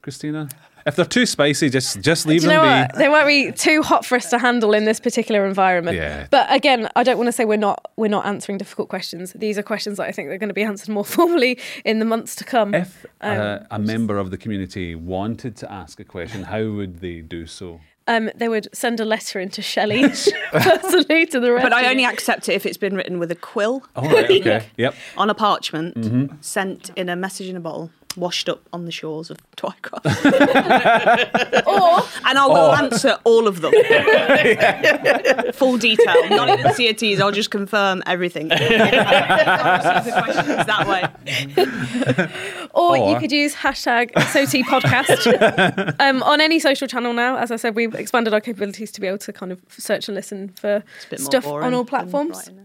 Christina. 0.00 0.48
If 0.84 0.96
they're 0.96 1.04
too 1.04 1.26
spicy, 1.26 1.70
just 1.70 2.00
just 2.00 2.26
leave 2.26 2.40
Do 2.40 2.48
you 2.48 2.52
know 2.54 2.62
them 2.62 2.80
what? 2.80 2.92
be. 2.94 2.98
They 2.98 3.08
might 3.08 3.26
be 3.26 3.52
too 3.52 3.82
hot 3.82 4.04
for 4.04 4.16
us 4.16 4.30
to 4.30 4.38
handle 4.38 4.74
in 4.74 4.84
this 4.84 4.98
particular 4.98 5.46
environment. 5.46 5.96
Yeah. 5.96 6.26
But 6.28 6.50
again, 6.52 6.88
I 6.96 7.04
don't 7.04 7.18
want 7.18 7.28
to 7.28 7.32
say 7.32 7.44
we're 7.44 7.56
not 7.56 7.92
we're 7.96 8.08
not 8.08 8.26
answering 8.26 8.58
difficult 8.58 8.88
questions. 8.88 9.32
These 9.34 9.58
are 9.58 9.62
questions 9.62 9.98
that 9.98 10.08
I 10.08 10.12
think 10.12 10.28
are 10.30 10.38
going 10.38 10.48
to 10.48 10.54
be 10.54 10.64
answered 10.64 10.88
more 10.88 11.04
formally 11.18 11.56
in 11.84 12.00
the 12.00 12.04
months 12.04 12.34
to 12.36 12.44
come. 12.44 12.74
If 12.74 13.06
uh, 13.20 13.60
Um, 13.70 13.82
a 13.82 13.84
member 13.84 14.18
of 14.18 14.30
the 14.32 14.36
community 14.38 14.96
wanted 14.96 15.54
to 15.58 15.70
ask 15.70 16.00
a 16.00 16.04
question, 16.04 16.44
how 16.44 16.64
would 16.70 16.98
they 17.00 17.20
do 17.20 17.46
so? 17.46 17.80
Um, 18.08 18.30
they 18.34 18.48
would 18.48 18.68
send 18.74 18.98
a 19.00 19.04
letter 19.04 19.38
into 19.38 19.62
Shelley 19.62 20.02
personally 20.52 21.26
to 21.26 21.38
the 21.40 21.52
rest. 21.52 21.62
But 21.62 21.72
I 21.72 21.88
only 21.90 22.04
accept 22.04 22.48
it 22.48 22.54
if 22.54 22.66
it's 22.66 22.76
been 22.76 22.96
written 22.96 23.18
with 23.18 23.30
a 23.30 23.34
quill 23.36 23.84
Oh, 23.94 24.02
right, 24.10 24.30
okay. 24.30 24.66
Yep. 24.76 24.94
on 25.16 25.30
a 25.30 25.34
parchment, 25.34 25.94
Mm-hmm. 25.96 26.34
sent 26.40 26.90
in 26.96 27.08
a 27.08 27.14
message 27.16 27.48
in 27.48 27.56
a 27.56 27.60
bottle, 27.60 27.90
washed 28.16 28.48
up 28.48 28.60
on 28.72 28.84
the 28.84 28.92
shores 28.92 29.30
of 29.30 29.38
Twycross. 29.56 30.04
or 31.66 32.06
and 32.28 32.38
I 32.38 32.46
will 32.46 32.72
answer 32.74 33.18
all 33.24 33.46
of 33.46 33.60
them. 33.60 33.72
Full 35.54 35.78
detail, 35.78 36.28
not 36.30 36.48
even 36.58 36.72
CATs. 36.74 37.20
I'll 37.20 37.30
just 37.32 37.50
confirm 37.50 38.02
everything. 38.06 38.50
Answer 38.52 40.10
the 40.10 40.22
questions 40.22 40.66
that 40.66 40.86
way. 40.88 42.28
Or, 42.74 42.96
Or- 42.96 43.10
you 43.10 43.18
could 43.18 43.32
use 43.32 43.54
hashtag 43.54 44.10
SOT 44.30 44.62
podcast 44.66 45.96
um, 46.00 46.22
on 46.22 46.40
any 46.40 46.58
social 46.58 46.88
channel 46.88 47.12
now. 47.12 47.36
As 47.36 47.50
I 47.50 47.56
said, 47.56 47.74
we've 47.74 47.94
expanded 47.94 48.32
our 48.34 48.40
capabilities 48.40 48.90
to 48.92 49.00
be 49.00 49.06
able 49.06 49.18
to 49.18 49.32
kind 49.32 49.52
of 49.52 49.60
search 49.68 50.08
and 50.08 50.14
listen 50.14 50.48
for 50.50 50.82
bit 51.10 51.20
more 51.20 51.24
stuff 51.26 51.44
boring 51.44 51.66
on 51.66 51.74
all 51.74 51.84
than 51.84 51.88
platforms. 51.88 52.36
writing 52.38 52.58
it. 52.58 52.61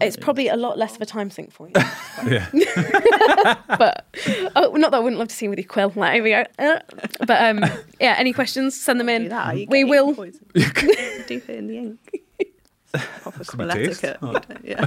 It's 0.00 0.16
probably 0.16 0.48
a 0.48 0.56
lot 0.56 0.76
less 0.76 0.94
of 0.94 1.00
a 1.02 1.06
time 1.06 1.30
sink 1.30 1.52
for 1.52 1.68
you. 1.68 1.74
Yeah. 2.26 2.46
but 3.78 4.06
oh, 4.56 4.72
not 4.74 4.90
that 4.90 4.94
I 4.96 4.98
wouldn't 5.00 5.18
love 5.18 5.28
to 5.28 5.34
see 5.34 5.46
you 5.46 5.50
with 5.50 5.58
your 5.58 5.68
quill. 5.68 5.92
Like, 5.94 6.14
here 6.14 6.22
we 6.22 6.30
go. 6.30 6.44
Uh, 6.58 6.80
but 7.26 7.42
um, 7.42 7.58
yeah, 8.00 8.14
any 8.18 8.32
questions? 8.32 8.78
Send 8.80 8.98
them 9.00 9.06
Do 9.08 9.12
in. 9.14 9.28
that, 9.28 9.56
you 9.58 9.66
We 9.70 9.84
will. 9.84 10.08
ink 10.08 10.16
poison. 10.16 10.46
Deep 11.26 11.48
it 11.48 11.50
in 11.50 11.66
the 11.66 11.76
ink. 11.78 12.22
Proper 13.22 13.44
quill 13.44 13.68
taste. 13.68 14.02
etiquette. 14.04 14.44
Yeah. 14.64 14.84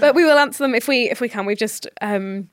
But 0.00 0.14
we 0.14 0.24
will 0.24 0.38
answer 0.38 0.64
them 0.64 0.74
if 0.74 0.88
we 0.88 1.10
if 1.10 1.20
we 1.20 1.28
can. 1.28 1.44
We've 1.46 1.58
just 1.58 1.86
um, 2.00 2.48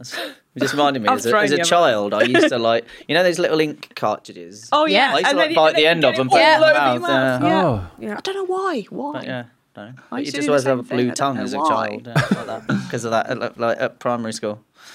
It 0.00 0.34
just 0.58 0.74
reminded 0.74 1.02
me 1.02 1.08
as 1.08 1.24
a, 1.26 1.36
as 1.36 1.52
a 1.52 1.58
child, 1.64 2.12
I 2.14 2.22
used 2.22 2.48
to 2.48 2.58
like, 2.58 2.84
you 3.08 3.14
know, 3.14 3.22
those 3.22 3.38
little 3.38 3.60
ink 3.60 3.92
cartridges. 3.94 4.68
Oh 4.72 4.86
Yeah. 4.86 5.12
I 5.14 5.18
used 5.18 5.24
to 5.24 5.28
and 5.30 5.38
like 5.38 5.48
then- 5.50 5.54
bite 5.54 5.76
the 5.76 5.86
end 5.86 6.04
of 6.04 6.16
them, 6.16 6.26
it 6.26 6.30
put 6.30 6.40
it 6.40 6.44
in 6.44 6.54
all 6.54 6.60
my 6.60 6.70
over 6.70 6.92
your 6.92 7.00
mouth. 7.00 7.40
mouth. 7.40 7.42
yeah. 7.42 7.62
Oh. 7.64 7.90
yeah. 8.00 8.16
I 8.16 8.20
don't 8.20 8.34
know 8.34 8.46
why. 8.46 8.80
Why? 8.90 9.12
But 9.12 9.24
yeah, 9.24 9.44
no. 9.76 9.92
I 10.10 10.18
It 10.18 10.20
used 10.20 10.32
to 10.34 10.38
just 10.38 10.48
always 10.48 10.64
have 10.64 10.78
a 10.78 10.82
blue 10.82 11.10
tongue 11.12 11.38
as 11.38 11.52
a 11.54 11.58
why. 11.58 11.68
child, 11.68 12.06
yeah, 12.06 12.42
like 12.46 12.66
because 12.84 13.04
of 13.04 13.10
that, 13.12 13.26
at, 13.30 13.58
like 13.58 13.80
at 13.80 13.98
primary 13.98 14.32
school. 14.32 14.62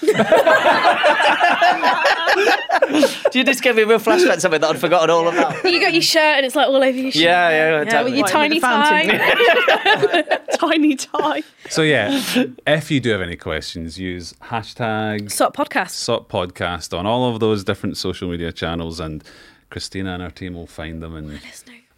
Do 3.30 3.38
you 3.38 3.44
just 3.44 3.62
give 3.62 3.76
me 3.76 3.82
a 3.82 3.86
real 3.86 3.98
flashback 3.98 4.34
to 4.34 4.40
something 4.40 4.60
that 4.60 4.70
I'd 4.70 4.78
forgotten 4.80 5.10
all 5.10 5.28
about? 5.28 5.62
You 5.64 5.80
got 5.80 5.92
your 5.92 6.02
shirt 6.02 6.36
and 6.36 6.46
it's 6.46 6.54
like 6.54 6.68
all 6.68 6.76
over 6.76 6.90
your 6.90 7.10
shirt. 7.10 7.22
Yeah, 7.22 7.50
yeah, 7.50 7.82
yeah 7.82 8.02
with 8.02 8.14
your 8.14 8.26
tiny 8.26 8.56
with 8.56 8.62
the 8.62 8.68
fountain. 8.68 9.18
tie. 9.18 10.38
Tiny 10.58 10.96
tie. 10.96 11.42
So 11.68 11.82
yeah, 11.82 12.22
if 12.66 12.90
you 12.90 13.00
do 13.00 13.10
have 13.10 13.20
any 13.20 13.36
questions, 13.36 13.98
use 13.98 14.32
hashtag 14.42 15.30
SOT 15.30 15.54
podcast. 15.54 15.90
SOT 15.90 16.28
podcast 16.28 16.96
on 16.96 17.06
all 17.06 17.32
of 17.32 17.40
those 17.40 17.62
different 17.64 17.96
social 17.96 18.28
media 18.28 18.52
channels, 18.52 18.98
and 19.00 19.22
Christina 19.70 20.14
and 20.14 20.22
our 20.22 20.30
team 20.30 20.54
will 20.54 20.66
find 20.66 21.02
them, 21.02 21.14
and 21.14 21.40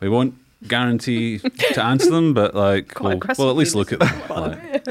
we 0.00 0.08
won't 0.08 0.34
guarantee 0.66 1.38
to 1.38 1.82
answer 1.82 2.10
them, 2.10 2.34
but 2.34 2.54
like 2.54 2.98
we'll, 3.00 3.20
we'll 3.38 3.50
at 3.50 3.56
least 3.56 3.74
look 3.74 3.92
at 3.92 4.00
them. 4.00 4.22
Like- 4.28 4.86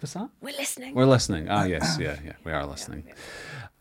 What's 0.00 0.14
that? 0.14 0.28
We're 0.40 0.56
listening. 0.56 0.94
We're 0.94 1.04
listening. 1.06 1.48
Ah, 1.50 1.64
yes, 1.64 1.98
yeah, 2.00 2.16
yeah, 2.24 2.32
we 2.44 2.52
are 2.52 2.64
listening. 2.66 3.04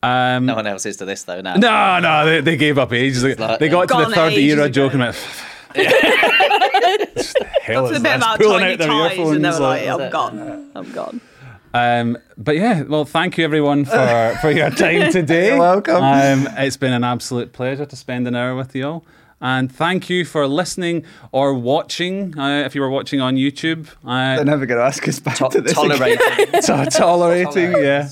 Um, 0.03 0.45
No 0.45 0.55
one 0.55 0.67
else 0.67 0.85
is 0.85 0.97
to 0.97 1.05
this 1.05 1.23
though 1.23 1.41
now. 1.41 1.55
no, 1.55 1.99
no, 1.99 2.25
they, 2.25 2.41
they 2.41 2.57
gave 2.57 2.77
up 2.77 2.91
ages 2.93 3.23
ago. 3.23 3.41
like- 3.45 3.59
they 3.59 3.69
got 3.69 3.87
to 3.87 4.05
the 4.09 4.15
third 4.15 4.33
ages 4.33 4.53
era 4.53 4.63
ago. 4.65 4.71
joking 4.73 5.01
about. 5.01 5.15
hell 7.61 7.85
It's 7.85 7.91
is 7.93 7.99
a 7.99 8.03
bit 8.03 8.03
this? 8.03 8.15
about 8.17 8.39
Pulling 8.39 8.59
tiny 8.59 8.73
out 8.73 8.79
their 8.79 8.87
ties, 8.87 9.17
and 9.17 9.43
they 9.45 9.49
earphones, 9.49 9.59
were 9.59 9.65
like, 9.65 9.85
like- 9.87 10.01
"I'm 10.01 10.09
gone, 10.11 10.71
I'm 10.75 10.91
gone." 10.91 11.21
Um, 11.73 12.17
but 12.37 12.55
yeah, 12.55 12.81
well, 12.81 13.05
thank 13.05 13.37
you 13.37 13.43
everyone 13.45 13.85
for, 13.85 14.37
for 14.41 14.49
your 14.49 14.71
time 14.71 15.11
today. 15.11 15.47
You're 15.49 15.59
welcome. 15.59 15.97
Um, 16.03 16.47
it's 16.57 16.77
been 16.77 16.93
an 16.93 17.03
absolute 17.03 17.53
pleasure 17.53 17.85
to 17.85 17.95
spend 17.95 18.27
an 18.27 18.35
hour 18.35 18.55
with 18.55 18.75
you 18.75 18.87
all. 18.87 19.05
And 19.41 19.71
thank 19.71 20.09
you 20.09 20.25
for 20.25 20.47
listening 20.47 21.05
or 21.31 21.53
watching. 21.53 22.37
Uh, 22.37 22.63
if 22.65 22.75
you 22.75 22.81
were 22.81 22.89
watching 22.89 23.21
on 23.21 23.35
YouTube, 23.35 23.87
They're 24.03 24.39
uh, 24.41 24.43
never 24.43 24.65
going 24.65 24.79
to 24.79 24.83
ask 24.85 25.07
us 25.07 25.19
back 25.19 25.37
To- 25.37 25.49
to 25.49 25.61
this. 25.61 25.73
tolerating. 25.73 26.17
to- 26.61 26.87
tolerating, 26.91 27.71
yeah. 27.71 28.09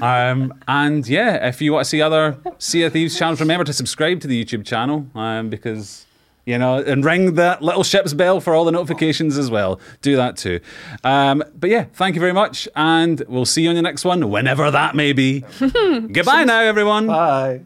Um, 0.00 0.54
and 0.66 1.06
yeah, 1.06 1.46
if 1.48 1.60
you 1.60 1.72
want 1.74 1.84
to 1.84 1.88
see 1.90 2.00
other 2.00 2.36
Sea 2.58 2.82
of 2.84 2.92
Thieves 2.94 3.18
channels, 3.18 3.40
remember 3.40 3.64
to 3.64 3.72
subscribe 3.72 4.20
to 4.20 4.26
the 4.26 4.42
YouTube 4.42 4.64
channel 4.64 5.06
um, 5.14 5.50
because 5.50 6.06
you 6.46 6.58
know, 6.58 6.76
and 6.76 7.04
ring 7.06 7.36
that 7.36 7.62
little 7.62 7.82
ship's 7.82 8.12
bell 8.12 8.38
for 8.38 8.54
all 8.54 8.66
the 8.66 8.70
notifications 8.72 9.38
as 9.38 9.50
well. 9.50 9.80
Do 10.02 10.16
that 10.16 10.36
too. 10.36 10.60
Um, 11.02 11.42
but 11.58 11.70
yeah, 11.70 11.84
thank 11.94 12.14
you 12.16 12.20
very 12.20 12.34
much, 12.34 12.68
and 12.76 13.22
we'll 13.28 13.46
see 13.46 13.62
you 13.62 13.70
on 13.70 13.74
the 13.76 13.80
next 13.82 14.04
one, 14.04 14.28
whenever 14.28 14.70
that 14.70 14.94
may 14.94 15.14
be. 15.14 15.40
Goodbye 15.58 16.44
now, 16.44 16.60
everyone. 16.60 17.06
Bye. 17.06 17.62